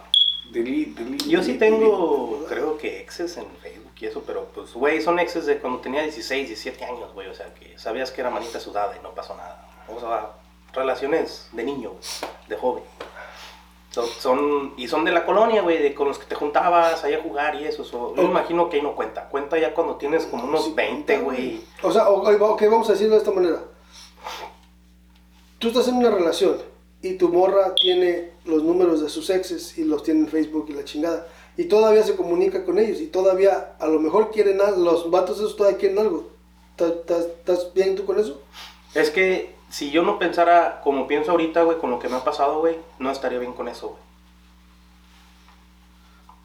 Delete, 0.50 1.02
delete. 1.04 1.28
Yo 1.28 1.42
sí 1.42 1.54
delete, 1.54 1.80
tengo, 1.82 2.44
creo 2.48 2.78
que 2.78 3.00
exes 3.00 3.36
en 3.36 3.46
Facebook 3.62 3.92
y 4.00 4.06
eso, 4.06 4.22
pero 4.26 4.44
pues, 4.54 4.72
güey, 4.74 5.00
son 5.02 5.18
exes 5.18 5.46
de 5.46 5.58
cuando 5.58 5.80
tenía 5.80 6.02
16, 6.02 6.46
17 6.48 6.84
años, 6.84 7.12
güey, 7.14 7.28
o 7.28 7.34
sea, 7.34 7.52
que 7.54 7.78
sabías 7.78 8.10
que 8.10 8.20
era 8.20 8.30
manita 8.30 8.60
sudada 8.60 8.94
y 8.98 9.02
no 9.02 9.10
pasó 9.14 9.34
nada. 9.36 9.68
O 9.94 9.98
sea, 10.00 10.30
relaciones 10.72 11.48
de 11.52 11.64
niño, 11.64 11.90
güey, 11.90 12.02
de 12.48 12.56
joven. 12.56 12.84
Son, 13.90 14.06
son- 14.06 14.74
y 14.76 14.88
son 14.88 15.04
de 15.06 15.12
la 15.12 15.24
colonia, 15.24 15.62
güey, 15.62 15.82
de 15.82 15.94
con 15.94 16.06
los 16.08 16.18
que 16.18 16.26
te 16.26 16.34
juntabas 16.34 17.02
ahí 17.02 17.14
a 17.14 17.22
jugar 17.22 17.54
y 17.54 17.64
eso. 17.64 17.82
so- 17.82 18.14
yo 18.14 18.22
me 18.22 18.28
imagino 18.28 18.68
que 18.68 18.76
ahí 18.76 18.82
no 18.82 18.94
cuenta. 18.94 19.28
Cuenta 19.30 19.58
ya 19.58 19.72
cuando 19.72 19.96
tienes 19.96 20.26
como 20.26 20.44
unos 20.44 20.74
20, 20.74 21.18
güey. 21.18 21.64
O 21.82 21.90
sea, 21.90 22.08
ok, 22.10 22.62
vamos 22.70 22.88
a 22.90 22.92
decirlo 22.92 23.14
de 23.14 23.18
esta 23.20 23.30
manera. 23.30 23.60
Tú 25.58 25.68
estás 25.68 25.88
en 25.88 25.96
una 25.96 26.10
relación 26.10 26.58
y 27.00 27.14
tu 27.14 27.30
morra 27.30 27.74
tiene 27.74 28.32
los 28.46 28.62
números 28.62 29.00
de 29.00 29.08
sus 29.08 29.28
exes 29.30 29.76
y 29.78 29.84
los 29.84 30.02
tiene 30.02 30.20
en 30.20 30.28
Facebook 30.28 30.66
y 30.68 30.72
la 30.72 30.84
chingada. 30.84 31.26
Y 31.56 31.64
todavía 31.64 32.02
se 32.02 32.16
comunica 32.16 32.64
con 32.64 32.78
ellos 32.78 33.00
y 33.00 33.06
todavía 33.06 33.76
a 33.78 33.86
lo 33.86 33.98
mejor 34.00 34.30
quieren 34.30 34.60
algo, 34.60 34.82
los 34.84 35.10
vatos 35.10 35.38
esos 35.38 35.56
todavía 35.56 35.78
quieren 35.78 35.98
algo. 35.98 36.28
¿Estás- 36.72 36.90
¿Estás 36.92 37.20
estás 37.26 37.74
bien 37.74 37.96
tú 37.96 38.04
con 38.04 38.18
eso? 38.18 38.42
Es 38.94 39.10
que 39.10 39.54
si 39.70 39.90
yo 39.90 40.02
no 40.02 40.18
pensara 40.18 40.80
como 40.82 41.06
pienso 41.06 41.30
ahorita, 41.32 41.62
güey, 41.62 41.78
con 41.78 41.90
lo 41.90 41.98
que 41.98 42.08
me 42.08 42.16
ha 42.16 42.24
pasado, 42.24 42.60
güey, 42.60 42.76
no 42.98 43.10
estaría 43.10 43.38
bien 43.38 43.52
con 43.54 43.68
eso, 43.68 43.88
güey. 43.88 44.00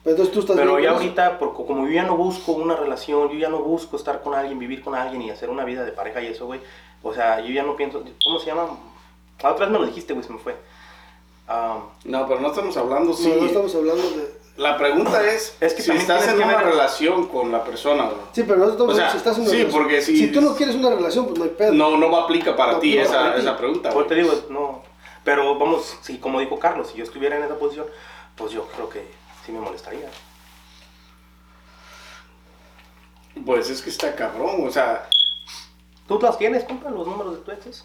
Entonces 0.04 0.34
tú 0.34 0.40
estás 0.40 0.56
Pero 0.56 0.76
bien 0.78 0.84
ya 0.86 0.94
con 0.94 1.02
eso. 1.04 1.04
ahorita, 1.22 1.38
porque 1.40 1.64
como 1.66 1.86
yo 1.86 1.94
ya 1.94 2.04
no 2.04 2.18
busco 2.18 2.54
una 2.54 2.76
relación, 2.76 3.30
yo 3.30 3.38
ya 3.38 3.50
no 3.50 3.60
busco 3.60 3.98
estar 3.98 4.22
con 4.24 4.34
alguien, 4.34 4.58
vivir 4.58 4.82
con 4.82 4.96
alguien 4.96 5.22
y 5.22 5.30
hacer 5.30 5.50
una 5.50 5.64
vida 5.64 5.84
de 5.86 5.92
pareja 5.92 6.22
y 6.22 6.28
eso, 6.28 6.48
güey. 6.48 6.60
O 7.04 7.14
sea, 7.14 7.40
yo 7.42 7.54
ya 7.54 7.64
no 7.64 7.76
pienso, 7.76 8.04
¿cómo 8.24 8.40
se 8.40 8.48
llama? 8.48 8.70
La 9.44 9.52
otra 9.52 9.66
vez 9.66 9.74
me 9.74 9.80
lo 9.80 9.86
dijiste, 9.86 10.14
güey, 10.14 10.26
se 10.26 10.34
me 10.34 10.40
fue. 10.40 10.56
Ah, 11.48 11.80
No, 12.06 12.28
pero 12.28 12.40
no 12.40 12.50
estamos 12.50 12.76
hablando, 12.78 13.14
sí. 13.14 13.34
no 13.40 13.46
estamos 13.46 13.74
hablando 13.76 14.02
de... 14.12 14.42
La 14.58 14.78
pregunta 14.78 15.26
es, 15.32 15.56
Es 15.60 15.74
que 15.74 15.82
si 15.82 15.92
estás 15.92 16.28
en 16.28 16.38
que 16.38 16.44
una 16.44 16.58
ver- 16.58 16.66
relación 16.68 17.28
con 17.28 17.52
la 17.52 17.64
persona. 17.64 18.10
Sí, 18.34 18.44
pero 18.44 18.58
no 18.60 18.70
estamos 18.70 18.94
O 18.94 18.98
sea, 18.98 19.10
si 19.10 19.18
estás 19.18 19.38
en 19.38 19.44
una 19.44 19.52
sí, 19.52 19.58
relación. 19.58 19.82
porque 19.82 20.02
si- 20.02 20.28
tú 20.32 20.42
no 20.42 20.56
quieres 20.56 20.76
una 20.76 20.90
relación, 20.92 21.26
pues 21.26 21.38
no 21.40 21.46
hay 21.46 21.50
pedo. 21.52 21.74
No, 21.74 21.98
no 21.98 22.16
aplica 22.18 22.56
para 22.56 22.74
No 22.74 22.80
ti 22.80 22.98
esa, 22.98 23.14
para 23.14 23.36
ti. 23.36 23.42
esa 23.42 23.58
pregunta, 23.58 23.90
pues 23.92 24.08
te 24.08 24.16
digo, 24.16 24.34
no. 24.50 24.84
Pero 25.24 25.58
vamos, 25.58 25.98
si 26.02 26.18
como 26.20 26.40
dijo 26.40 26.60
Carlos, 26.60 26.90
si 26.92 26.98
yo 26.98 27.04
estuviera 27.04 27.38
en 27.38 27.44
esa 27.44 27.56
posición, 27.58 27.88
pues 28.36 28.52
yo 28.52 28.68
creo 28.68 28.90
que 28.90 29.08
sí 29.46 29.52
me 29.52 29.60
molestaría. 29.62 30.10
Pues 33.46 33.70
es 33.70 33.82
que 33.82 33.90
está 33.90 34.16
cabrón, 34.16 34.68
o 34.68 34.72
sea, 34.72 35.08
¿Tú 36.08 36.20
las 36.22 36.38
tienes, 36.38 36.66
compa, 36.66 36.90
los 36.90 37.08
números 37.08 37.34
de 37.36 37.40
tus 37.40 37.54
exes? 37.54 37.84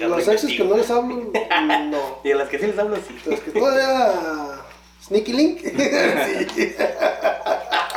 Las 0.00 0.28
exes 0.28 0.56
que 0.56 0.64
no 0.64 0.76
les 0.76 0.90
hablo, 0.90 1.16
no. 1.90 2.18
Y 2.22 2.32
a 2.32 2.36
las 2.36 2.48
que 2.48 2.58
sí 2.58 2.66
les 2.66 2.78
hablo, 2.78 2.96
sí. 2.96 3.18
Las 3.26 3.40
que 3.40 3.50
todavía... 3.50 4.60
Sneaky 5.02 5.32
Link. 5.32 5.58
sí. 6.54 6.74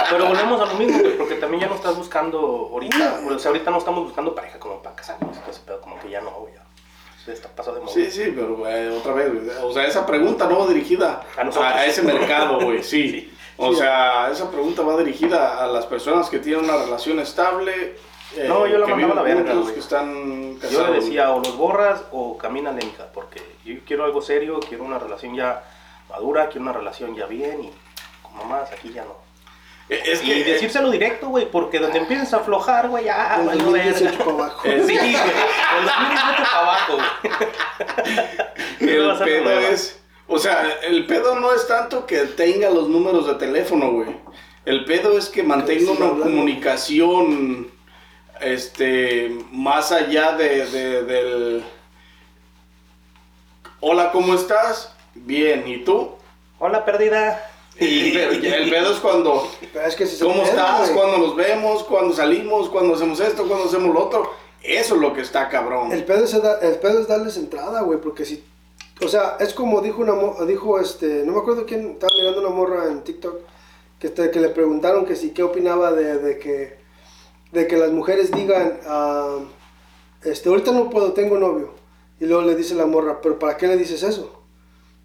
Pero 0.10 0.28
volvemos 0.28 0.62
a 0.62 0.66
lo 0.66 0.74
mismo, 0.76 1.00
güey, 1.00 1.18
porque 1.18 1.36
también 1.36 1.62
ya 1.62 1.68
no 1.68 1.76
estás 1.76 1.96
buscando 1.96 2.70
ahorita, 2.72 3.22
o 3.30 3.40
sea, 3.40 3.50
ahorita 3.50 3.72
no 3.72 3.78
estamos 3.80 4.04
buscando 4.06 4.34
pareja 4.36 4.60
como 4.60 4.82
para 4.82 4.96
casarnos, 4.96 5.36
entonces, 5.38 5.62
pero 5.66 5.82
como 5.82 6.00
que 6.00 6.10
ya 6.10 6.22
no, 6.22 6.32
güey, 6.32 6.54
Está 7.26 7.48
pasado 7.48 7.78
de 7.78 7.82
moda. 7.84 7.94
sí, 7.94 8.12
sí, 8.12 8.34
pero 8.36 8.58
güey, 8.58 8.90
otra 8.90 9.14
vez, 9.14 9.34
güey. 9.34 9.48
O 9.64 9.72
sea, 9.74 9.86
esa 9.88 10.06
pregunta 10.06 10.46
no 10.46 10.60
va 10.60 10.68
dirigida 10.68 11.26
A 11.38 11.42
a, 11.78 11.86
ese 11.86 12.02
mercado, 12.02 12.60
güey, 12.60 12.84
sí. 12.84 13.10
Sí. 13.56 13.58
O 13.58 13.72
Sí. 13.72 13.80
sea, 13.80 14.30
esa 14.32 14.50
pregunta 14.52 14.82
va 14.82 14.98
dirigida 14.98 15.64
a 15.64 15.68
las 15.68 15.86
personas 15.86 16.30
que 16.30 16.40
tienen 16.40 16.66
una 16.66 16.76
relación 16.76 17.20
estable. 17.20 17.96
Eh, 18.36 18.46
No, 18.48 18.66
yo 18.68 18.78
la 18.80 18.86
que 18.86 18.92
mandaba 18.96 19.14
a 19.14 19.16
la 19.16 19.22
verga, 19.22 19.54
güey. 19.54 19.74
que 19.74 19.80
están 19.80 20.60
Yo 20.72 20.88
le 20.88 20.94
decía, 21.00 21.32
o 21.32 21.40
los 21.40 21.56
borras 21.58 22.04
o 22.12 22.38
camínale, 22.38 22.86
mija, 22.86 23.06
porque 23.14 23.42
yo 23.66 23.76
quiero 23.86 24.06
algo 24.06 24.22
serio, 24.22 24.60
quiero 24.68 24.84
una 24.84 25.00
relación 25.00 25.36
ya 25.36 25.64
madura, 26.10 26.48
quiero 26.48 26.62
una 26.62 26.74
relación 26.74 27.16
ya 27.16 27.26
bien 27.26 27.64
y 27.66 27.72
con 28.22 28.36
mamás 28.38 28.72
aquí 28.72 28.92
ya 28.94 29.04
no. 29.06 29.22
Eh, 29.90 30.02
Es 30.06 30.24
y 30.24 30.28
que, 30.28 30.44
decírselo 30.46 30.90
directo, 30.92 31.28
güey, 31.28 31.50
porque 31.52 31.78
donde 31.80 32.00
empiezas 32.00 32.34
a 32.34 32.38
aflojar, 32.38 32.88
güey, 32.90 33.06
ya, 33.06 33.38
Del 33.38 33.48
valió 33.48 33.64
2018 33.66 34.04
verga. 34.12 34.24
para 34.26 34.32
abajo. 34.38 34.62
Eh, 34.68 34.84
Sí, 34.88 34.98
güey, 34.98 35.16
el 35.16 35.86
2018 35.86 36.44
para 36.44 36.60
abajo, 36.60 36.94
güey. 36.96 38.90
El 38.94 39.18
pedo 39.18 39.50
es, 39.60 40.00
o 40.28 40.38
sea, 40.40 40.70
el 40.84 41.06
pedo 41.06 41.36
no 41.40 41.54
es 41.54 41.68
tanto 41.68 42.06
que 42.06 42.20
tenga 42.20 42.70
los 42.70 42.88
números 42.90 43.28
de 43.28 43.36
teléfono, 43.36 43.92
güey. 43.92 44.16
El 44.66 44.86
pedo 44.86 45.18
es 45.18 45.28
que 45.30 45.44
mantenga 45.44 45.92
una 45.92 46.06
hablando. 46.06 46.24
comunicación, 46.24 47.70
este, 48.42 49.30
más 49.52 49.92
allá 49.92 50.34
de, 50.34 50.66
de- 50.68 51.04
del, 51.04 51.64
hola, 53.80 54.12
¿cómo 54.12 54.34
estás? 54.34 54.94
Bien, 55.16 55.68
¿y 55.68 55.84
tú? 55.84 56.12
Hola, 56.60 56.86
perdida. 56.86 57.50
Y 57.80 58.12
pero 58.12 58.34
ya 58.34 58.56
el 58.58 58.70
pedo 58.70 58.92
es 58.94 59.00
cuando, 59.00 59.50
Pero 59.74 59.86
es 59.88 59.96
que 59.96 60.06
si 60.06 60.16
se 60.16 60.24
¿cómo 60.26 60.44
estás? 60.44 60.92
Cuando 60.92 61.18
nos 61.18 61.36
vemos, 61.36 61.84
cuando 61.84 62.14
salimos, 62.14 62.70
cuando 62.70 62.94
hacemos 62.96 63.20
esto, 63.20 63.48
cuando 63.48 63.66
hacemos 63.66 63.94
lo 63.94 64.06
otro. 64.06 64.32
Eso 64.62 64.96
es 64.96 65.02
lo 65.02 65.14
que 65.14 65.22
está 65.22 65.50
cabrón. 65.50 65.92
El 65.92 66.06
pedo, 66.06 66.24
es, 66.24 66.34
el 66.34 66.76
pedo 66.80 67.02
es 67.02 67.08
darles 67.08 67.36
entrada, 67.38 67.82
güey, 67.82 68.00
porque 68.00 68.26
si... 68.26 68.44
O 69.04 69.08
sea, 69.10 69.38
es 69.40 69.54
como 69.54 69.82
dijo 69.82 70.02
una 70.02 70.14
mo- 70.14 70.38
dijo 70.46 70.80
este, 70.80 71.24
no 71.26 71.34
me 71.34 71.40
acuerdo 71.40 71.66
quién, 71.66 71.92
estaba 71.94 72.14
mirando 72.18 72.40
una 72.42 72.50
morra 72.56 72.86
en 72.90 73.04
TikTok, 73.04 73.40
que, 74.00 74.08
este, 74.08 74.30
que 74.32 74.40
le 74.40 74.50
preguntaron 74.50 75.06
que 75.06 75.16
si, 75.16 75.32
qué 75.32 75.42
opinaba 75.44 75.92
de, 75.92 76.20
de 76.20 76.38
que, 76.40 76.78
de 77.54 77.68
que 77.68 77.78
las 77.78 77.92
mujeres 77.92 78.32
digan, 78.32 78.80
ah, 78.88 79.38
este, 80.24 80.50
ahorita 80.50 80.72
no 80.72 80.90
puedo, 80.90 81.14
tengo 81.14 81.38
novio. 81.38 81.72
Y 82.20 82.26
luego 82.26 82.42
le 82.44 82.56
dice 82.56 82.74
la 82.76 82.86
morra, 82.86 83.20
pero 83.22 83.38
¿para 83.40 83.58
qué 83.58 83.68
le 83.68 83.78
dices 83.78 84.04
eso? 84.04 84.42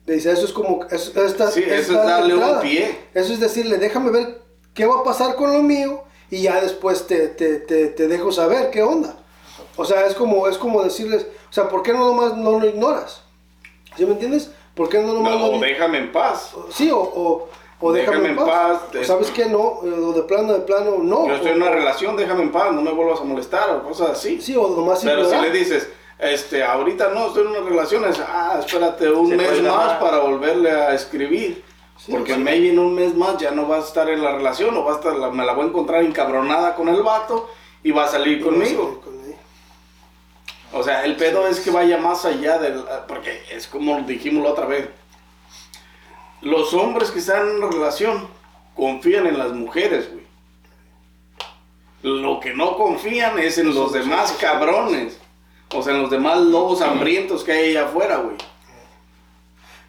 Le 0.06 0.14
dice, 0.14 0.32
eso 0.32 0.44
es 0.46 0.52
como, 0.52 0.84
eso, 0.90 1.22
esta- 1.24 1.50
Sí, 1.50 1.62
eso 1.66 1.92
es 1.92 2.06
darle 2.06 2.34
un 2.34 2.40
entrada. 2.42 2.60
pie. 2.62 2.98
Eso 3.14 3.32
es 3.32 3.40
decirle, 3.40 3.76
déjame 3.78 4.10
ver 4.10 4.40
qué 4.74 4.86
va 4.86 5.00
a 5.00 5.04
pasar 5.04 5.34
con 5.36 5.52
lo 5.52 5.62
mío 5.62 6.04
y 6.30 6.42
ya 6.42 6.60
después 6.60 7.06
te, 7.06 7.28
te, 7.28 7.58
te, 7.58 7.88
te 7.88 8.08
dejo 8.08 8.32
saber 8.32 8.70
qué 8.70 8.82
onda. 8.82 9.16
O 9.76 9.84
sea, 9.84 10.06
es 10.06 10.14
como, 10.14 10.48
es 10.48 10.56
como 10.58 10.82
decirles, 10.82 11.26
o 11.50 11.52
sea, 11.52 11.68
¿por 11.68 11.82
qué 11.82 11.92
no 11.92 12.00
nomás 12.00 12.36
no 12.36 12.58
lo 12.58 12.66
ignoras? 12.66 13.22
¿Sí 13.96 14.04
me 14.06 14.12
entiendes? 14.12 14.50
¿Por 14.74 14.88
qué 14.88 15.00
no 15.00 15.12
nomás 15.12 15.34
No, 15.38 15.52
lo 15.52 15.58
déjame 15.60 15.98
en 15.98 16.12
paz. 16.12 16.52
Sí, 16.72 16.90
o, 16.90 16.98
o, 16.98 17.48
o 17.80 17.92
déjame, 17.92 18.30
en 18.30 18.36
paz. 18.36 18.90
te- 18.90 19.00
O 19.00 19.04
¿Sabes 19.04 19.30
qué? 19.30 19.46
No, 19.46 19.58
o 19.60 20.12
de 20.12 20.22
plano, 20.22 20.52
de 20.54 20.60
plano, 20.60 20.98
no. 21.02 21.26
Yo 21.28 21.34
estoy 21.34 21.52
en 21.52 21.62
O- 21.62 21.66
una 21.66 21.74
relación, 21.74 22.16
déjame 22.16 22.42
en 22.42 22.52
paz, 22.52 22.72
no 22.72 22.82
me 22.82 22.90
vuelvas 22.92 23.20
a 23.20 23.24
molestar 23.24 23.70
o 23.70 23.82
cosas 23.84 24.10
así. 24.10 24.40
Sí, 24.40 24.56
o 24.56 24.68
nomás 24.68 25.00
Pero 25.04 25.28
si 25.28 25.36
le 25.36 25.50
dices, 25.50 25.88
este, 26.18 26.64
ahorita 26.64 27.10
no, 27.10 27.28
estoy 27.28 27.42
en 27.44 27.48
una 27.50 27.60
relación, 27.68 28.04
es, 28.04 28.18
ah, 28.20 28.56
espérate 28.58 29.10
un 29.10 29.28
Se 29.30 29.36
mes 29.36 29.62
más 29.62 29.94
para 29.94 30.18
volverle 30.18 30.70
a 30.70 30.94
escribir. 30.94 31.64
Sí, 31.96 32.12
Porque 32.12 32.34
sí. 32.34 32.40
maybe 32.40 32.70
en 32.70 32.78
un 32.78 32.94
mes 32.94 33.14
más 33.14 33.38
ya 33.38 33.50
no 33.50 33.66
vas 33.66 33.84
a 33.84 33.88
estar 33.88 34.08
en 34.08 34.22
la 34.22 34.32
relación 34.32 34.76
o 34.76 34.84
va 34.84 34.92
a 34.92 34.96
estar, 34.96 35.14
la- 35.16 35.30
me 35.30 35.44
la 35.44 35.52
voy 35.52 35.64
a 35.64 35.68
encontrar 35.68 36.02
encabronada 36.04 36.74
con 36.76 36.88
el 36.88 37.02
vato 37.02 37.50
y 37.82 37.90
va 37.90 38.04
a 38.04 38.08
salir 38.08 38.40
conmigo. 38.42 39.00
Conmigo. 39.04 39.36
O 40.72 40.82
sea, 40.82 41.04
el 41.04 41.16
pedo 41.16 41.46
es 41.48 41.60
que 41.60 41.70
vaya 41.70 41.96
más 41.96 42.24
allá 42.24 42.58
del... 42.58 42.84
Porque 43.08 43.42
es 43.50 43.66
como 43.66 44.00
dijimos 44.02 44.44
la 44.44 44.50
otra 44.50 44.66
vez. 44.66 44.88
Los 46.40 46.72
hombres 46.72 47.10
que 47.10 47.18
están 47.18 47.48
en 47.48 47.56
una 47.56 47.68
relación 47.68 48.28
confían 48.74 49.26
en 49.26 49.38
las 49.38 49.52
mujeres, 49.52 50.10
güey. 50.12 50.26
Lo 52.02 52.38
que 52.38 52.54
no 52.54 52.76
confían 52.76 53.38
es 53.40 53.58
en 53.58 53.74
los 53.74 53.92
demás 53.92 54.32
cabrones. 54.40 55.18
O 55.74 55.82
sea, 55.82 55.94
en 55.94 56.02
los 56.02 56.10
demás 56.10 56.40
lobos 56.40 56.80
hambrientos 56.80 57.42
que 57.42 57.52
hay 57.52 57.70
allá 57.70 57.88
afuera, 57.88 58.18
güey. 58.18 58.36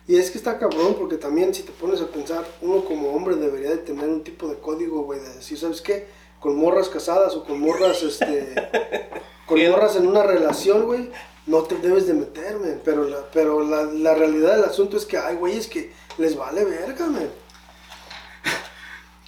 Y 0.07 0.17
es 0.17 0.31
que 0.31 0.39
está 0.39 0.57
cabrón, 0.57 0.95
porque 0.97 1.17
también 1.17 1.53
si 1.53 1.61
te 1.61 1.71
pones 1.71 2.01
a 2.01 2.07
pensar, 2.07 2.43
uno 2.61 2.83
como 2.83 3.11
hombre 3.11 3.35
debería 3.35 3.69
de 3.69 3.77
tener 3.77 4.09
un 4.09 4.23
tipo 4.23 4.47
de 4.47 4.57
código, 4.57 5.03
güey, 5.03 5.19
de 5.19 5.35
decir, 5.35 5.59
¿sabes 5.59 5.81
qué? 5.81 6.07
Con 6.39 6.55
morras 6.55 6.89
casadas 6.89 7.35
o 7.35 7.43
con 7.43 7.59
morras, 7.59 8.01
este, 8.01 8.55
con 9.45 9.61
morras 9.69 9.95
en 9.97 10.07
una 10.07 10.23
relación, 10.23 10.87
güey, 10.87 11.11
no 11.45 11.61
te 11.61 11.75
debes 11.75 12.07
de 12.07 12.15
meterme. 12.15 12.79
Pero 12.83 13.03
la, 13.03 13.29
pero 13.31 13.63
la, 13.63 13.83
la 13.83 14.15
realidad 14.15 14.55
del 14.55 14.65
asunto 14.65 14.97
es 14.97 15.05
que 15.05 15.19
hay 15.19 15.35
güeyes 15.35 15.67
que 15.67 15.93
les 16.19 16.35
vale 16.35 16.63
verga, 16.65 17.05
man. 17.07 17.29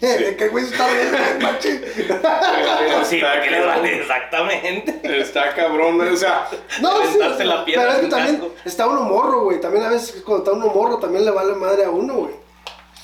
Eh, 0.03 0.35
¿Qué 0.35 0.47
güey 0.47 0.65
está 0.65 0.87
bien, 0.87 1.11
machi? 1.41 1.69
Sí, 1.69 3.17
Está 3.17 3.33
porque 3.33 3.51
le 3.51 3.57
cabrón. 3.57 3.67
vale 3.67 4.01
exactamente. 4.01 5.19
Está 5.21 5.53
cabrón, 5.53 6.01
o 6.01 6.17
sea... 6.17 6.49
No, 6.81 6.89
sí, 7.05 7.43
la 7.43 7.63
piedra 7.63 7.83
pero 7.83 7.93
es 7.93 7.99
que 7.99 8.07
también 8.07 8.37
casco. 8.37 8.55
está 8.65 8.87
uno 8.87 9.01
morro, 9.03 9.43
güey. 9.43 9.61
También 9.61 9.85
a 9.85 9.89
veces 9.89 10.23
cuando 10.23 10.43
está 10.43 10.57
uno 10.57 10.73
morro 10.73 10.97
también 10.97 11.23
le 11.23 11.29
vale 11.29 11.53
madre 11.53 11.85
a 11.85 11.91
uno, 11.91 12.15
güey. 12.15 12.33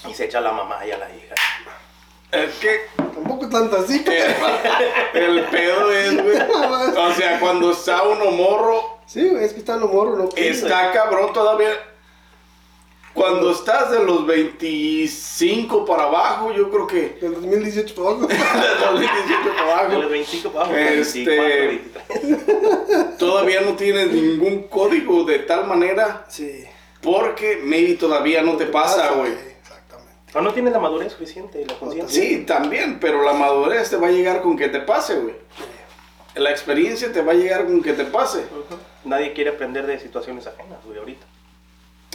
Y 0.09 0.13
se 0.15 0.25
echa 0.25 0.41
la 0.41 0.51
mamá 0.51 0.83
y 0.87 0.91
a 0.91 0.97
la 0.97 1.07
hija. 1.09 1.35
Es 2.31 2.55
que 2.55 2.81
Tampoco 2.97 3.47
tanto 3.47 3.77
así, 3.77 4.01
pero... 4.05 4.33
el 5.13 5.43
pedo 5.45 5.91
es, 5.91 6.23
güey. 6.23 6.37
O 6.97 7.13
sea, 7.13 7.39
cuando 7.39 7.71
está 7.71 8.03
uno 8.03 8.31
morro, 8.31 8.97
Sí, 9.05 9.27
güey, 9.29 9.45
es 9.45 9.53
que 9.53 9.59
está 9.59 9.77
uno 9.77 9.87
morro, 9.87 10.15
¿no? 10.17 10.29
Está 10.35 10.91
cabrón 10.91 11.31
todavía. 11.31 11.69
Cuando 13.17 13.49
estás 13.51 13.89
de 13.89 14.03
los 14.03 14.27
25 14.27 15.85
para 15.85 16.03
abajo, 16.03 16.53
yo 16.53 16.69
creo 16.69 16.85
que 16.85 17.17
Del 17.19 17.33
2018 17.33 17.95
para 17.95 18.09
abajo. 18.11 18.27
de 18.27 18.35
los 18.37 18.99
25 18.99 19.43
para 19.43 19.63
De 19.65 19.71
abajo, 19.71 20.01
los 20.03 20.11
25 20.11 20.51
para 20.51 20.65
abajo, 20.65 20.77
Este- 20.79 21.25
24, 21.25 22.05
23. 22.19 23.17
todavía 23.17 23.61
no 23.61 23.73
tienes 23.73 24.11
ningún 24.11 24.67
código 24.67 25.23
de 25.23 25.39
tal 25.39 25.65
manera 25.65 26.25
Sí. 26.29 26.63
porque 27.01 27.59
maybe 27.63 27.95
todavía 27.95 28.43
no 28.43 28.55
te 28.55 28.67
pasa, 28.67 29.09
güey. 29.13 29.31
Exactamente. 29.31 30.37
O 30.37 30.41
no 30.41 30.53
tienes 30.53 30.73
la 30.73 30.79
madurez 30.79 31.11
suficiente 31.13 31.59
y 31.59 31.65
la 31.65 31.73
conciencia. 31.79 32.21
Sí, 32.21 32.45
también, 32.45 32.99
pero 32.99 33.23
la 33.23 33.33
madurez 33.33 33.89
te 33.89 33.95
va 33.97 34.09
a 34.09 34.11
llegar 34.11 34.43
con 34.43 34.55
que 34.55 34.67
te 34.69 34.79
pase, 34.81 35.15
güey. 35.15 35.33
La 36.35 36.51
experiencia 36.51 37.11
te 37.11 37.23
va 37.23 37.31
a 37.31 37.35
llegar 37.35 37.65
con 37.65 37.81
que 37.81 37.93
te 37.93 38.05
pase. 38.05 38.43
Nadie 39.05 39.33
quiere 39.33 39.49
aprender 39.49 39.87
de 39.87 39.99
situaciones 39.99 40.45
ajenas, 40.45 40.77
güey, 40.85 40.99
ahorita. 40.99 41.25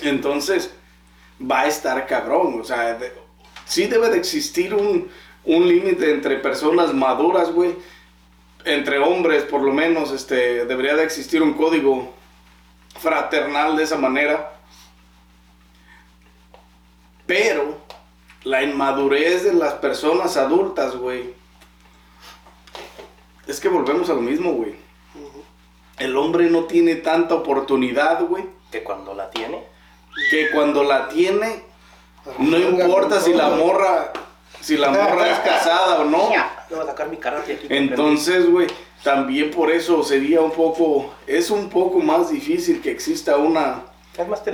Entonces, 0.04 0.70
va 1.50 1.60
a 1.62 1.66
estar 1.68 2.06
cabrón. 2.06 2.60
O 2.60 2.64
sea, 2.64 2.94
de- 2.94 3.12
sí 3.64 3.86
debe 3.86 4.08
de 4.10 4.18
existir 4.18 4.74
un, 4.74 5.08
un 5.44 5.68
límite 5.68 6.10
entre 6.10 6.36
personas 6.36 6.92
maduras, 6.94 7.50
güey. 7.52 7.74
Entre 8.64 8.98
hombres, 8.98 9.42
por 9.44 9.62
lo 9.62 9.72
menos, 9.72 10.12
este, 10.12 10.66
debería 10.66 10.94
de 10.94 11.02
existir 11.04 11.42
un 11.42 11.54
código 11.54 12.12
fraternal 13.00 13.76
de 13.76 13.82
esa 13.84 13.98
manera. 13.98 14.52
Pero 17.26 17.78
la 18.44 18.62
inmadurez 18.62 19.44
de 19.44 19.54
las 19.54 19.74
personas 19.74 20.36
adultas, 20.36 20.96
güey. 20.96 21.34
Es 23.46 23.60
que 23.60 23.68
volvemos 23.68 24.08
a 24.10 24.14
lo 24.14 24.20
mismo, 24.20 24.52
güey. 24.52 24.74
El 25.98 26.16
hombre 26.16 26.48
no 26.50 26.64
tiene 26.64 26.96
tanta 26.96 27.34
oportunidad, 27.34 28.24
güey 28.24 28.44
Que 28.70 28.82
cuando 28.82 29.14
la 29.14 29.30
tiene, 29.30 29.62
que 30.30 30.50
cuando 30.50 30.84
la 30.84 31.08
tiene, 31.08 31.62
no 32.38 32.58
importa 32.58 33.20
si 33.20 33.32
la 33.32 33.50
morra, 33.50 34.12
si 34.60 34.76
la 34.76 34.90
morra 34.90 35.30
es 35.30 35.38
casada 35.40 36.00
o 36.00 36.04
no. 36.04 36.30
le 36.70 36.76
va 36.76 36.82
a 36.82 36.86
sacar 36.86 37.08
mi 37.08 37.16
karate 37.16 37.54
aquí. 37.54 37.66
Entonces, 37.68 38.50
güey, 38.50 38.68
también 39.02 39.50
por 39.50 39.70
eso 39.70 40.02
sería 40.02 40.40
un 40.40 40.52
poco, 40.52 41.12
es 41.26 41.50
un 41.50 41.68
poco 41.68 41.98
más 42.00 42.30
difícil 42.30 42.80
que 42.80 42.90
exista 42.90 43.36
una, 43.36 43.82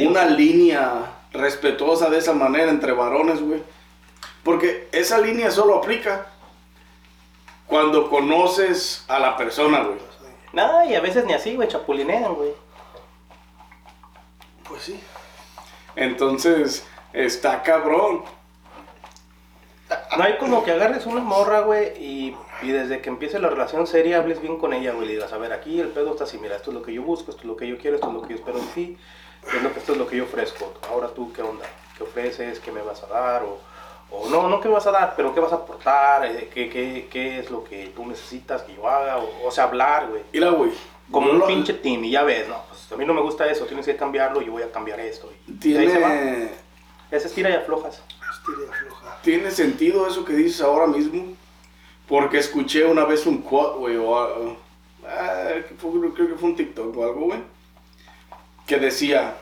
una 0.01 0.25
línea 0.27 1.13
respetuosa 1.33 2.09
de 2.09 2.19
esa 2.19 2.33
manera 2.33 2.71
entre 2.71 2.93
varones, 2.93 3.41
güey. 3.41 3.63
Porque 4.43 4.89
esa 4.93 5.19
línea 5.19 5.51
solo 5.51 5.77
aplica 5.77 6.27
cuando 7.67 8.09
conoces 8.09 9.05
a 9.09 9.19
la 9.19 9.37
persona, 9.37 9.81
güey. 9.81 9.99
Nada, 10.53 10.87
y 10.87 10.95
a 10.95 11.01
veces 11.01 11.27
ni 11.27 11.35
así, 11.35 11.55
güey, 11.55 11.69
chapulinean, 11.69 12.35
güey. 12.35 12.53
Pues 14.67 14.83
sí. 14.83 14.99
Entonces, 15.99 16.87
está 17.13 17.63
cabrón. 17.63 18.23
No 20.17 20.23
hay 20.25 20.37
como 20.39 20.65
que 20.65 20.73
agarres 20.73 21.07
una 21.07 21.21
morra, 21.21 21.61
güey, 21.61 21.89
y, 21.99 22.37
y 22.63 22.69
desde 22.73 23.01
que 23.01 23.09
empiece 23.09 23.39
la 23.39 23.49
relación 23.49 23.87
seria 23.87 24.19
hables 24.19 24.41
bien 24.41 24.59
con 24.59 24.73
ella, 24.75 24.93
güey. 24.93 25.07
Le 25.07 25.13
digas, 25.15 25.33
a 25.33 25.39
ver, 25.39 25.53
aquí 25.53 25.81
el 25.81 25.89
pedo 25.89 26.13
está 26.13 26.25
así, 26.25 26.39
mira, 26.39 26.57
esto 26.57 26.71
es 26.71 26.75
lo 26.77 26.83
que 26.83 26.93
yo 26.93 27.03
busco, 27.03 27.31
esto 27.31 27.43
es 27.43 27.47
lo 27.49 27.57
que 27.57 27.67
yo 27.67 27.79
quiero, 27.79 27.97
esto 27.97 28.09
es 28.09 28.15
lo 28.15 28.23
que 28.23 28.29
yo 28.29 28.37
espero 28.37 28.59
de 28.59 28.67
ti, 28.75 28.99
es 29.47 29.63
lo 29.63 29.73
que, 29.73 29.79
esto 29.79 29.93
es 29.93 29.99
lo 29.99 30.07
que 30.07 30.17
yo 30.19 30.25
ofrezco. 30.25 30.73
Ahora 30.91 31.09
tú, 31.09 31.33
¿qué 31.33 31.43
onda? 31.43 31.65
¿Qué 31.97 32.03
ofreces? 32.05 32.61
¿Qué 32.61 32.71
me 32.71 32.83
vas 32.83 33.03
a 33.03 33.07
dar? 33.07 33.43
O, 33.45 33.59
o 34.11 34.29
no, 34.29 34.49
no 34.49 34.61
qué 34.61 34.69
me 34.69 34.75
vas 34.75 34.87
a 34.87 34.91
dar, 34.93 35.15
pero 35.17 35.33
qué 35.35 35.41
vas 35.41 35.53
a 35.53 35.57
aportar, 35.57 36.27
Eh, 36.27 36.51
¿Qué, 36.53 36.69
qué, 36.69 37.09
qué 37.11 37.39
es 37.39 37.51
lo 37.51 37.65
que 37.65 37.87
tú 37.97 38.05
necesitas 38.07 38.63
que 38.63 38.75
yo 38.75 38.87
haga, 38.89 39.17
o, 39.19 39.47
o 39.47 39.51
sea, 39.51 39.65
hablar, 39.65 40.09
güey. 40.09 40.23
Mira, 40.33 40.51
güey. 40.51 40.71
Como 41.11 41.31
un 41.31 41.39
lo- 41.39 41.47
pinche 41.47 41.73
team, 41.73 42.05
y 42.05 42.11
ya 42.11 42.23
ves, 42.25 42.47
no, 42.47 42.57
a 42.93 42.97
mí 42.97 43.05
no 43.05 43.15
me 43.15 43.21
gusta 43.21 43.51
eso, 43.51 43.67
tienes 43.67 43.87
que 43.87 43.97
cambiarlo, 43.97 44.41
yo 44.43 44.53
voy 44.53 44.63
a 44.63 44.71
cambiar 44.73 45.01
esto. 45.01 45.31
Tiene... 45.61 46.51
Ese 47.11 47.27
estira 47.29 47.51
y 47.51 47.55
aflojas. 47.55 48.03
Estira 48.31 48.59
y 48.67 48.71
afloja. 48.71 49.19
¿Tiene 49.23 49.51
sentido 49.51 50.07
eso 50.07 50.25
que 50.25 50.35
dices 50.35 50.61
ahora 50.61 50.87
mismo? 50.87 51.35
Porque 52.07 52.39
escuché 52.39 52.85
una 52.85 53.05
vez 53.05 53.27
un 53.27 53.39
quote, 53.43 53.79
güey, 53.79 53.97
o 53.97 54.57
que 55.03 55.75
fue- 55.79 56.13
creo 56.15 56.29
que 56.29 56.35
fue 56.35 56.49
un 56.51 56.57
TikTok 56.57 56.97
o 56.97 57.05
algo, 57.05 57.21
güey, 57.27 57.41
que 58.67 58.79
decía, 58.79 59.37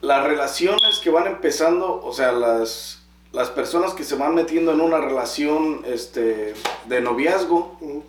las 0.00 0.24
relaciones 0.24 0.98
que 1.02 1.10
van 1.10 1.26
empezando, 1.26 2.00
o 2.02 2.12
sea, 2.12 2.32
las, 2.32 3.02
las 3.32 3.50
personas 3.50 3.92
que 3.94 4.04
se 4.04 4.14
van 4.16 4.34
metiendo 4.34 4.72
en 4.72 4.80
una 4.80 4.98
relación 4.98 5.82
este, 5.86 6.54
de 6.86 7.00
noviazgo, 7.00 7.76
Ujú. 7.80 8.04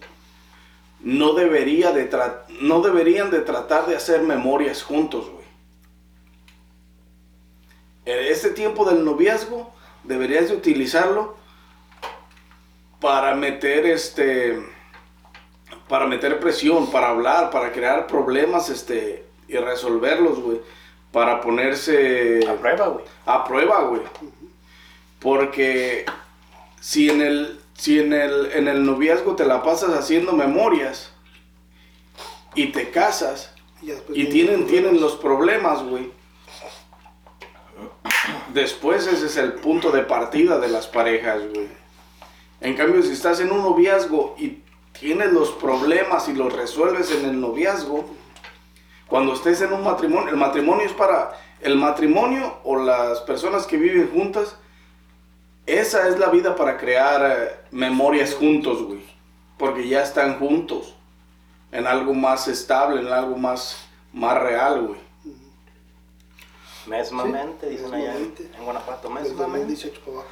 No, 1.01 1.33
debería 1.33 1.91
de 1.91 2.09
no 2.61 2.81
deberían 2.81 3.31
de 3.31 3.41
tratar 3.41 3.87
de 3.87 3.95
hacer 3.95 4.21
memorias 4.21 4.83
juntos, 4.83 5.29
güey. 5.29 5.45
En 8.05 8.31
este 8.31 8.49
tiempo 8.49 8.85
del 8.89 9.05
noviazgo 9.05 9.71
deberías 10.03 10.49
de 10.49 10.55
utilizarlo 10.55 11.37
para 12.99 13.35
meter 13.35 13.85
este 13.85 14.59
para 15.87 16.05
meter 16.05 16.39
presión, 16.39 16.91
para 16.91 17.09
hablar, 17.09 17.49
para 17.49 17.71
crear 17.71 18.05
problemas 18.07 18.69
este 18.69 19.25
y 19.47 19.57
resolverlos, 19.57 20.39
güey, 20.39 20.61
para 21.11 21.41
ponerse 21.41 22.47
A 22.47 22.53
prueba, 22.55 22.87
güey. 22.89 23.05
a 23.25 23.43
prueba, 23.43 23.81
güey. 23.85 24.01
Porque 25.19 26.05
si 26.79 27.09
en 27.09 27.21
el 27.21 27.58
si 27.79 27.97
en 27.97 28.11
el 28.11 28.51
en 28.51 28.67
el 28.67 28.85
noviazgo 28.85 29.35
te 29.35 29.45
la 29.45 29.63
pasas 29.63 29.91
haciendo 29.91 30.33
memorias 30.33 31.13
y 32.53 32.67
te 32.67 32.91
casas 32.91 33.55
Y, 33.81 33.93
y 34.13 34.25
tienen 34.25 34.67
tienen 34.67 34.99
los 34.99 35.15
problemas, 35.15 35.81
güey. 35.83 36.11
Después 38.53 39.07
ese 39.07 39.27
es 39.27 39.37
el 39.37 39.53
punto 39.53 39.91
de 39.91 40.01
partida 40.01 40.59
de 40.59 40.67
las 40.67 40.87
parejas, 40.87 41.41
güey. 41.53 41.69
En 42.59 42.75
cambio, 42.75 43.01
si 43.01 43.13
estás 43.13 43.39
en 43.39 43.51
un 43.51 43.61
noviazgo 43.61 44.35
y 44.37 44.61
tienes 44.91 45.31
los 45.31 45.51
problemas 45.51 46.27
y 46.27 46.33
los 46.33 46.51
resuelves 46.51 47.11
en 47.11 47.23
el 47.23 47.39
noviazgo, 47.39 48.05
cuando 49.07 49.33
estés 49.33 49.61
en 49.61 49.71
un 49.71 49.83
matrimonio, 49.85 50.29
el 50.29 50.35
matrimonio 50.35 50.85
es 50.85 50.91
para 50.91 51.31
el 51.61 51.77
matrimonio 51.77 52.57
o 52.65 52.75
las 52.75 53.21
personas 53.21 53.65
que 53.65 53.77
viven 53.77 54.09
juntas, 54.11 54.57
esa 55.69 56.07
es 56.07 56.17
la 56.19 56.27
vida 56.29 56.55
para 56.55 56.77
crear 56.77 57.21
eh, 57.31 57.55
memorias 57.71 58.33
juntos, 58.35 58.83
güey. 58.83 59.01
Porque 59.57 59.87
ya 59.87 60.01
están 60.03 60.39
juntos 60.39 60.95
en 61.71 61.85
algo 61.87 62.13
más 62.13 62.47
estable, 62.47 63.01
en 63.01 63.07
algo 63.07 63.37
más, 63.37 63.77
más 64.13 64.39
real, 64.41 64.87
güey. 64.87 64.99
Mesmamente, 66.87 67.67
Sí, 67.69 67.75
dicen 67.75 67.93
allá 67.93 68.15
en, 68.15 68.33
Guanajuato, 68.63 69.09
mesmamente. 69.09 69.43
2018 69.67 70.01
para 70.01 70.11
abajo. 70.17 70.29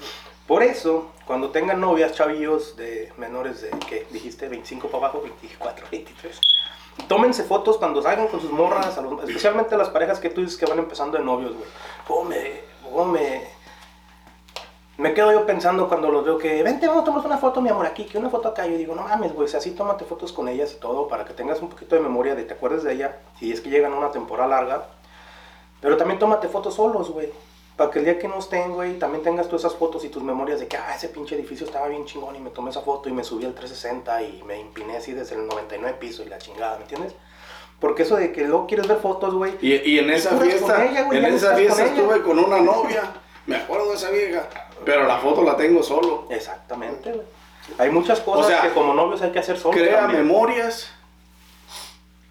Por 0.47 0.63
eso, 0.63 1.11
cuando 1.25 1.49
tengan 1.51 1.79
novias, 1.81 2.13
chavillos 2.13 2.77
de 2.77 3.11
menores 3.17 3.61
de, 3.61 3.69
¿qué? 3.87 4.07
Dijiste 4.11 4.47
25 4.47 4.87
para 4.87 5.05
abajo, 5.05 5.21
24, 5.21 5.85
23. 5.91 6.39
Tómense 7.07 7.43
fotos 7.43 7.77
cuando 7.77 8.01
salgan 8.01 8.27
con 8.27 8.39
sus 8.41 8.51
morras, 8.51 8.97
a 8.97 9.01
los- 9.01 9.21
especialmente 9.27 9.75
las 9.77 9.89
parejas 9.89 10.19
que 10.19 10.29
tú 10.29 10.41
dices 10.41 10.57
que 10.57 10.65
van 10.65 10.79
empezando 10.79 11.17
de 11.17 11.23
novios, 11.23 11.53
güey. 11.53 11.67
¿Cómo 12.07 12.23
me, 12.29 12.61
cómo 12.81 13.05
me, 13.05 13.43
me 15.07 15.13
quedo 15.13 15.31
yo 15.31 15.45
pensando 15.45 15.87
cuando 15.87 16.11
los 16.11 16.25
veo 16.25 16.37
que, 16.37 16.61
vente, 16.63 16.85
vamos 16.85 17.03
a 17.03 17.05
tomar 17.05 17.25
una 17.25 17.37
foto, 17.37 17.61
mi 17.61 17.69
amor, 17.69 17.85
aquí, 17.85 18.03
que 18.03 18.17
una 18.17 18.29
foto 18.29 18.49
acá. 18.49 18.67
Yo 18.67 18.77
digo, 18.77 18.93
no 18.93 19.03
mames, 19.03 19.33
güey, 19.33 19.47
así 19.55 19.71
tómate 19.71 20.03
fotos 20.03 20.33
con 20.33 20.49
ellas 20.49 20.73
y 20.75 20.81
todo, 20.81 21.07
para 21.07 21.23
que 21.23 21.33
tengas 21.33 21.61
un 21.61 21.69
poquito 21.69 21.95
de 21.95 22.01
memoria 22.01 22.35
de 22.35 22.43
te 22.43 22.53
acuerdes 22.53 22.83
de 22.83 22.93
ella, 22.93 23.19
si 23.39 23.51
es 23.51 23.61
que 23.61 23.69
llegan 23.69 23.93
a 23.93 23.95
una 23.95 24.11
temporada 24.11 24.49
larga. 24.49 24.87
Pero 25.79 25.95
también 25.95 26.19
tómate 26.19 26.49
fotos 26.49 26.75
solos, 26.75 27.09
güey. 27.09 27.29
Para 27.77 27.89
que 27.89 27.99
el 27.99 28.05
día 28.05 28.19
que 28.19 28.27
no 28.27 28.39
estén, 28.39 28.73
güey, 28.73 28.99
también 28.99 29.23
tengas 29.23 29.47
tú 29.47 29.55
esas 29.55 29.75
fotos 29.75 30.03
y 30.03 30.09
tus 30.09 30.23
memorias 30.23 30.59
de 30.59 30.67
que, 30.67 30.75
ah, 30.75 30.93
ese 30.93 31.07
pinche 31.07 31.35
edificio 31.35 31.65
estaba 31.65 31.87
bien 31.87 32.03
chingón 32.03 32.35
y 32.35 32.39
me 32.39 32.49
tomé 32.49 32.71
esa 32.71 32.81
foto 32.81 33.07
y 33.07 33.13
me 33.13 33.23
subí 33.23 33.45
al 33.45 33.53
360 33.53 34.23
y 34.23 34.43
me 34.43 34.59
empiné 34.59 34.97
así 34.97 35.13
desde 35.13 35.35
el 35.35 35.47
99 35.47 35.95
piso 36.01 36.23
y 36.23 36.25
la 36.25 36.37
chingada, 36.37 36.75
¿me 36.75 36.81
entiendes? 36.81 37.13
Porque 37.79 38.03
eso 38.03 38.17
de 38.17 38.33
que 38.33 38.41
luego 38.41 38.67
quieres 38.67 38.87
ver 38.87 38.97
fotos, 38.97 39.33
güey. 39.35 39.53
Y, 39.61 39.75
y 39.89 39.99
en 39.99 40.09
esa 40.09 40.35
fiesta, 40.37 40.83
ella, 40.83 41.03
güey, 41.03 41.19
en 41.19 41.25
esa 41.25 41.55
fiesta 41.55 41.83
con 41.83 41.93
estuve 41.93 42.21
con 42.23 42.39
una 42.39 42.59
novia, 42.59 43.03
me 43.45 43.55
acuerdo 43.55 43.91
de 43.91 43.95
esa 43.95 44.09
vieja, 44.09 44.49
pero 44.85 45.05
la 45.05 45.17
foto 45.17 45.43
la 45.43 45.55
tengo 45.55 45.83
solo. 45.83 46.27
Exactamente, 46.29 47.11
güey. 47.11 47.25
Hay 47.77 47.91
muchas 47.91 48.21
cosas 48.21 48.45
O 48.45 48.49
sea, 48.49 48.61
que 48.61 48.69
como 48.69 48.93
novios 48.93 49.21
hay 49.21 49.31
que 49.31 49.39
hacer 49.39 49.57
solos. 49.57 49.75
Crea 49.75 50.01
también. 50.01 50.25
memorias, 50.25 50.89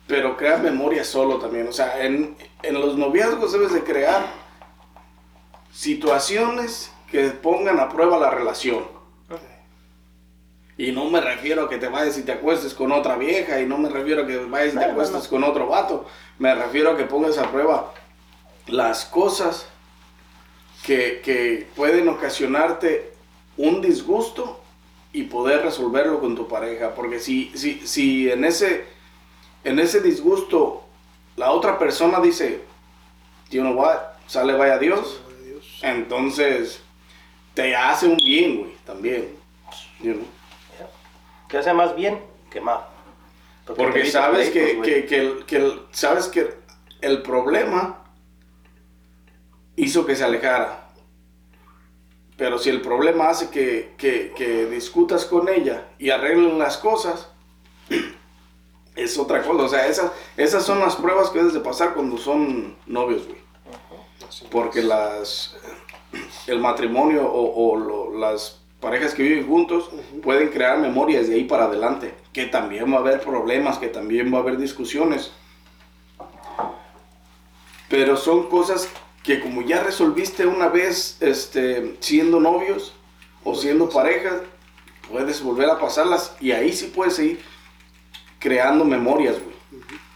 pero 0.06 0.36
crea 0.36 0.56
memorias 0.56 1.06
solo 1.06 1.36
también. 1.36 1.68
O 1.68 1.72
sea, 1.72 2.02
en, 2.02 2.36
en 2.62 2.80
los 2.80 2.96
noviazgos 2.96 3.52
debes 3.52 3.72
de 3.72 3.84
crear 3.84 4.24
situaciones 5.72 6.90
que 7.10 7.28
pongan 7.30 7.78
a 7.80 7.88
prueba 7.88 8.18
la 8.18 8.30
relación. 8.30 8.96
Y 10.78 10.92
no 10.92 11.06
me 11.06 11.22
refiero 11.22 11.64
a 11.64 11.68
que 11.70 11.78
te 11.78 11.88
vayas 11.88 12.18
y 12.18 12.22
te 12.22 12.32
acuestes 12.32 12.74
con 12.74 12.92
otra 12.92 13.16
vieja, 13.16 13.60
y 13.60 13.66
no 13.66 13.78
me 13.78 13.88
refiero 13.88 14.24
a 14.24 14.26
que 14.26 14.36
vayas 14.44 14.74
y 14.74 14.78
te 14.78 14.86
no, 14.86 14.92
acuestes 14.92 15.24
no. 15.24 15.30
con 15.30 15.44
otro 15.44 15.68
vato. 15.68 16.06
Me 16.38 16.54
refiero 16.54 16.90
a 16.90 16.96
que 16.98 17.04
pongas 17.04 17.38
a 17.38 17.50
prueba 17.50 17.92
las 18.66 19.06
cosas 19.06 19.68
que, 20.86 21.20
que 21.24 21.66
pueden 21.74 22.08
ocasionarte 22.08 23.12
un 23.56 23.82
disgusto 23.82 24.60
y 25.12 25.24
poder 25.24 25.62
resolverlo 25.62 26.20
con 26.20 26.36
tu 26.36 26.46
pareja. 26.46 26.94
Porque 26.94 27.18
si, 27.18 27.50
si, 27.56 27.86
si 27.86 28.30
en, 28.30 28.44
ese, 28.44 28.84
en 29.64 29.78
ese 29.80 30.00
disgusto 30.00 30.84
la 31.36 31.50
otra 31.50 31.78
persona 31.78 32.20
dice, 32.20 32.60
you 33.50 33.60
know 33.62 33.74
what, 33.74 33.98
sale 34.28 34.52
vaya 34.54 34.78
Dios, 34.78 35.20
entonces 35.82 36.80
te 37.54 37.74
hace 37.74 38.06
un 38.06 38.16
bien, 38.18 38.58
güey, 38.58 38.72
también. 38.84 39.28
you 40.00 40.12
know. 40.14 40.26
Que 41.48 41.58
hace 41.58 41.72
más 41.72 41.94
bien 41.96 42.20
que 42.50 42.60
mal. 42.60 42.80
Porque 43.66 44.00
evitas 44.00 44.12
sabes 44.12 44.50
que, 44.50 44.60
pleitos, 44.60 44.84
que, 44.86 45.06
que 45.06 45.18
el- 45.18 45.44
que 45.46 45.56
el- 45.56 45.80
sabes 45.90 46.26
que 46.28 46.54
el 47.00 47.22
problema 47.22 48.04
hizo 49.76 50.04
que 50.06 50.16
se 50.16 50.24
alejara. 50.24 50.82
Pero 52.36 52.58
si 52.58 52.68
el 52.70 52.82
problema 52.82 53.28
hace 53.30 53.48
que, 53.50 53.94
que- 53.96 54.32
que 54.36 54.66
discutas 54.66 55.24
con 55.24 55.48
ella 55.48 55.88
y 55.98 56.10
arreglen 56.10 56.58
las 56.58 56.76
cosas, 56.76 57.28
es 58.96 59.18
otra 59.18 59.42
cosa. 59.42 59.62
O 59.64 59.68
sea, 59.68 59.86
esas, 59.86 60.12
esas 60.36 60.64
son 60.64 60.80
las 60.80 60.96
pruebas 60.96 61.30
que 61.30 61.38
debes 61.38 61.54
de 61.54 61.60
pasar 61.60 61.94
cuando 61.94 62.18
son 62.18 62.76
novios, 62.86 63.26
güey. 63.26 63.38
Porque 64.50 64.82
las 64.82 65.56
el 66.46 66.60
matrimonio 66.60 67.26
o, 67.26 67.72
o 67.72 67.76
lo- 67.76 68.18
las 68.18 68.60
parejas 68.80 69.14
que 69.14 69.22
viven 69.22 69.46
juntos 69.46 69.90
pueden 70.22 70.48
crear 70.50 70.78
memorias 70.78 71.28
de 71.28 71.34
ahí 71.36 71.44
para 71.44 71.64
adelante. 71.64 72.14
Que 72.34 72.44
también 72.46 72.92
va 72.92 72.96
a 72.98 73.00
haber 73.00 73.20
problemas, 73.22 73.78
que 73.78 73.88
también 73.88 74.32
va 74.32 74.38
a 74.38 74.40
haber 74.42 74.58
discusiones. 74.58 75.32
Pero 77.88 78.16
son 78.16 78.48
cosas 78.48 78.88
que 79.26 79.40
como 79.40 79.62
ya 79.62 79.82
resolviste 79.82 80.46
una 80.46 80.68
vez 80.68 81.16
este, 81.18 81.96
siendo 81.98 82.38
novios 82.38 82.92
o 83.42 83.56
siendo 83.56 83.88
parejas, 83.88 84.34
puedes 85.10 85.42
volver 85.42 85.68
a 85.68 85.80
pasarlas 85.80 86.36
y 86.40 86.52
ahí 86.52 86.72
sí 86.72 86.92
puedes 86.94 87.16
seguir 87.16 87.40
creando 88.38 88.84
memorias, 88.84 89.34
güey. 89.42 89.56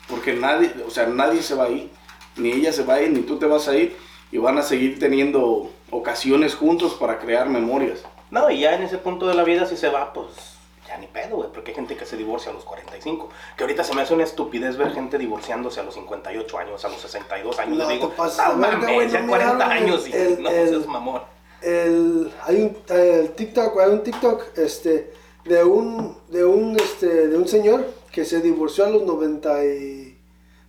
Porque 0.09 0.33
nadie, 0.35 0.73
o 0.87 0.91
sea, 0.91 1.07
nadie 1.09 1.43
se 1.43 1.57
va 1.57 1.65
a 1.65 1.71
ir. 1.71 1.91
Ni 2.37 2.53
ella 2.53 2.73
se 2.73 2.85
va 2.85 2.95
a 2.95 3.03
ir, 3.03 3.11
ni 3.11 3.23
tú 3.23 3.37
te 3.37 3.47
vas 3.47 3.67
a 3.67 3.77
ir. 3.77 3.97
Y 4.31 4.39
van 4.39 4.59
a 4.59 4.63
seguir 4.63 5.01
teniendo 5.01 5.73
ocasiones 5.91 6.55
juntos 6.55 6.95
para 6.95 7.19
crear 7.19 7.49
memorias. 7.49 8.05
No, 8.31 8.49
y 8.49 8.61
ya 8.61 8.77
en 8.77 8.83
ese 8.83 8.99
punto 8.99 9.27
de 9.27 9.35
la 9.35 9.43
vida, 9.43 9.67
si 9.67 9.77
se 9.77 9.89
va, 9.89 10.13
pues 10.13 10.60
ya 10.91 10.99
ni 10.99 11.07
pedo, 11.07 11.36
güey. 11.36 11.51
Porque 11.53 11.70
hay 11.70 11.74
gente 11.76 11.97
que 11.97 12.05
se 12.05 12.16
divorcia 12.16 12.51
a 12.51 12.55
los 12.55 12.64
45. 12.64 13.28
Que 13.57 13.64
ahorita 13.64 13.84
se 13.84 13.95
me 13.95 14.03
hace 14.03 14.12
una 14.14 14.24
estupidez 14.24 14.76
ver 14.76 14.93
gente 14.93 15.16
divorciándose 15.18 15.80
a 15.80 15.84
los 15.84 15.95
58 15.95 16.59
años, 16.59 16.84
a 16.84 16.88
los 16.88 17.01
62 17.01 17.59
años. 17.59 17.78
No 17.78 17.88
digo, 17.88 18.12
"No 18.18 18.57
mames, 18.57 19.12
ya 19.12 19.20
no 19.20 19.28
40 19.28 19.55
miraron 19.55 19.62
el- 19.62 19.70
años 19.84 20.09
y 20.09 20.12
el- 20.12 20.43
no 20.43 20.51
seas 20.51 20.86
mamón. 20.86 21.22
el, 21.62 22.32
hay 22.47 22.57
un 22.62 22.76
el 22.97 23.30
TikTok, 23.32 23.78
hay 23.80 23.91
un 23.91 24.03
TikTok 24.03 24.59
este, 24.59 25.12
de 25.45 25.62
un 25.64 26.16
de 26.28 26.45
un 26.45 26.74
este 26.76 27.28
de 27.28 27.36
un 27.36 27.47
señor 27.47 27.86
que 28.12 28.24
se 28.24 28.41
divorció 28.41 28.86
a 28.86 28.91
los 28.91 29.03
noventa 29.03 29.64
y 29.64 30.18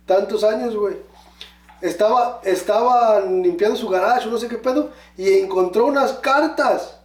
tantos 0.06 0.44
años, 0.44 0.76
güey. 0.76 0.96
Estaba 1.80 2.40
estaba 2.44 3.20
limpiando 3.20 3.76
su 3.76 3.88
garage, 3.88 4.28
no 4.28 4.38
sé 4.38 4.46
qué 4.48 4.56
pedo, 4.58 4.90
y 5.16 5.38
encontró 5.40 5.86
unas 5.86 6.12
cartas 6.14 7.00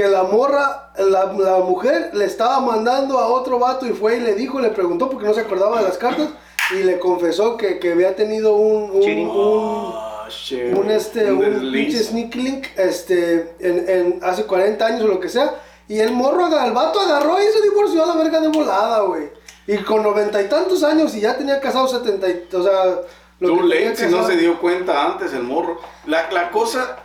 que 0.00 0.08
la 0.08 0.22
morra, 0.22 0.92
la, 0.98 1.32
la 1.32 1.58
mujer 1.58 2.10
le 2.14 2.24
estaba 2.24 2.60
mandando 2.60 3.18
a 3.18 3.26
otro 3.28 3.58
vato 3.58 3.86
y 3.86 3.90
fue 3.90 4.16
y 4.16 4.20
le 4.20 4.34
dijo, 4.34 4.58
le 4.60 4.70
preguntó 4.70 5.10
porque 5.10 5.26
no 5.26 5.34
se 5.34 5.40
acordaba 5.42 5.78
de 5.80 5.84
las 5.88 5.98
cartas 5.98 6.28
y 6.70 6.82
le 6.84 6.98
confesó 6.98 7.56
que, 7.58 7.78
que 7.78 7.92
había 7.92 8.16
tenido 8.16 8.54
un, 8.54 8.90
un- 8.92 9.02
un- 9.28 9.94
shit. 10.30 10.74
un 10.74 10.90
este 10.90 11.30
un 11.32 11.72
pinche 11.72 11.98
sneak 12.02 12.34
link 12.34 12.66
este 12.76 13.54
en, 13.58 13.88
en 13.88 14.20
hace 14.22 14.44
40 14.44 14.86
años 14.86 15.02
o 15.02 15.08
lo 15.08 15.20
que 15.20 15.28
sea 15.28 15.56
y 15.88 15.98
el 15.98 16.12
morro 16.12 16.46
aga- 16.46 16.66
el 16.66 16.72
vato 16.72 17.00
agarró 17.00 17.36
y 17.42 17.46
se 17.52 17.60
divorció 17.62 18.04
a 18.04 18.06
la 18.06 18.14
verga 18.14 18.40
de 18.40 18.48
volada 18.48 19.00
güey 19.02 19.28
y 19.66 19.76
con 19.78 20.02
noventa 20.02 20.40
y 20.40 20.48
tantos 20.48 20.82
años 20.84 21.14
y 21.16 21.20
ya 21.20 21.36
tenía 21.36 21.60
casado 21.60 21.88
70 21.88 22.28
y, 22.28 22.48
o 22.54 22.62
sea 22.62 23.00
lo 23.40 23.48
Too 23.48 23.56
que 23.56 23.68
tenía 23.68 23.88
late 23.90 23.96
si 23.96 24.06
no 24.14 24.24
se 24.26 24.36
dio 24.36 24.60
cuenta 24.60 25.04
antes 25.06 25.32
el 25.32 25.42
morro. 25.42 25.78
La, 26.06 26.30
la 26.30 26.50
cosa, 26.50 26.96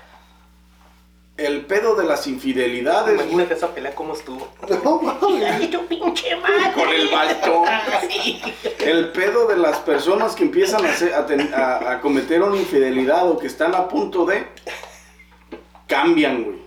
el 1.38 1.66
pedo 1.66 1.96
de 1.96 2.06
las 2.06 2.28
infidelidades, 2.28 3.16
güey, 3.16 3.28
Imagínate 3.28 3.56
esa 3.56 3.68
pelea 3.74 3.94
cómo 3.94 4.14
estuvo. 4.14 4.48
no 4.84 5.00
mames 5.02 5.70
tu 5.70 5.86
pinche 5.86 6.36
madre. 6.38 6.72
con 6.74 6.90
el 6.90 7.10
balcón. 7.10 7.64
El 8.80 9.10
pedo 9.12 9.46
de 9.48 9.58
las 9.58 9.80
personas 9.80 10.34
que 10.36 10.44
empiezan 10.44 10.86
a, 10.86 10.90
hacer- 10.90 11.14
a 11.14 11.26
ten- 11.26 11.54
a- 11.54 11.92
a 11.92 12.02
cometer 12.02 12.42
una 12.42 12.56
infidelidad 12.56 13.30
o 13.30 13.38
que 13.38 13.48
están 13.48 13.76
a 13.76 13.88
punto 13.90 14.26
de, 14.26 14.48
cambian, 15.88 16.44
güey. 16.44 16.66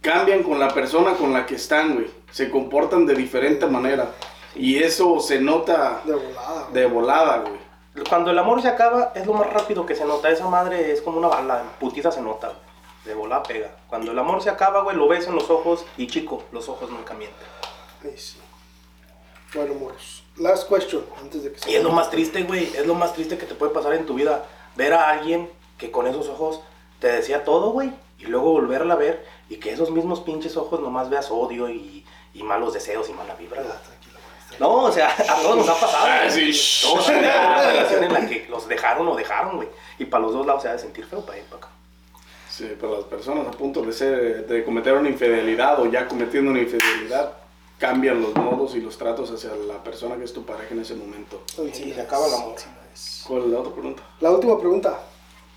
Cambian 0.00 0.42
con 0.42 0.58
la 0.58 0.68
persona 0.72 1.12
con 1.14 1.32
la 1.32 1.44
que 1.46 1.56
están, 1.56 1.94
güey. 1.94 2.10
Se 2.32 2.48
comportan 2.50 3.06
de 3.06 3.14
diferente 3.14 3.66
manera. 3.66 4.10
Y 4.56 4.82
eso 4.82 5.20
se 5.20 5.40
nota 5.40 6.00
de 6.04 6.14
volada 6.14 6.62
güey. 6.62 6.72
de 6.72 6.86
volada, 6.86 7.36
güey. 7.38 7.60
Cuando 8.08 8.30
el 8.30 8.38
amor 8.38 8.62
se 8.62 8.68
acaba, 8.68 9.12
es 9.14 9.26
lo 9.26 9.34
más 9.34 9.52
rápido 9.52 9.84
que 9.84 9.94
se 9.94 10.04
nota. 10.04 10.30
Esa 10.30 10.48
madre 10.48 10.90
es 10.92 11.02
como 11.02 11.18
una 11.18 11.28
bala, 11.28 11.60
en 11.60 11.68
putiza 11.78 12.10
se 12.10 12.20
nota, 12.22 12.48
güey. 12.48 12.69
De 13.04 13.14
volada 13.14 13.42
pega. 13.42 13.76
Cuando 13.88 14.12
el 14.12 14.18
amor 14.18 14.42
se 14.42 14.50
acaba, 14.50 14.82
güey, 14.82 14.96
lo 14.96 15.08
ves 15.08 15.26
en 15.26 15.34
los 15.34 15.48
ojos 15.50 15.86
y 15.96 16.06
chico, 16.06 16.44
los 16.52 16.68
ojos 16.68 16.90
nunca 16.90 17.14
mienten. 17.14 17.46
Ay, 18.04 18.16
sí. 18.16 18.38
Bueno, 19.54 19.74
morros. 19.74 20.22
Last 20.36 20.68
question, 20.68 21.04
antes 21.20 21.42
de 21.42 21.52
que 21.52 21.58
se 21.58 21.70
Y 21.70 21.74
es 21.74 21.82
lo 21.82 21.90
más 21.90 22.10
triste, 22.10 22.42
güey. 22.44 22.64
Es 22.64 22.86
lo 22.86 22.94
más 22.94 23.14
triste 23.14 23.36
que 23.36 23.46
te 23.46 23.54
puede 23.54 23.72
pasar 23.72 23.94
en 23.94 24.06
tu 24.06 24.14
vida. 24.14 24.44
Ver 24.76 24.92
a 24.94 25.10
alguien 25.10 25.50
que 25.76 25.90
con 25.90 26.06
esos 26.06 26.28
ojos 26.28 26.60
te 27.00 27.08
decía 27.08 27.44
todo, 27.44 27.70
güey. 27.70 27.92
Y 28.18 28.26
luego 28.26 28.52
volverla 28.52 28.94
a 28.94 28.96
ver 28.96 29.26
y 29.48 29.56
que 29.56 29.72
esos 29.72 29.90
mismos 29.90 30.20
pinches 30.20 30.56
ojos 30.56 30.80
nomás 30.80 31.10
veas 31.10 31.30
odio 31.30 31.68
y, 31.68 32.06
y 32.34 32.42
malos 32.42 32.74
deseos 32.74 33.08
y 33.08 33.12
mala 33.12 33.34
vibra. 33.34 33.62
Ah, 33.62 33.82
tranquilo, 33.82 34.18
güey. 34.48 34.60
No, 34.60 34.84
o 34.84 34.92
sea, 34.92 35.08
a 35.08 35.42
todos 35.42 35.56
nos 35.56 35.68
ha 35.68 35.74
pasado. 35.74 36.06
Ah, 36.06 36.20
güey. 36.30 36.52
sí. 36.52 36.86
Todos 36.86 37.08
han 37.08 37.14
tenido 37.20 37.40
una 37.40 37.62
relación 37.62 38.04
en 38.04 38.12
la 38.12 38.26
que 38.26 38.46
los 38.48 38.68
dejaron 38.68 39.08
o 39.08 39.16
dejaron, 39.16 39.56
güey. 39.56 39.68
Y 39.98 40.04
para 40.04 40.22
los 40.22 40.32
dos 40.32 40.46
lados 40.46 40.62
se 40.62 40.68
ha 40.68 40.72
de 40.72 40.78
sentir 40.78 41.06
feo 41.06 41.24
para 41.24 41.38
ir 41.38 41.44
para 41.44 41.56
acá. 41.56 41.69
Sí, 42.60 42.76
para 42.78 42.92
las 42.92 43.04
personas 43.04 43.46
a 43.46 43.50
punto 43.52 43.80
de 43.80 43.90
ser, 43.90 44.46
de 44.46 44.62
cometer 44.64 44.92
una 44.94 45.08
infidelidad 45.08 45.80
o 45.80 45.90
ya 45.90 46.06
cometiendo 46.06 46.50
una 46.50 46.60
infidelidad, 46.60 47.32
cambian 47.78 48.20
los 48.20 48.34
modos 48.34 48.74
y 48.74 48.82
los 48.82 48.98
tratos 48.98 49.30
hacia 49.30 49.48
la 49.66 49.82
persona 49.82 50.16
que 50.18 50.24
es 50.24 50.32
tu 50.34 50.44
pareja 50.44 50.74
en 50.74 50.80
ese 50.80 50.94
momento. 50.94 51.42
Sí, 51.72 51.94
se 51.94 51.98
acaba 52.02 52.26
el 52.26 52.34
amor. 52.34 52.56
¿Cuál 53.26 53.44
es 53.44 53.48
la 53.48 53.58
otra 53.60 53.72
pregunta? 53.72 54.02
La 54.20 54.30
última 54.30 54.58
pregunta. 54.60 55.00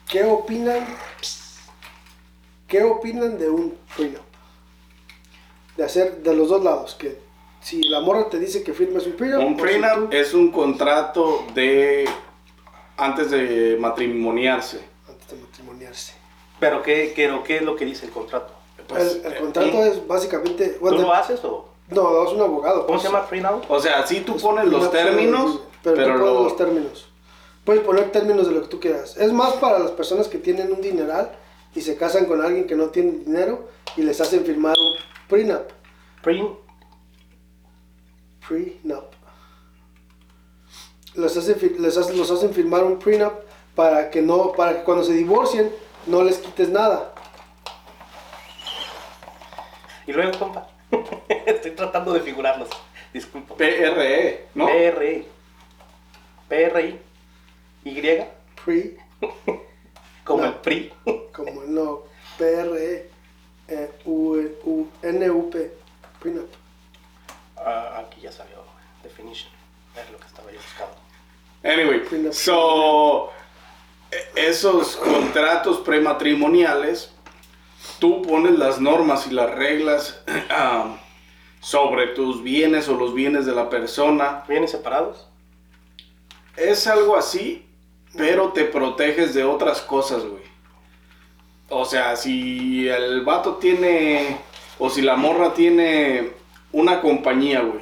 ¿Qué 0.09 0.23
opinan? 0.23 0.85
¿Qué 2.67 2.81
opinan 2.83 3.37
de 3.37 3.49
un 3.49 3.77
prenup? 3.97 4.21
De 5.75 5.83
hacer 5.83 6.23
de 6.23 6.33
los 6.33 6.47
dos 6.47 6.63
lados. 6.63 6.95
Que 6.95 7.19
si 7.59 7.83
la 7.83 7.99
morra 7.99 8.29
te 8.29 8.39
dice 8.39 8.63
que 8.63 8.71
firmes 8.71 9.05
un 9.07 9.13
prenup. 9.17 9.45
Un 9.45 9.55
si 9.57 9.61
prenup 9.61 10.09
tú- 10.09 10.15
es 10.15 10.33
un 10.33 10.51
contrato 10.53 11.43
de 11.53 12.07
antes 12.95 13.29
de 13.29 13.75
matrimoniarse. 13.77 14.79
Antes 15.09 15.27
de 15.31 15.35
matrimoniarse. 15.45 16.22
Pero 16.63 16.81
¿qué, 16.81 17.11
qué, 17.13 17.29
qué 17.45 17.57
es 17.57 17.61
lo 17.61 17.75
que 17.75 17.83
dice 17.83 18.05
el 18.05 18.13
contrato? 18.13 18.53
Pues, 18.87 19.15
el, 19.15 19.25
el 19.25 19.33
eh, 19.33 19.39
contrato 19.41 19.83
es 19.83 20.07
básicamente. 20.07 20.77
¿Tú 20.79 20.91
lo 20.91 21.13
haces 21.13 21.43
o 21.43 21.67
no, 21.89 22.23
es 22.25 22.31
un 22.31 22.39
abogado. 22.39 22.85
cómo 22.85 22.97
pues. 22.97 23.01
se 23.01 23.07
llama 23.09 23.27
prenup? 23.27 23.69
O 23.69 23.81
sea, 23.81 24.07
sí 24.07 24.21
tú 24.21 24.37
pones 24.37 24.67
los 24.67 24.87
Prenup 24.87 24.93
términos, 24.93 25.59
Pero, 25.83 25.95
pero, 25.97 26.13
tú 26.13 26.19
pones 26.19 26.33
lo- 26.33 26.43
los 26.45 26.55
términos. 26.55 27.09
Puedes 27.65 27.83
poner 27.83 28.13
términos 28.13 28.47
de 28.47 28.53
lo 28.53 28.61
que 28.61 28.67
tú 28.69 28.79
quieras. 28.79 29.17
Es 29.17 29.33
más 29.33 29.55
para 29.55 29.77
las 29.77 29.91
personas 29.91 30.29
que 30.29 30.37
tienen 30.37 30.71
un 30.71 30.79
dineral 30.79 31.33
y 31.75 31.81
se 31.81 31.97
casan 31.97 32.27
con 32.27 32.41
alguien 32.41 32.65
que 32.65 32.75
no 32.75 32.85
tiene 32.91 33.11
dinero 33.11 33.67
y 33.97 34.03
les 34.03 34.21
hacen 34.21 34.45
firmar 34.45 34.77
un 34.77 34.93
prenup. 35.27 35.69
Pren, 36.21 36.47
Prenup. 38.47 39.11
Les 41.15 41.35
hacen, 41.35 41.75
les 41.79 41.97
hacen, 41.97 42.17
los 42.17 42.31
hacen 42.31 42.53
firmar 42.53 42.85
un 42.85 42.99
prenup 42.99 43.33
para 43.75 44.09
que 44.09 44.21
no, 44.21 44.53
para 44.53 44.77
que 44.77 44.83
cuando 44.83 45.03
se 45.03 45.11
divorcien 45.11 45.82
no 46.07 46.23
les 46.23 46.37
quites 46.39 46.69
nada. 46.69 47.13
y 50.05 50.11
luego, 50.11 50.37
compa. 50.37 50.67
Estoy 51.45 51.71
tratando 51.71 52.13
de 52.13 52.19
figurarlos. 52.21 52.69
Disculpa. 53.13 53.55
PRE, 53.55 54.47
¿no? 54.55 54.65
PRI. 54.67 55.27
PRI. 56.49 56.99
Y. 57.85 58.01
Pre, 58.65 58.97
Como 60.23 60.41
No. 60.43 60.47
el 60.49 60.55
PRI. 60.55 60.93
como 61.33 61.61
no, 61.63 62.03
P-R-E, 62.37 63.09
eh, 63.67 63.91
U- 64.05 64.37
U- 64.63 64.89
N-U-P, 65.01 65.71
prenup. 66.19 66.49
Ah, 67.57 67.99
aquí 68.05 68.21
ya 68.21 68.31
salió. 68.31 68.63
Definition. 69.03 69.51
Es 69.95 70.09
lo 70.11 70.17
que 70.19 70.27
estaba 70.27 70.49
yo 70.51 70.57
buscando. 70.59 70.95
Anyway, 71.63 72.33
so 72.33 73.29
e- 73.29 73.42
esos 74.35 74.95
contratos 74.95 75.79
prematrimoniales, 75.79 77.11
tú 77.99 78.21
pones 78.21 78.57
las 78.57 78.79
normas 78.79 79.27
y 79.27 79.31
las 79.31 79.51
reglas 79.51 80.23
ah, 80.49 80.97
sobre 81.59 82.07
tus 82.07 82.43
bienes 82.43 82.89
o 82.89 82.95
los 82.95 83.13
bienes 83.13 83.45
de 83.45 83.53
la 83.53 83.69
persona. 83.69 84.43
¿Vienen 84.47 84.67
separados? 84.67 85.27
Es 86.55 86.87
algo 86.87 87.15
así, 87.15 87.65
pero 88.15 88.49
te 88.49 88.65
proteges 88.65 89.33
de 89.33 89.43
otras 89.43 89.81
cosas, 89.81 90.23
güey. 90.23 90.43
O 91.69 91.85
sea, 91.85 92.15
si 92.15 92.87
el 92.87 93.21
vato 93.21 93.55
tiene, 93.55 94.37
o 94.77 94.89
si 94.89 95.01
la 95.01 95.15
morra 95.15 95.53
tiene 95.53 96.33
una 96.71 97.01
compañía, 97.01 97.61
güey, 97.61 97.81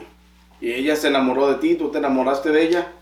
y 0.61 0.71
ella 0.71 0.95
se 0.95 1.07
enamoró 1.07 1.47
de 1.51 1.55
ti, 1.55 1.75
tú 1.75 1.89
te 1.89 1.97
enamoraste 1.97 2.51
de 2.51 2.63
ella, 2.63 2.93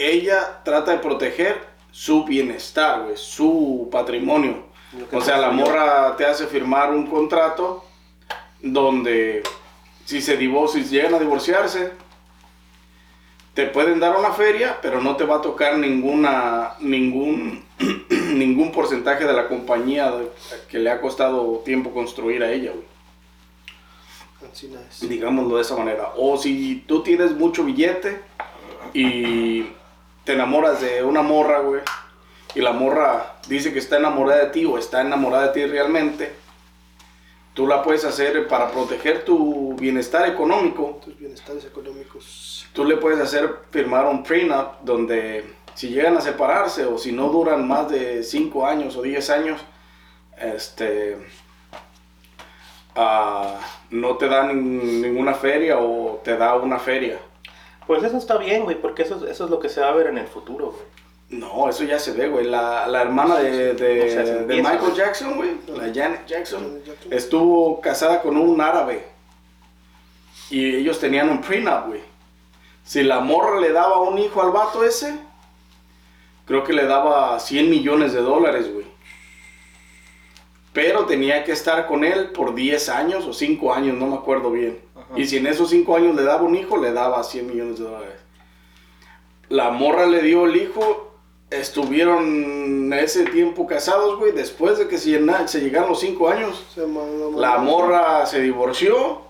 ella 0.00 0.62
trata 0.64 0.92
de 0.92 0.98
proteger 0.98 1.60
su 1.90 2.24
bienestar, 2.24 3.02
güey, 3.02 3.16
su 3.16 3.88
patrimonio. 3.90 4.64
O 5.12 5.20
sea, 5.20 5.36
la 5.36 5.50
morra 5.50 6.16
te 6.16 6.24
hace 6.24 6.46
firmar 6.46 6.90
un 6.90 7.06
contrato 7.06 7.84
donde 8.60 9.42
si 10.04 10.20
se 10.20 10.36
divorcian, 10.36 10.84
si 10.84 10.96
llegan 10.96 11.14
a 11.14 11.18
divorciarse, 11.18 11.92
te 13.54 13.66
pueden 13.66 14.00
dar 14.00 14.16
una 14.16 14.32
feria, 14.32 14.78
pero 14.80 15.00
no 15.00 15.16
te 15.16 15.24
va 15.24 15.36
a 15.36 15.40
tocar 15.40 15.78
ninguna, 15.78 16.74
ningún, 16.80 17.64
ningún 18.34 18.72
porcentaje 18.72 19.24
de 19.24 19.32
la 19.32 19.48
compañía 19.48 20.12
que 20.68 20.78
le 20.78 20.90
ha 20.90 21.00
costado 21.00 21.58
tiempo 21.64 21.92
construir 21.92 22.42
a 22.42 22.50
ella, 22.50 22.72
güey. 22.72 22.90
Digámoslo 25.02 25.56
de 25.56 25.62
esa 25.62 25.76
manera. 25.76 26.12
O 26.16 26.38
si 26.38 26.84
tú 26.86 27.02
tienes 27.02 27.32
mucho 27.32 27.64
billete 27.64 28.20
y 28.94 29.66
te 30.24 30.32
enamoras 30.34 30.80
de 30.80 31.02
una 31.02 31.22
morra, 31.22 31.60
güey, 31.60 31.80
y 32.54 32.60
la 32.60 32.72
morra 32.72 33.36
dice 33.48 33.72
que 33.72 33.78
está 33.78 33.98
enamorada 33.98 34.44
de 34.44 34.50
ti 34.50 34.64
o 34.64 34.76
está 34.76 35.00
enamorada 35.00 35.48
de 35.48 35.52
ti 35.52 35.66
realmente, 35.66 36.32
tú 37.54 37.66
la 37.66 37.82
puedes 37.82 38.04
hacer 38.04 38.48
para 38.48 38.70
proteger 38.70 39.24
tu 39.24 39.74
bienestar 39.76 40.28
económico. 40.28 41.00
Tus 41.04 41.16
bienestares 41.16 41.64
económicos. 41.64 42.66
Tú 42.72 42.84
le 42.84 42.96
puedes 42.96 43.20
hacer 43.20 43.48
firmar 43.70 44.06
un 44.06 44.22
prenup 44.22 44.80
donde 44.82 45.44
si 45.74 45.88
llegan 45.88 46.16
a 46.16 46.20
separarse 46.20 46.84
o 46.84 46.98
si 46.98 47.12
no 47.12 47.28
duran 47.28 47.66
más 47.66 47.88
de 47.90 48.22
5 48.22 48.66
años 48.66 48.96
o 48.96 49.02
10 49.02 49.30
años, 49.30 49.60
este, 50.36 51.16
ah, 52.96 53.58
no 53.90 54.16
te 54.16 54.28
dan 54.28 55.00
ninguna 55.00 55.34
feria 55.34 55.78
o 55.78 56.20
te 56.24 56.36
da 56.36 56.54
una 56.56 56.78
feria. 56.78 57.18
Pues 57.90 58.04
eso 58.04 58.18
está 58.18 58.36
bien, 58.38 58.62
güey, 58.62 58.80
porque 58.80 59.02
eso, 59.02 59.26
eso 59.26 59.44
es 59.46 59.50
lo 59.50 59.58
que 59.58 59.68
se 59.68 59.80
va 59.80 59.88
a 59.88 59.92
ver 59.92 60.06
en 60.06 60.16
el 60.18 60.28
futuro, 60.28 60.66
güey. 60.66 61.40
No, 61.40 61.68
eso 61.68 61.82
ya 61.82 61.98
se 61.98 62.12
ve, 62.12 62.28
güey. 62.28 62.46
La, 62.46 62.86
la 62.86 63.02
hermana 63.02 63.38
de, 63.40 63.74
de- 63.74 64.02
O 64.04 64.08
sea, 64.12 64.24
se 64.24 64.44
de 64.44 64.56
Michael. 64.62 64.94
Jackson, 64.94 65.34
güey, 65.34 65.50
la 65.66 65.92
Janet 65.92 66.24
Jackson, 66.24 66.60
Janet 66.62 66.84
Jackson. 66.86 67.12
estuvo 67.12 67.80
casada 67.80 68.22
con 68.22 68.36
un 68.36 68.60
árabe. 68.60 69.06
Y 70.50 70.76
ellos 70.76 71.00
tenían 71.00 71.30
un 71.30 71.40
prenup, 71.40 71.88
güey. 71.88 72.00
Si 72.84 73.02
la 73.02 73.18
morra 73.18 73.58
le 73.58 73.72
daba 73.72 73.98
un 74.02 74.18
hijo 74.18 74.40
al 74.40 74.52
vato 74.52 74.84
ese, 74.84 75.12
creo 76.46 76.62
que 76.62 76.72
le 76.72 76.84
daba 76.86 77.40
100 77.40 77.68
millones 77.70 78.12
de 78.12 78.20
dólares, 78.20 78.72
güey. 78.72 78.86
Pero 80.72 81.06
tenía 81.06 81.42
que 81.42 81.50
estar 81.50 81.88
con 81.88 82.04
él 82.04 82.28
por 82.30 82.54
10 82.54 82.88
años 82.88 83.26
o 83.26 83.32
5 83.32 83.74
años, 83.74 83.96
no 83.96 84.06
me 84.06 84.14
acuerdo 84.14 84.52
bien. 84.52 84.78
Ajá. 85.10 85.18
Y 85.20 85.26
si 85.26 85.36
en 85.38 85.46
esos 85.46 85.70
5 85.70 85.96
años 85.96 86.14
le 86.16 86.22
daba 86.22 86.42
un 86.42 86.54
hijo, 86.56 86.76
le 86.76 86.92
daba 86.92 87.22
100 87.22 87.46
millones 87.46 87.78
de 87.78 87.84
dólares. 87.84 88.14
La 89.48 89.70
morra 89.70 90.06
le 90.06 90.22
dio 90.22 90.46
el 90.46 90.56
hijo, 90.56 91.14
estuvieron 91.50 92.92
ese 92.92 93.24
tiempo 93.24 93.66
casados, 93.66 94.18
güey. 94.18 94.32
Después 94.32 94.78
de 94.78 94.86
que 94.88 94.98
se, 94.98 95.10
llena- 95.10 95.48
se 95.48 95.60
llegaron 95.60 95.90
los 95.90 96.00
5 96.00 96.28
años, 96.28 96.64
Se 96.74 96.86
mandó- 96.86 97.32
la 97.40 97.58
morra 97.58 98.24
se 98.26 98.40
divorció, 98.40 99.22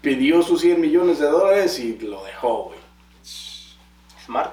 pidió 0.00 0.42
sus 0.42 0.60
100 0.60 0.80
millones 0.80 1.18
de 1.18 1.26
dólares 1.26 1.78
y 1.80 1.98
lo 1.98 2.24
dejó, 2.24 2.64
güey. 2.64 2.78
Smart. 4.24 4.52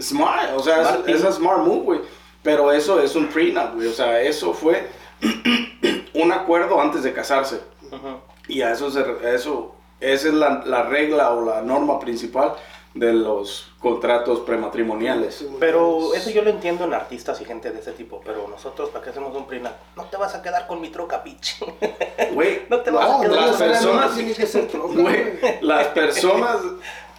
Smart, 0.00 0.50
o 0.54 0.62
sea, 0.62 0.84
Smart 0.84 1.08
es, 1.08 1.16
es 1.16 1.24
a 1.24 1.32
smart 1.32 1.64
move, 1.66 1.80
güey. 1.84 2.00
Pero 2.42 2.70
eso 2.72 3.00
es 3.00 3.16
un 3.16 3.26
prenup, 3.28 3.74
güey. 3.74 3.88
O 3.88 3.92
sea, 3.92 4.20
eso 4.20 4.52
fue 4.52 4.86
un 6.14 6.32
acuerdo 6.32 6.80
antes 6.80 7.02
de 7.02 7.12
casarse. 7.12 7.60
Ujú. 7.90 8.20
Y 8.46 8.62
a 8.62 8.72
eso, 8.72 8.90
se- 8.90 9.00
a 9.00 9.34
eso 9.34 9.74
esa 10.00 10.28
es 10.28 10.34
la, 10.34 10.62
la 10.64 10.82
regla 10.84 11.30
o 11.32 11.44
la 11.44 11.60
norma 11.62 11.98
principal 12.00 12.54
de 12.94 13.12
los 13.12 13.70
contratos 13.80 14.40
prematrimoniales. 14.40 15.44
Pero 15.60 16.14
eso 16.14 16.30
yo 16.30 16.42
lo 16.42 16.50
entiendo 16.50 16.84
en 16.84 16.94
artistas 16.94 17.40
y 17.40 17.44
gente 17.44 17.70
de 17.70 17.78
ese 17.80 17.92
tipo, 17.92 18.20
pero 18.24 18.48
nosotros, 18.48 18.88
¿para 18.90 19.04
qué 19.04 19.10
hacemos 19.10 19.36
un 19.36 19.46
prenup? 19.46 19.70
No 19.96 20.04
te 20.04 20.16
vas 20.16 20.34
a 20.34 20.42
quedar 20.42 20.66
con 20.66 20.80
mi 20.80 20.88
troca, 20.88 21.18
bitch. 21.18 21.58
Güey, 22.32 22.62
No 22.68 22.80
te 22.80 22.90
vas 22.90 23.08
No, 23.08 23.18
a 23.18 23.20
quedar 23.20 23.36
las 23.48 23.56
personas- 23.56 24.16
güey. 24.94 25.38
las 25.60 25.86
personas, 25.88 26.56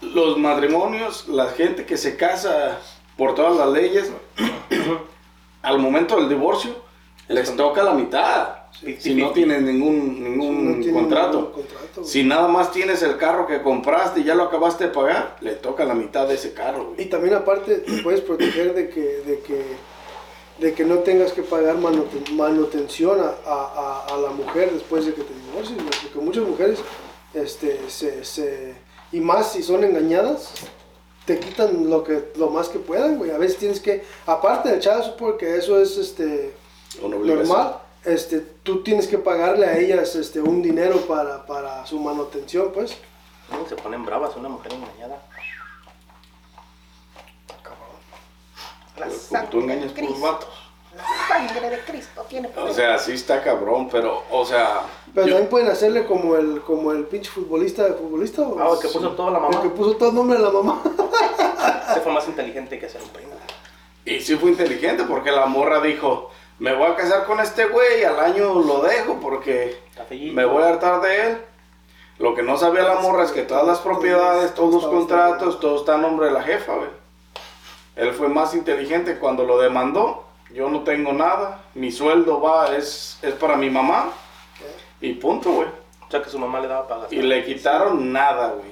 los 0.01 0.37
matrimonios, 0.37 1.27
la 1.29 1.45
gente 1.47 1.85
que 1.85 1.97
se 1.97 2.17
casa 2.17 2.77
por 3.17 3.35
todas 3.35 3.55
las 3.55 3.69
leyes, 3.69 4.11
al 5.61 5.79
momento 5.79 6.15
del 6.17 6.29
divorcio, 6.29 6.73
les 7.27 7.55
toca 7.55 7.83
la 7.83 7.91
mitad. 7.93 8.58
Si 8.99 9.13
no 9.15 9.31
tienes 9.31 9.61
ningún, 9.61 10.23
ningún 10.23 10.71
No 10.77 10.81
tiene 10.83 10.93
contrato. 10.99 11.51
contrato. 11.51 12.03
Si 12.03 12.23
nada 12.23 12.47
más 12.47 12.71
tienes 12.71 13.01
el 13.03 13.17
carro 13.17 13.45
que 13.45 13.61
compraste 13.61 14.21
y 14.21 14.23
ya 14.23 14.35
lo 14.35 14.43
acabaste 14.43 14.85
de 14.85 14.89
pagar, 14.91 15.35
le 15.41 15.53
toca 15.55 15.83
la 15.85 15.93
mitad 15.95 16.27
de 16.27 16.35
ese 16.35 16.53
carro, 16.53 16.91
Y 16.93 16.95
güey. 16.95 17.09
también 17.09 17.33
aparte 17.35 17.75
te 17.79 18.01
puedes 18.03 18.21
proteger 18.21 18.73
de 18.73 18.89
que, 18.89 19.01
de 19.01 19.39
que, 19.39 19.61
de 20.59 20.73
que 20.73 20.85
no 20.85 20.99
tengas 20.99 21.33
que 21.33 21.41
pagar 21.41 21.77
manuten- 21.77 22.31
manutención 22.31 23.19
a, 23.19 23.33
a- 23.49 24.05
a- 24.13 24.17
la 24.17 24.29
mujer 24.31 24.71
después 24.71 25.05
de 25.05 25.13
que 25.13 25.21
te 25.23 25.33
divorcies, 25.33 25.77
porque 26.01 26.19
muchas 26.25 26.43
mujeres 26.43 26.79
este, 27.33 27.79
se, 27.89 28.23
se, 28.23 28.75
y 29.11 29.19
más 29.19 29.51
si 29.53 29.61
son 29.63 29.83
engañadas, 29.83 30.51
te 31.25 31.37
quitan 31.39 31.89
lo 31.89 32.03
que 32.03 32.29
lo 32.37 32.49
más 32.49 32.69
que 32.69 32.79
puedan, 32.79 33.17
güey. 33.17 33.31
A 33.31 33.37
veces 33.37 33.57
tienes 33.57 33.79
que, 33.79 34.03
aparte 34.25 34.69
del 34.69 34.79
child 34.79 35.03
support, 35.03 35.37
que 35.37 35.57
eso 35.57 35.79
es 35.81 35.97
este 35.97 36.53
normal, 37.01 37.75
este, 38.05 38.39
tú 38.63 38.83
tienes 38.83 39.07
que 39.07 39.17
pagarle 39.17 39.65
a 39.65 39.77
ellas 39.77 40.15
este, 40.15 40.41
un 40.41 40.61
dinero 40.61 40.97
para, 41.01 41.45
para 41.45 41.85
su 41.85 41.99
manutención, 41.99 42.71
pues. 42.73 42.97
No, 43.51 43.67
Se 43.67 43.75
ponen 43.75 44.05
bravas, 44.05 44.35
una 44.35 44.49
mujer 44.49 44.73
engañada. 44.73 45.21
La 48.97 49.07
Porque 49.29 49.47
tú 49.51 49.59
engañas 49.61 49.91
por 49.93 50.03
los 50.03 50.21
vatos. 50.21 50.49
La 50.95 51.03
sangre 51.27 51.69
de 51.69 51.79
Cristo 51.83 52.25
tiene 52.27 52.49
O 52.57 52.73
sea, 52.73 52.97
sí 52.97 53.13
está 53.13 53.41
cabrón, 53.41 53.87
pero, 53.89 54.23
o 54.29 54.45
sea. 54.45 54.81
Pero 55.13 55.27
yo- 55.27 55.33
también 55.35 55.49
pueden 55.49 55.69
hacerle 55.69 56.05
como 56.05 56.35
el, 56.35 56.61
como 56.61 56.91
el 56.91 57.05
pinche 57.05 57.29
futbolista 57.29 57.85
de 57.85 57.93
futbolista. 57.93 58.41
¿o? 58.41 58.59
Ah, 58.59 58.73
el 58.73 58.79
que 58.81 58.89
puso 58.89 59.11
toda 59.11 59.31
la 59.31 59.39
mamá. 59.39 59.55
El 59.55 59.61
que 59.61 59.69
puso 59.69 59.95
todo 59.95 60.09
el 60.09 60.15
nombre 60.15 60.37
de 60.37 60.43
la 60.43 60.49
mamá. 60.51 60.81
Ese 61.91 62.01
fue 62.01 62.11
más 62.11 62.27
inteligente 62.27 62.77
que 62.77 62.87
hacer 62.87 63.01
un 63.01 63.09
primo. 63.09 63.31
Y 64.03 64.19
sí 64.19 64.35
fue 64.35 64.49
inteligente 64.51 65.03
porque 65.03 65.31
la 65.31 65.45
morra 65.45 65.79
dijo, 65.79 66.31
me 66.59 66.73
voy 66.75 66.91
a 66.91 66.95
casar 66.95 67.25
con 67.25 67.39
este 67.39 67.65
güey 67.65 68.01
y 68.01 68.03
al 68.03 68.19
año 68.19 68.53
lo 68.55 68.81
dejo 68.81 69.19
porque 69.21 69.77
me 70.33 70.45
voy 70.45 70.63
a 70.63 70.69
hartar 70.69 71.01
de 71.01 71.21
él. 71.27 71.37
Lo 72.17 72.35
que 72.35 72.43
no 72.43 72.57
sabía 72.57 72.83
la 72.83 72.95
morra 72.95 73.23
es 73.23 73.31
que 73.31 73.43
todas 73.43 73.65
las 73.65 73.79
propiedades, 73.79 74.53
todos 74.53 74.73
los 74.73 74.85
contratos, 74.87 75.59
todo 75.61 75.77
está 75.77 75.95
a 75.95 75.97
nombre 75.97 76.25
de 76.27 76.33
la 76.33 76.43
jefa, 76.43 76.73
güey. 76.75 76.89
Él 77.95 78.11
fue 78.13 78.27
más 78.27 78.53
inteligente 78.53 79.17
cuando 79.19 79.45
lo 79.45 79.57
demandó. 79.57 80.25
Yo 80.53 80.69
no 80.69 80.81
tengo 80.83 81.13
nada, 81.13 81.61
mi 81.75 81.91
sueldo 81.91 82.41
va, 82.41 82.75
es, 82.75 83.19
es 83.21 83.33
para 83.35 83.55
mi 83.55 83.69
mamá. 83.69 84.09
Y 84.99 85.13
punto, 85.13 85.51
güey. 85.51 85.67
O 86.07 86.11
sea 86.11 86.21
que 86.21 86.29
su 86.29 86.39
mamá 86.39 86.59
le 86.59 86.67
daba 86.67 86.87
para 86.87 87.01
gastar. 87.01 87.17
Y 87.17 87.21
le 87.21 87.45
quitaron 87.45 88.11
nada, 88.11 88.47
güey. 88.49 88.71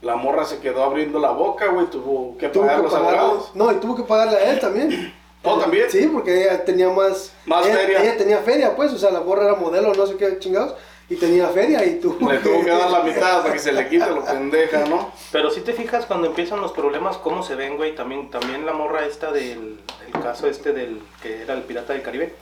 La 0.00 0.14
morra 0.16 0.44
se 0.44 0.60
quedó 0.60 0.84
abriendo 0.84 1.18
la 1.18 1.32
boca, 1.32 1.66
güey. 1.66 1.86
Tuvo 1.86 2.38
que 2.38 2.48
Tuvo 2.48 2.62
pagar 2.62 2.76
que 2.78 2.82
los 2.84 2.92
pagarle- 2.94 3.18
abogados. 3.18 3.50
No, 3.54 3.72
y 3.72 3.74
tuvo 3.76 3.96
que 3.96 4.04
pagarle 4.04 4.36
a 4.36 4.50
él 4.52 4.60
también. 4.60 5.14
¿Oh, 5.42 5.58
también? 5.58 5.90
Sí, 5.90 6.08
porque 6.12 6.42
ella 6.42 6.64
tenía 6.64 6.88
más... 6.90 7.32
Más 7.46 7.64
ella, 7.66 7.76
feria. 7.76 8.02
Ella 8.02 8.16
tenía 8.16 8.38
feria, 8.38 8.76
pues, 8.76 8.92
o 8.92 8.98
sea, 8.98 9.10
la 9.10 9.20
borra 9.20 9.44
era 9.44 9.54
modelo, 9.54 9.94
no 9.94 10.06
sé 10.06 10.16
qué 10.16 10.38
chingados, 10.38 10.74
y 11.08 11.16
tenía 11.16 11.48
feria 11.48 11.84
y 11.86 12.00
tuvo 12.00 12.30
Le 12.30 12.38
tuvo 12.38 12.62
que 12.62 12.70
dar 12.70 12.90
la 12.90 13.02
mitad 13.02 13.40
para 13.42 13.54
que 13.54 13.58
se 13.58 13.72
le 13.72 13.88
quite 13.88 14.10
lo 14.10 14.24
pendeja, 14.24 14.84
¿no? 14.84 15.10
Pero 15.32 15.50
si 15.50 15.62
te 15.62 15.72
fijas 15.72 16.04
cuando 16.04 16.26
empiezan 16.26 16.60
los 16.60 16.72
problemas, 16.72 17.16
cómo 17.16 17.42
se 17.42 17.54
ven, 17.54 17.76
güey. 17.76 17.94
También, 17.94 18.30
también 18.30 18.66
la 18.66 18.74
morra 18.74 19.06
esta 19.06 19.32
del, 19.32 19.80
del 20.04 20.22
caso 20.22 20.48
este 20.48 20.72
del 20.72 21.00
que 21.22 21.42
era 21.42 21.54
el 21.54 21.62
pirata 21.62 21.94
del 21.94 22.02
Caribe. 22.02 22.34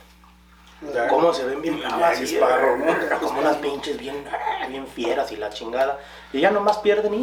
Ya. 0.93 1.07
Cómo 1.07 1.33
se 1.33 1.45
ven 1.45 1.61
bien 1.61 1.79
bravas, 1.79 2.19
Sparrow, 2.21 2.77
¿no? 2.77 2.85
Como 3.19 3.39
unas 3.39 3.55
pinches 3.57 3.97
bien, 3.97 4.23
bien 4.67 4.85
fieras 4.85 5.31
y 5.31 5.37
la 5.37 5.49
chingada. 5.49 5.99
Y 6.33 6.41
ya 6.41 6.51
nomás 6.51 6.77
pierden 6.79 7.13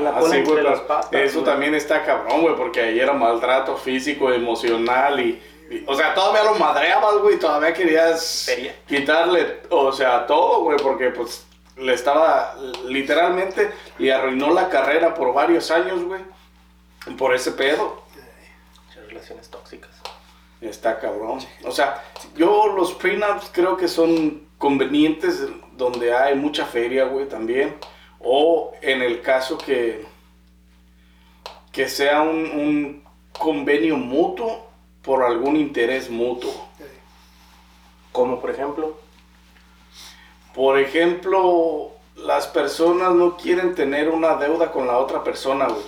la 0.00 0.12
cola 0.12 0.30
sí, 0.32 0.38
entre 0.38 0.62
las 0.62 0.80
patas, 0.80 1.12
Eso 1.12 1.42
también 1.42 1.74
está 1.74 2.04
cabrón, 2.04 2.42
güey, 2.42 2.56
porque 2.56 2.80
ahí 2.80 2.98
era 3.00 3.12
maltrato 3.12 3.76
físico, 3.76 4.32
emocional 4.32 5.20
y, 5.20 5.40
y- 5.70 5.84
O 5.86 5.94
sea, 5.94 6.14
todavía 6.14 6.44
lo 6.44 6.54
madreabas, 6.54 7.16
güey, 7.18 7.38
todavía 7.38 7.72
querías 7.72 8.48
quitarle, 8.88 9.60
o 9.70 9.92
sea, 9.92 10.26
todo, 10.26 10.60
güey, 10.64 10.78
porque 10.78 11.10
pues 11.10 11.46
le 11.76 11.94
estaba, 11.94 12.54
literalmente, 12.86 13.72
le 13.98 14.12
arruinó 14.12 14.52
la 14.52 14.68
carrera 14.68 15.14
por 15.14 15.32
varios 15.32 15.70
años, 15.70 16.02
güey, 16.04 16.20
por 17.16 17.34
ese 17.34 17.52
pedo. 17.52 18.02
Relaciones 19.08 19.48
tóxicas. 19.50 19.90
Está 20.60 20.98
cabrón. 21.00 21.40
O 21.64 21.70
sea, 21.72 22.02
yo 22.36 22.68
los 22.68 22.92
prenups 22.92 23.50
creo 23.52 23.76
que 23.76 23.88
son 23.88 24.42
convenientes 24.58 25.44
donde 25.72 26.14
hay 26.14 26.36
mucha 26.36 26.64
feria, 26.66 27.04
güey, 27.04 27.26
también. 27.28 27.76
O 28.22 28.72
en 28.82 29.02
el 29.02 29.22
caso 29.22 29.58
que, 29.58 30.06
que 31.72 31.88
sea 31.88 32.22
un, 32.22 32.38
un 32.52 33.04
convenio 33.32 33.96
mutuo 33.96 34.70
por 35.02 35.22
algún 35.24 35.56
interés 35.56 36.10
mutuo. 36.10 36.68
Como 38.12 38.40
por 38.40 38.50
ejemplo, 38.50 39.00
Por 40.54 40.78
ejemplo, 40.78 41.92
las 42.14 42.46
personas 42.46 43.14
no 43.14 43.36
quieren 43.36 43.74
tener 43.74 44.08
una 44.10 44.36
deuda 44.36 44.70
con 44.70 44.86
la 44.86 44.98
otra 44.98 45.24
persona, 45.24 45.66
güey. 45.66 45.84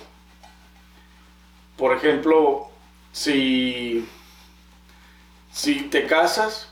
Por 1.77 1.95
ejemplo, 1.95 2.69
si, 3.11 4.07
si 5.51 5.81
te 5.83 6.07
casas 6.07 6.69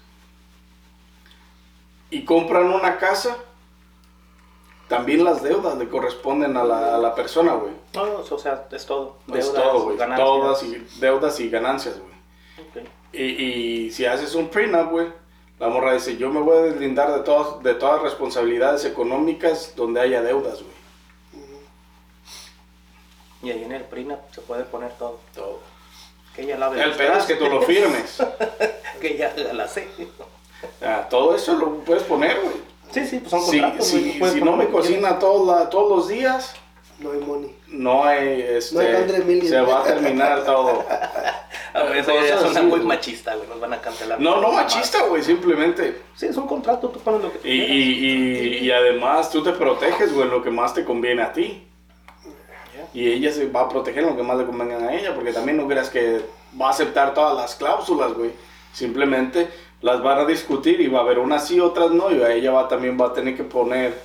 y 2.10 2.24
compran 2.26 2.66
una 2.72 2.98
casa, 2.98 3.38
también 4.88 5.24
las 5.24 5.42
deudas 5.42 5.78
le 5.78 5.88
corresponden 5.88 6.58
a 6.58 6.64
la, 6.64 6.96
a 6.96 6.98
la 6.98 7.16
persona, 7.16 7.54
güey. 7.54 7.74
no, 7.94 8.24
o 8.30 8.40
sea, 8.40 8.68
es 8.72 8.86
todo. 8.86 9.18
Es 9.34 9.52
todo, 9.52 9.84
güey. 9.84 9.98
Todas 9.98 10.64
y 10.64 10.86
deudas 11.00 11.40
y 11.40 11.50
ganancias, 11.50 12.00
güey. 12.00 12.14
Y, 13.14 13.24
y 13.24 13.92
si 13.92 14.06
haces 14.06 14.34
un 14.36 14.50
prenup, 14.50 14.90
güey, 14.90 15.08
la 15.60 15.70
morra 15.70 15.94
dice, 15.94 16.18
yo 16.18 16.30
me 16.30 16.42
voy 16.42 16.58
a 16.58 16.62
deslindar 16.62 17.14
de 17.14 17.20
todas, 17.20 17.62
de 17.64 17.76
todas 17.76 18.02
responsabilidades 18.02 18.86
económicas 18.86 19.74
donde 19.76 20.02
haya 20.02 20.22
deudas, 20.22 20.62
güey. 20.62 20.74
Y 23.44 23.52
ahí 23.52 23.64
en 23.64 23.72
el 23.74 23.84
prenup 23.84 24.20
se 24.32 24.42
puede 24.42 24.64
poner 24.64 24.92
todo. 24.94 25.20
Todo. 25.36 25.60
Que 26.36 26.44
ella 26.44 26.58
lave 26.58 26.82
El 26.82 26.94
pedo 26.94 27.18
es 27.18 27.26
que 27.26 27.36
tú 27.36 27.46
lo 27.48 27.62
firmes. 27.62 28.18
que 29.02 29.24
haga 29.24 29.54
la 29.54 29.68
sé. 29.68 29.88
Ah, 30.82 31.08
todo 31.10 31.36
eso 31.36 31.54
lo 31.54 31.76
puedes 31.80 32.04
poner, 32.04 32.40
güey. 32.42 32.73
Sí, 32.94 33.06
sí, 33.06 33.20
pues 33.20 33.32
son 33.32 33.42
Si, 33.42 33.60
contratos. 33.60 33.94
puedes 34.20 34.34
si 34.36 34.42
no 34.42 34.56
me 34.56 34.68
cocina 34.68 35.18
todos 35.20 35.48
la- 35.48 35.70
todos 35.70 35.90
los 35.98 36.08
días, 36.08 36.54
No 37.00 37.12
hay 37.12 37.20
money. 37.20 37.56
no 37.68 38.04
hay, 38.06 38.42
este, 38.42 38.76
No 38.76 38.82
hay 38.82 39.42
se 39.42 39.62
va 39.62 39.80
a 39.80 39.84
terminar 39.84 40.44
todo. 40.46 40.86
A 41.74 41.84
ver, 41.84 41.98
eso 41.98 42.12
ya 42.24 42.38
suena 42.40 42.62
muy 42.62 42.82
machista, 42.82 43.34
güey. 43.36 43.48
Nos 43.50 43.60
van 43.60 43.74
a 43.74 43.82
cancelar. 43.82 44.20
No, 44.22 44.40
no 44.40 44.52
machista, 44.52 45.04
güey, 45.08 45.24
simplemente. 45.24 46.02
Sí, 46.16 46.28
es 46.28 46.38
un 46.38 46.46
contrato, 46.48 46.90
tú 46.90 47.00
pones 47.00 47.22
lo 47.24 47.32
que 47.32 47.40
tú 47.40 47.48
Y, 47.48 47.58
quieras. 47.58 47.72
y, 47.72 47.82
y, 47.82 48.58
y 48.68 48.72
además 48.72 49.32
tú 49.32 49.42
te 49.44 49.52
proteges, 49.54 50.14
güey, 50.14 50.30
lo 50.30 50.44
que 50.44 50.52
más 50.52 50.74
te 50.76 50.86
conviene 50.86 51.24
a 51.24 51.34
ti. 51.34 51.68
Y 52.94 53.12
ella 53.12 53.32
se 53.32 53.48
va 53.48 53.62
a 53.62 53.70
proteger 53.70 54.04
lo 54.04 54.16
que 54.16 54.22
más 54.22 54.38
le 54.38 54.46
convengan 54.46 54.84
a 54.84 54.94
ella, 54.94 55.16
porque 55.16 55.34
también 55.34 55.58
no 55.58 55.68
creas 55.68 55.90
que 55.90 56.22
va 56.62 56.68
a 56.68 56.70
aceptar 56.70 57.16
todas 57.16 57.36
las 57.36 57.56
cláusulas, 57.56 58.14
güey. 58.14 58.32
Simplemente 58.72 59.50
las 59.84 60.02
van 60.02 60.20
a 60.20 60.26
discutir 60.26 60.80
y 60.80 60.88
va 60.88 61.00
a 61.00 61.02
haber 61.04 61.20
unas 61.20 61.46
sí, 61.46 61.60
otras 61.60 61.92
no, 61.92 62.10
y 62.10 62.22
a 62.22 62.32
ella 62.32 62.52
va, 62.52 62.70
también 62.70 62.98
va 63.00 63.08
a 63.08 63.14
tener 63.14 63.36
que 63.36 63.44
poner 63.44 64.02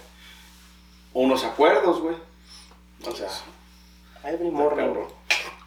unos 1.15 1.45
acuerdos, 1.45 2.01
güey. 2.01 2.17
O 3.07 3.13
sea, 3.13 3.29
Every 4.25 4.51
morning. 4.51 4.93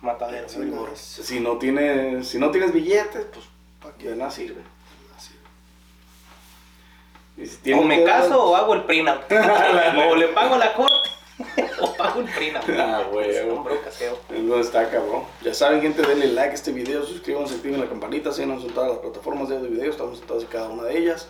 Matadero, 0.01 0.47
every 0.47 0.69
morning. 0.69 0.95
si 0.95 1.39
no 1.39 1.57
tienes, 1.57 2.27
si 2.27 2.37
no 2.37 2.51
tienes 2.51 2.73
billetes, 2.73 3.25
pues 3.33 3.45
¿pa' 3.81 3.93
qué? 3.97 4.09
de 4.09 4.15
nada 4.17 4.29
sirve. 4.29 4.61
Si 7.63 7.71
O 7.71 7.81
me 7.81 8.03
caso 8.03 8.43
o 8.43 8.55
hago 8.55 8.73
el 8.73 8.83
prenup. 8.83 9.21
o 10.11 10.15
le 10.15 10.27
pago 10.27 10.57
la 10.57 10.73
corte 10.73 10.90
o 11.81 11.93
pago 11.95 12.21
el 12.21 12.27
prenup. 12.27 12.63
Ah, 12.77 13.03
güey, 13.11 13.29
Es 13.29 13.43
güey. 13.45 13.57
un 13.57 13.63
brocaseo. 13.63 14.17
No 14.29 14.59
está 14.59 14.89
cabrón. 14.89 15.23
Ya 15.43 15.53
saben, 15.53 15.81
gente, 15.81 16.01
denle 16.01 16.27
like 16.27 16.51
a 16.51 16.53
este 16.53 16.71
video, 16.71 17.05
suscríbanse, 17.05 17.55
activen 17.55 17.79
la 17.79 17.87
campanita, 17.89 18.31
síganos 18.31 18.63
en 18.63 18.71
todas 18.71 18.89
las 18.89 18.99
plataformas 18.99 19.49
de 19.49 19.55
audio 19.57 19.67
y 19.69 19.71
video, 19.71 19.91
estamos 19.91 20.19
en 20.21 20.27
todas 20.27 20.43
y 20.43 20.47
cada 20.47 20.69
una 20.69 20.83
de 20.83 20.97
ellas. 20.97 21.27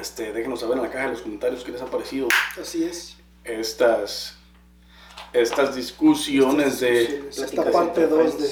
Este, 0.00 0.32
déjenos 0.32 0.60
saber 0.60 0.78
en 0.78 0.82
la 0.82 0.90
caja 0.90 1.04
de 1.06 1.12
los 1.12 1.22
comentarios 1.22 1.62
qué 1.62 1.70
les 1.70 1.80
ha 1.80 1.86
parecido 1.86 2.26
Así 2.60 2.82
es. 2.82 3.16
estas, 3.44 4.36
estas 5.32 5.76
discusiones 5.76 6.80
de 6.80 7.28
Esta 7.30 7.62
parte 7.70 8.02
entre 8.02 8.06
2 8.08 8.38
de... 8.40 8.48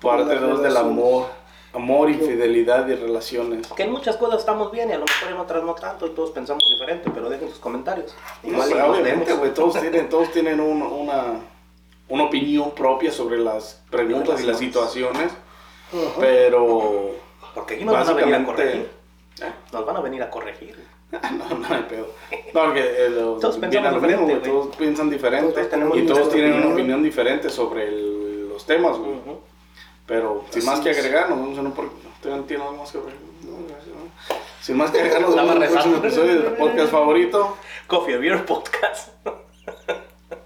parte 0.00 0.34
las 0.34 0.40
2 0.40 0.62
del 0.62 0.76
amor, 0.76 1.30
amor, 1.76 2.10
infidelidad 2.10 2.88
y 2.88 2.94
relaciones. 2.94 3.66
Que 3.68 3.84
en 3.84 3.92
muchas 3.92 4.16
cosas 4.16 4.40
estamos 4.40 4.70
bien 4.72 4.90
y 4.90 4.92
a 4.94 4.98
lo 4.98 5.04
mejor 5.04 5.30
en 5.30 5.36
otras 5.38 5.62
no 5.62 5.74
tanto 5.74 6.06
y 6.06 6.10
todos 6.10 6.30
pensamos 6.30 6.62
diferente, 6.68 7.10
pero 7.14 7.28
dejen 7.28 7.48
sus 7.50 7.58
comentarios. 7.58 8.14
No, 8.42 8.50
Igual 8.50 8.70
los 8.70 8.98
obviamente, 8.98 9.32
güey, 9.34 9.54
todos 9.54 9.80
tienen, 9.80 10.08
todos 10.08 10.30
tienen 10.32 10.60
un- 10.60 10.82
una, 10.82 11.40
una 12.08 12.24
opinión 12.24 12.72
propia 12.72 13.12
sobre 13.12 13.38
las 13.38 13.82
preguntas 13.90 14.40
y 14.42 14.46
las 14.46 14.58
situaciones, 14.58 15.30
Ajá. 15.92 16.20
pero 16.20 17.10
Porque 17.54 17.74
aquí 17.74 17.84
nos 17.84 17.94
van 17.94 18.08
a 18.08 18.12
venir 18.12 18.34
a 18.34 18.38
básicamente... 18.38 18.62
corregir. 18.62 18.90
¿Eh? 19.42 19.52
Nos 19.72 19.86
van 19.86 19.96
a 19.96 20.00
venir 20.00 20.22
a 20.22 20.30
corregir. 20.30 20.96
No, 21.12 21.58
no 21.58 21.66
hay 21.74 21.82
pedo. 21.88 22.08
No, 22.52 22.64
porque 22.64 22.80
eh, 22.80 23.10
los- 23.10 23.40
Todos 23.40 23.58
pensamos 23.58 23.92
lo 23.92 24.00
mismo, 24.00 24.28
todos 24.38 24.74
piensan 24.76 25.08
diferente 25.08 25.62
Todos 25.64 25.96
y 25.98 26.02
todos 26.06 26.30
tienen 26.30 26.50
una 26.52 26.58
opinión. 26.62 26.72
opinión 26.72 27.02
diferente 27.04 27.48
sobre 27.48 27.86
el- 27.88 28.48
los 28.48 28.64
temas, 28.66 28.96
güey. 28.98 29.12
Ujú. 29.12 29.38
Pero 30.06 30.44
sin 30.50 30.64
más 30.64 30.80
que 30.80 30.90
agregar, 30.90 31.32
un 31.32 31.72
por... 31.72 31.90
¿Te 32.22 32.30
tiene 32.42 32.62
algo 32.62 32.76
más 32.76 32.92
que 32.92 32.98
agregar? 32.98 33.20
No, 33.42 33.66
gracias, 33.68 33.94
no. 33.94 34.36
Sin 34.60 34.76
más 34.76 34.90
que 34.90 34.98
agregar, 35.00 35.20
nos 35.20 35.34
vemos 35.34 35.56
en 35.56 35.58
próximo 35.58 35.96
rezando. 35.96 36.06
episodio 36.06 36.42
de 36.42 36.50
podcast 36.50 36.90
favorito. 36.90 37.56
Coffee 37.86 38.16
Beer 38.16 38.44
Podcast. 38.44 39.08